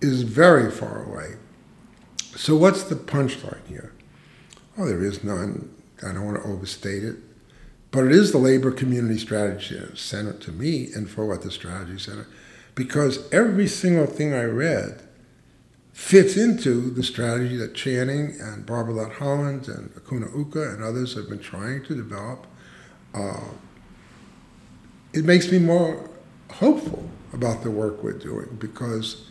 is 0.00 0.22
very 0.22 0.70
far 0.70 1.04
away. 1.04 1.36
So, 2.36 2.56
what's 2.56 2.84
the 2.84 2.94
punchline 2.94 3.66
here? 3.66 3.92
Oh, 4.78 4.86
there 4.86 5.02
is 5.02 5.22
none. 5.22 5.74
I 6.02 6.12
don't 6.12 6.24
want 6.24 6.42
to 6.42 6.48
overstate 6.48 7.04
it. 7.04 7.16
But 7.90 8.06
it 8.06 8.12
is 8.12 8.32
the 8.32 8.38
Labor 8.38 8.70
Community 8.70 9.18
Strategy 9.18 9.78
Center 9.94 10.32
to 10.32 10.50
me, 10.52 10.90
and 10.94 11.10
for 11.10 11.26
what 11.26 11.42
the 11.42 11.50
Strategy 11.50 11.98
Center, 11.98 12.26
because 12.74 13.30
every 13.32 13.68
single 13.68 14.06
thing 14.06 14.32
I 14.32 14.44
read 14.44 15.06
fits 15.92 16.36
into 16.36 16.90
the 16.90 17.02
strategy 17.02 17.56
that 17.56 17.74
Channing 17.74 18.36
and 18.40 18.64
Barbara 18.64 18.94
Lott 18.94 19.12
Holland 19.12 19.68
and 19.68 19.90
Akuna 19.94 20.34
Uka 20.36 20.70
and 20.70 20.82
others 20.82 21.14
have 21.14 21.28
been 21.28 21.38
trying 21.38 21.84
to 21.84 21.94
develop. 21.94 22.46
Uh, 23.14 23.40
it 25.12 25.24
makes 25.24 25.52
me 25.52 25.58
more 25.58 26.08
hopeful 26.50 27.08
about 27.32 27.62
the 27.62 27.70
work 27.70 28.02
we're 28.02 28.12
doing 28.12 28.56
because 28.58 29.26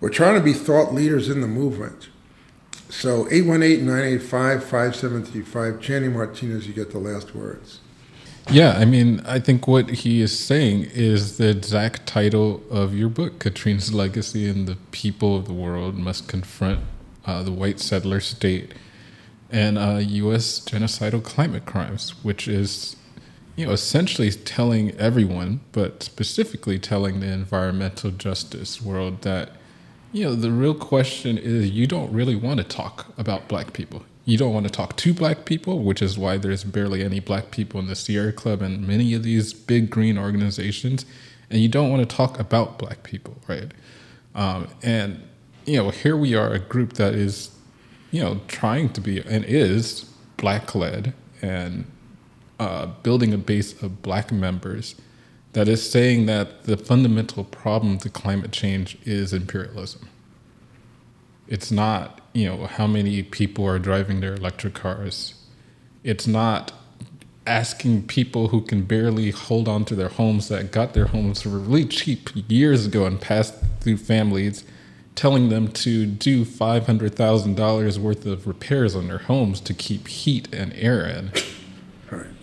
we're 0.00 0.08
trying 0.08 0.34
to 0.34 0.40
be 0.40 0.52
thought 0.52 0.92
leaders 0.94 1.28
in 1.28 1.40
the 1.40 1.46
movement. 1.46 2.08
So 2.88 3.26
818-985-5735, 3.26 5.80
Channing 5.80 6.14
Martinez, 6.14 6.66
you 6.66 6.72
get 6.72 6.90
the 6.90 6.98
last 6.98 7.32
words. 7.34 7.80
Yeah, 8.50 8.78
I 8.78 8.86
mean, 8.86 9.20
I 9.26 9.40
think 9.40 9.68
what 9.68 9.90
he 9.90 10.22
is 10.22 10.38
saying 10.38 10.84
is 10.94 11.36
the 11.36 11.50
exact 11.50 12.06
title 12.06 12.62
of 12.70 12.94
your 12.94 13.10
book, 13.10 13.40
Katrina's 13.40 13.92
Legacy 13.92 14.48
and 14.48 14.66
the 14.66 14.76
People 14.90 15.36
of 15.36 15.44
the 15.44 15.52
World 15.52 15.96
Must 15.96 16.26
Confront 16.26 16.80
uh, 17.26 17.42
the 17.42 17.52
White 17.52 17.78
Settler 17.78 18.20
State 18.20 18.72
and 19.50 19.76
uh, 19.76 19.98
U.S. 20.00 20.60
Genocidal 20.60 21.22
Climate 21.22 21.66
Crimes, 21.66 22.14
which 22.24 22.48
is, 22.48 22.96
you 23.54 23.66
know, 23.66 23.72
essentially 23.72 24.30
telling 24.30 24.92
everyone, 24.92 25.60
but 25.72 26.02
specifically 26.02 26.78
telling 26.78 27.20
the 27.20 27.30
environmental 27.30 28.10
justice 28.10 28.80
world 28.80 29.20
that, 29.22 29.50
you 30.10 30.24
know, 30.24 30.34
the 30.34 30.50
real 30.50 30.74
question 30.74 31.36
is 31.36 31.70
you 31.70 31.86
don't 31.86 32.10
really 32.10 32.36
want 32.36 32.58
to 32.58 32.64
talk 32.64 33.12
about 33.18 33.46
black 33.46 33.74
people 33.74 34.04
you 34.28 34.36
don't 34.36 34.52
want 34.52 34.66
to 34.66 34.70
talk 34.70 34.94
to 34.94 35.14
black 35.14 35.46
people, 35.46 35.82
which 35.82 36.02
is 36.02 36.18
why 36.18 36.36
there's 36.36 36.62
barely 36.62 37.02
any 37.02 37.18
black 37.18 37.50
people 37.50 37.80
in 37.80 37.86
the 37.86 37.96
Sierra 37.96 38.30
Club 38.30 38.60
and 38.60 38.86
many 38.86 39.14
of 39.14 39.22
these 39.22 39.54
big 39.54 39.88
green 39.88 40.18
organizations. 40.18 41.06
And 41.48 41.62
you 41.62 41.68
don't 41.68 41.88
want 41.88 42.06
to 42.06 42.16
talk 42.16 42.38
about 42.38 42.78
black 42.78 43.02
people, 43.04 43.38
right? 43.48 43.72
Um, 44.34 44.68
and, 44.82 45.22
you 45.64 45.78
know, 45.78 45.88
here 45.88 46.14
we 46.14 46.34
are, 46.34 46.52
a 46.52 46.58
group 46.58 46.92
that 46.94 47.14
is, 47.14 47.52
you 48.10 48.22
know, 48.22 48.42
trying 48.48 48.90
to 48.90 49.00
be 49.00 49.22
and 49.22 49.46
is 49.46 50.04
black 50.36 50.74
led 50.74 51.14
and 51.40 51.86
uh, 52.60 52.84
building 53.02 53.32
a 53.32 53.38
base 53.38 53.82
of 53.82 54.02
black 54.02 54.30
members 54.30 54.94
that 55.54 55.68
is 55.68 55.90
saying 55.90 56.26
that 56.26 56.64
the 56.64 56.76
fundamental 56.76 57.44
problem 57.44 57.96
to 57.96 58.10
climate 58.10 58.52
change 58.52 58.98
is 59.06 59.32
imperialism. 59.32 60.06
It's 61.46 61.70
not 61.70 62.20
you 62.38 62.48
know 62.48 62.66
how 62.66 62.86
many 62.86 63.22
people 63.22 63.66
are 63.66 63.78
driving 63.78 64.20
their 64.20 64.34
electric 64.34 64.74
cars. 64.74 65.34
It's 66.04 66.26
not 66.26 66.72
asking 67.46 68.06
people 68.06 68.48
who 68.48 68.60
can 68.60 68.82
barely 68.82 69.30
hold 69.30 69.66
on 69.66 69.84
to 69.86 69.96
their 69.96 70.08
homes 70.08 70.48
that 70.48 70.70
got 70.70 70.94
their 70.94 71.06
homes 71.06 71.42
for 71.42 71.48
really 71.48 71.86
cheap 71.86 72.30
years 72.46 72.86
ago 72.86 73.06
and 73.06 73.20
passed 73.20 73.54
through 73.80 73.96
families 73.96 74.64
telling 75.16 75.48
them 75.48 75.66
to 75.66 76.06
do 76.06 76.44
$500,000 76.44 77.98
worth 77.98 78.24
of 78.24 78.46
repairs 78.46 78.94
on 78.94 79.08
their 79.08 79.18
homes 79.18 79.60
to 79.62 79.74
keep 79.74 80.06
heat 80.06 80.46
and 80.54 80.72
air 80.74 81.04
in. 81.04 81.32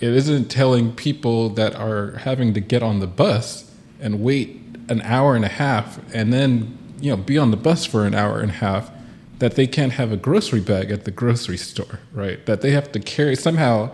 It 0.02 0.14
isn't 0.14 0.50
telling 0.50 0.94
people 0.94 1.48
that 1.52 1.74
are 1.76 2.18
having 2.18 2.54
to 2.54 2.60
get 2.60 2.84
on 2.84 3.00
the 3.00 3.08
bus 3.08 3.72
and 4.02 4.22
wait 4.22 4.60
an 4.90 5.02
hour 5.04 5.38
and 5.38 5.46
a 5.46 5.50
half 5.50 6.00
and 6.14 6.34
then, 6.34 6.78
you 7.00 7.12
know, 7.12 7.18
be 7.18 7.38
on 7.38 7.52
the 7.52 7.58
bus 7.58 7.86
for 7.86 8.06
an 8.06 8.14
hour 8.14 8.42
and 8.42 8.52
a 8.52 8.56
half 8.56 8.92
that 9.40 9.56
they 9.56 9.68
can't 9.68 9.94
have 9.94 10.12
a 10.12 10.18
grocery 10.18 10.62
bag 10.62 10.92
at 10.92 11.06
the 11.06 11.12
grocery 11.12 11.58
store, 11.58 12.00
right? 12.14 12.46
That 12.46 12.62
they 12.62 12.72
have 12.72 12.92
to 12.94 13.00
carry 13.00 13.36
somehow, 13.36 13.92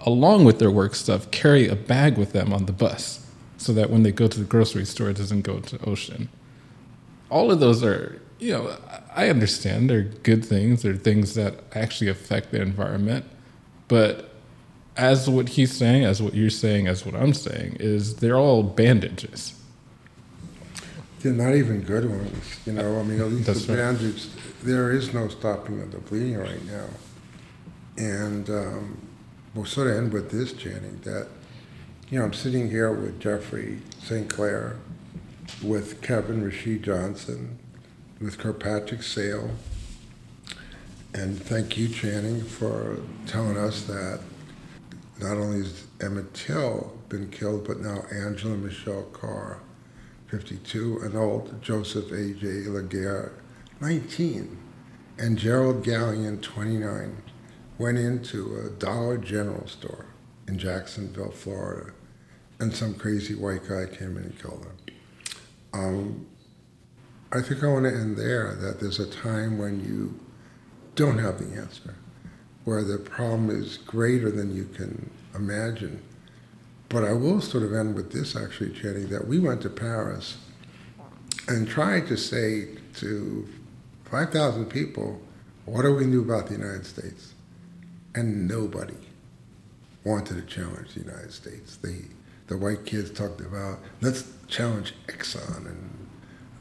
along 0.00 0.44
with 0.44 0.58
their 0.58 0.70
work 0.70 0.94
stuff, 0.94 1.30
carry 1.30 1.68
a 1.68 1.76
bag 1.76 2.18
with 2.18 2.32
them 2.32 2.52
on 2.52 2.66
the 2.66 2.72
bus 2.72 3.26
so 3.56 3.72
that 3.72 3.90
when 3.90 4.02
they 4.02 4.12
go 4.12 4.26
to 4.26 4.38
the 4.38 4.44
grocery 4.44 4.84
store, 4.84 5.10
it 5.10 5.16
doesn't 5.16 5.42
go 5.42 5.60
to 5.60 5.84
ocean. 5.84 6.28
All 7.28 7.52
of 7.52 7.60
those 7.60 7.84
are, 7.84 8.20
you 8.38 8.52
know, 8.52 8.76
I 9.14 9.28
understand 9.28 9.88
they're 9.90 10.02
good 10.02 10.44
things, 10.44 10.82
they're 10.82 10.94
things 10.94 11.34
that 11.34 11.62
actually 11.74 12.08
affect 12.08 12.50
the 12.50 12.60
environment. 12.60 13.24
But 13.86 14.30
as 14.96 15.28
what 15.28 15.50
he's 15.50 15.72
saying, 15.76 16.04
as 16.04 16.20
what 16.20 16.34
you're 16.34 16.50
saying, 16.50 16.88
as 16.88 17.06
what 17.06 17.14
I'm 17.14 17.34
saying, 17.34 17.76
is 17.78 18.16
they're 18.16 18.38
all 18.38 18.62
bandages. 18.62 19.54
They're 21.20 21.32
not 21.32 21.54
even 21.54 21.82
good 21.82 22.08
ones, 22.08 22.60
you 22.64 22.72
know. 22.72 22.98
I 22.98 23.02
mean, 23.02 23.20
at 23.20 23.26
least 23.28 23.46
That's 23.46 23.66
the 23.66 23.74
right. 23.74 23.78
bandages 23.78 24.30
there 24.62 24.90
is 24.90 25.12
no 25.12 25.28
stopping 25.28 25.80
of 25.80 25.92
the 25.92 25.98
bleeding 25.98 26.38
right 26.38 26.64
now. 26.66 26.86
And 27.96 28.48
um, 28.48 29.06
we'll 29.54 29.64
sort 29.64 29.88
of 29.88 29.96
end 29.96 30.12
with 30.12 30.30
this, 30.30 30.52
Channing, 30.52 31.00
that, 31.04 31.28
you 32.08 32.18
know, 32.18 32.24
I'm 32.24 32.32
sitting 32.32 32.70
here 32.70 32.92
with 32.92 33.20
Jeffrey 33.20 33.80
St. 34.02 34.28
Clair, 34.28 34.76
with 35.62 36.00
Kevin 36.00 36.44
Rashid 36.44 36.82
Johnson, 36.82 37.58
with 38.20 38.38
Kirkpatrick 38.38 39.02
Sale, 39.02 39.50
and 41.12 41.42
thank 41.42 41.76
you, 41.76 41.88
Channing, 41.88 42.40
for 42.42 43.00
telling 43.26 43.56
us 43.56 43.82
that 43.84 44.20
not 45.20 45.36
only 45.38 45.58
has 45.58 45.86
Emmett 46.00 46.32
Till 46.34 46.96
been 47.08 47.28
killed, 47.30 47.66
but 47.66 47.80
now 47.80 48.04
Angela 48.12 48.56
Michelle 48.56 49.02
Carr, 49.12 49.58
52, 50.28 51.00
and 51.02 51.14
Anolt 51.14 51.60
Joseph 51.60 52.12
A.J. 52.12 52.68
Laguerre, 52.68 53.32
19, 53.80 54.58
and 55.18 55.38
Jerrald 55.38 55.82
Gallion, 55.82 56.42
29, 56.42 57.22
went 57.78 57.96
into 57.96 58.56
a 58.58 58.68
Dollar 58.68 59.16
General 59.16 59.66
store 59.66 60.04
in 60.46 60.58
Jacksonville, 60.58 61.30
Florida, 61.30 61.92
and 62.58 62.74
some 62.74 62.94
crazy 62.94 63.34
white 63.34 63.66
guy 63.66 63.86
came 63.86 64.18
in 64.18 64.24
and 64.24 64.38
killed 64.38 64.66
him. 64.66 64.94
Um, 65.72 66.26
I 67.32 67.40
think 67.40 67.64
I 67.64 67.68
want 67.68 67.86
to 67.86 67.90
end 67.90 68.18
there 68.18 68.54
that 68.54 68.80
there's 68.80 68.98
a 68.98 69.08
time 69.08 69.56
when 69.56 69.82
you 69.82 70.18
don't 70.94 71.18
have 71.18 71.38
the 71.38 71.58
answer, 71.58 71.94
where 72.64 72.84
the 72.84 72.98
problem 72.98 73.48
is 73.48 73.78
greater 73.78 74.30
than 74.30 74.54
you 74.54 74.64
can 74.64 75.08
imagine. 75.34 76.02
But 76.90 77.04
I 77.04 77.14
will 77.14 77.40
sort 77.40 77.62
of 77.62 77.72
end 77.72 77.94
with 77.94 78.12
this 78.12 78.36
actually, 78.36 78.74
Channing, 78.74 79.08
that 79.08 79.26
we 79.26 79.38
went 79.38 79.62
to 79.62 79.70
Paris 79.70 80.36
and 81.48 81.66
tried 81.66 82.08
to 82.08 82.16
say 82.18 82.68
to 82.96 83.48
5,000 84.10 84.66
people, 84.66 85.20
what 85.66 85.84
are 85.84 85.92
we 85.92 86.00
going 86.00 86.10
to 86.10 86.24
do 86.24 86.32
about 86.32 86.48
the 86.48 86.54
United 86.54 86.84
States? 86.84 87.34
And 88.14 88.48
nobody 88.48 88.96
wanted 90.04 90.34
to 90.34 90.42
challenge 90.42 90.94
the 90.94 91.00
United 91.00 91.32
States. 91.32 91.76
The 91.76 92.04
the 92.48 92.56
white 92.56 92.84
kids 92.84 93.12
talked 93.12 93.40
about 93.40 93.78
let's 94.00 94.24
challenge 94.48 94.94
Exxon 95.06 95.66
and 95.66 96.08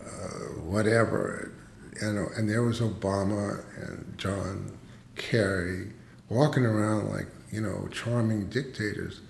uh, 0.06 0.62
whatever, 0.62 1.52
you 2.00 2.14
know. 2.14 2.28
And 2.38 2.47
there 2.47 2.62
was 2.62 2.80
Obama 2.80 3.64
and 3.76 4.14
John 4.16 4.78
Kerry 5.16 5.88
walking 6.30 6.64
around 6.64 7.10
like 7.10 7.26
you 7.52 7.62
know 7.62 7.88
charming 7.91 8.50
dictators, 8.50 9.22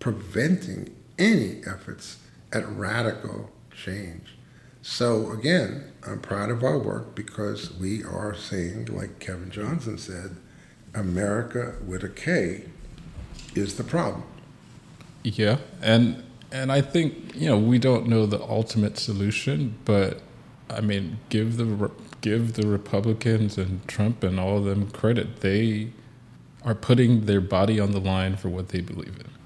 preventing 0.00 0.92
any 1.16 1.60
efforts 1.64 2.18
at 2.52 2.68
radical 2.68 3.50
change. 3.72 4.34
So 4.82 5.30
again, 5.32 5.92
I'm 6.06 6.20
proud 6.20 6.50
of 6.50 6.64
our 6.64 6.78
work 6.78 7.14
because 7.14 7.76
we 7.78 8.02
are 8.02 8.34
saying, 8.34 8.86
like 8.86 9.18
Kevin 9.18 9.50
Johnson 9.50 9.98
said, 9.98 10.36
America 10.94 11.74
with 11.86 12.02
a 12.02 12.08
K 12.08 12.64
is 13.54 13.76
the 13.76 13.84
problem. 13.84 14.24
Yeah, 15.22 15.58
and 15.82 16.22
and 16.50 16.72
I 16.72 16.80
think 16.80 17.34
you 17.34 17.48
know 17.48 17.58
we 17.58 17.78
don't 17.78 18.08
know 18.08 18.26
the 18.26 18.42
ultimate 18.42 18.98
solution, 18.98 19.76
but 19.84 20.20
I 20.68 20.80
mean, 20.80 21.18
give 21.28 21.56
the 21.56 21.90
give 22.20 22.54
the 22.54 22.66
Republicans 22.66 23.58
and 23.58 23.86
Trump 23.86 24.22
and 24.22 24.40
all 24.40 24.58
of 24.58 24.64
them 24.64 24.90
credit. 24.90 25.40
They 25.40 25.92
are 26.64 26.74
putting 26.74 27.26
their 27.26 27.40
body 27.40 27.80
on 27.80 27.92
the 27.92 28.00
line 28.00 28.36
for 28.36 28.48
what 28.48 28.68
they 28.68 28.80
believe 28.80 29.16
in. 29.18 29.39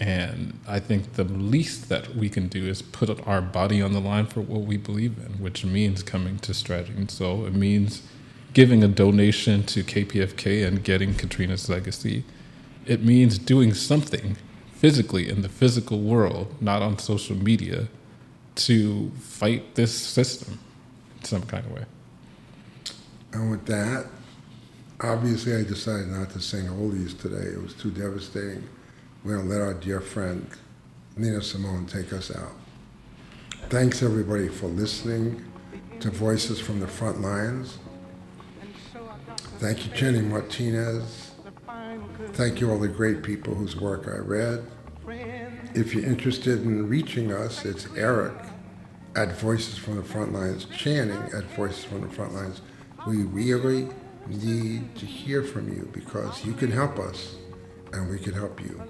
And 0.00 0.60
I 0.66 0.78
think 0.78 1.14
the 1.14 1.24
least 1.24 1.88
that 1.88 2.14
we 2.14 2.28
can 2.28 2.46
do 2.46 2.66
is 2.66 2.82
put 2.82 3.26
our 3.26 3.40
body 3.40 3.82
on 3.82 3.92
the 3.92 4.00
line 4.00 4.26
for 4.26 4.40
what 4.40 4.60
we 4.60 4.76
believe 4.76 5.18
in, 5.18 5.32
which 5.42 5.64
means 5.64 6.04
coming 6.04 6.38
to 6.40 6.52
and 6.72 7.10
Soul. 7.10 7.46
It 7.46 7.54
means 7.54 8.02
giving 8.52 8.84
a 8.84 8.88
donation 8.88 9.64
to 9.64 9.82
KPFK 9.82 10.66
and 10.66 10.84
getting 10.84 11.14
Katrina's 11.14 11.68
legacy. 11.68 12.24
It 12.86 13.02
means 13.02 13.38
doing 13.38 13.74
something 13.74 14.36
physically 14.72 15.28
in 15.28 15.42
the 15.42 15.48
physical 15.48 16.00
world, 16.00 16.54
not 16.62 16.80
on 16.80 16.98
social 16.98 17.36
media, 17.36 17.88
to 18.54 19.10
fight 19.18 19.74
this 19.74 19.92
system 19.94 20.60
in 21.16 21.24
some 21.24 21.42
kind 21.42 21.66
of 21.66 21.72
way. 21.72 21.84
And 23.32 23.50
with 23.50 23.66
that, 23.66 24.06
obviously, 25.00 25.56
I 25.56 25.64
decided 25.64 26.08
not 26.08 26.30
to 26.30 26.40
sing 26.40 26.66
oldies 26.66 27.18
today. 27.20 27.48
It 27.48 27.62
was 27.62 27.74
too 27.74 27.90
devastating. 27.90 28.68
We're 29.24 29.36
going 29.36 29.48
to 29.48 29.54
let 29.54 29.60
our 29.60 29.74
dear 29.74 30.00
friend 30.00 30.48
Nina 31.16 31.42
Simone 31.42 31.86
take 31.86 32.12
us 32.12 32.34
out. 32.34 32.52
Thanks, 33.68 34.00
everybody, 34.00 34.48
for 34.48 34.68
listening 34.68 35.44
to 35.98 36.10
Voices 36.10 36.60
from 36.60 36.78
the 36.78 36.86
Front 36.86 37.20
Lines. 37.20 37.78
Thank 39.58 39.84
you, 39.84 39.92
Channing 39.92 40.30
Martinez. 40.30 41.32
Thank 42.34 42.60
you, 42.60 42.70
all 42.70 42.78
the 42.78 42.86
great 42.86 43.24
people 43.24 43.56
whose 43.56 43.74
work 43.74 44.06
I 44.06 44.18
read. 44.18 44.64
If 45.74 45.94
you're 45.94 46.04
interested 46.04 46.62
in 46.62 46.88
reaching 46.88 47.32
us, 47.32 47.64
it's 47.64 47.88
Eric 47.96 48.34
at 49.16 49.32
Voices 49.32 49.76
from 49.76 49.96
the 49.96 50.04
Front 50.04 50.32
Lines, 50.32 50.66
Channing 50.66 51.22
at 51.34 51.42
Voices 51.56 51.84
from 51.84 52.02
the 52.02 52.08
Front 52.08 52.34
Lines. 52.34 52.62
We 53.04 53.24
really 53.24 53.88
need 54.28 54.94
to 54.94 55.06
hear 55.06 55.42
from 55.42 55.68
you 55.68 55.88
because 55.92 56.44
you 56.44 56.52
can 56.52 56.70
help 56.70 57.00
us 57.00 57.34
and 57.92 58.10
we 58.10 58.18
can 58.18 58.34
help 58.34 58.60
you. 58.60 58.80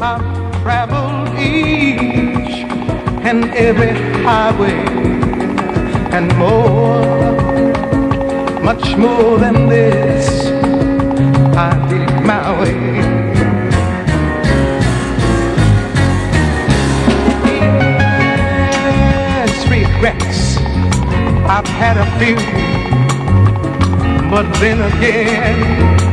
I've 0.00 0.22
traveled 0.62 1.28
each 1.38 2.64
and 3.24 3.44
every 3.54 3.92
highway 4.22 4.72
and 6.12 6.36
more, 6.36 7.00
much 8.62 8.96
more 8.96 9.38
than 9.38 9.68
this. 9.68 10.46
I 11.56 11.70
did 11.88 12.08
my 12.24 12.60
way. 12.60 12.76
Yes, 19.44 19.68
regrets. 19.68 20.56
I've 21.48 21.66
had 21.66 21.96
a 21.96 22.06
few, 22.18 22.36
but 24.30 24.46
then 24.60 24.80
again, 24.80 26.11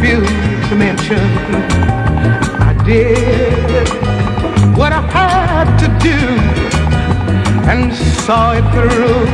few 0.00 0.20
to 0.68 0.74
mention. 0.76 1.24
I 2.60 2.72
did 2.84 3.88
what 4.76 4.92
I 4.92 5.00
had 5.00 5.68
to 5.82 5.88
do 6.10 6.20
and 7.70 7.92
saw 8.24 8.52
it 8.52 8.66
through 8.74 9.24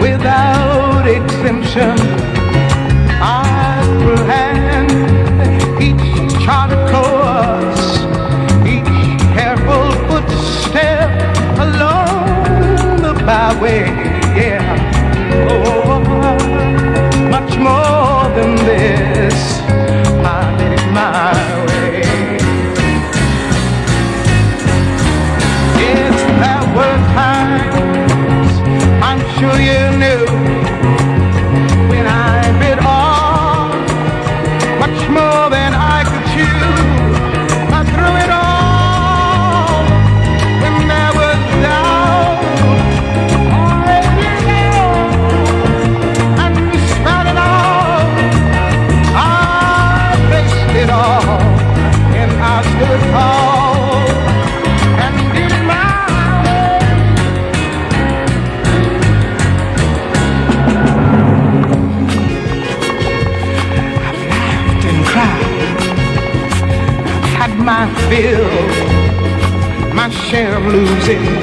without 0.00 1.06
exemption. 1.06 1.96
I 3.20 3.82
planned 4.24 4.92
each 5.82 6.32
charted 6.44 6.82
course, 6.92 7.86
each 8.66 9.20
careful 9.36 9.86
footstep 10.08 11.10
along 11.58 13.02
the 13.02 13.14
byway. 13.24 13.84
Yeah, 14.40 14.62
oh, 15.50 16.00
much 17.30 17.56
more 17.58 18.28
than 18.36 18.56
this. 18.66 19.05
You 29.58 29.98
knew 29.98 30.25
of 71.08 71.35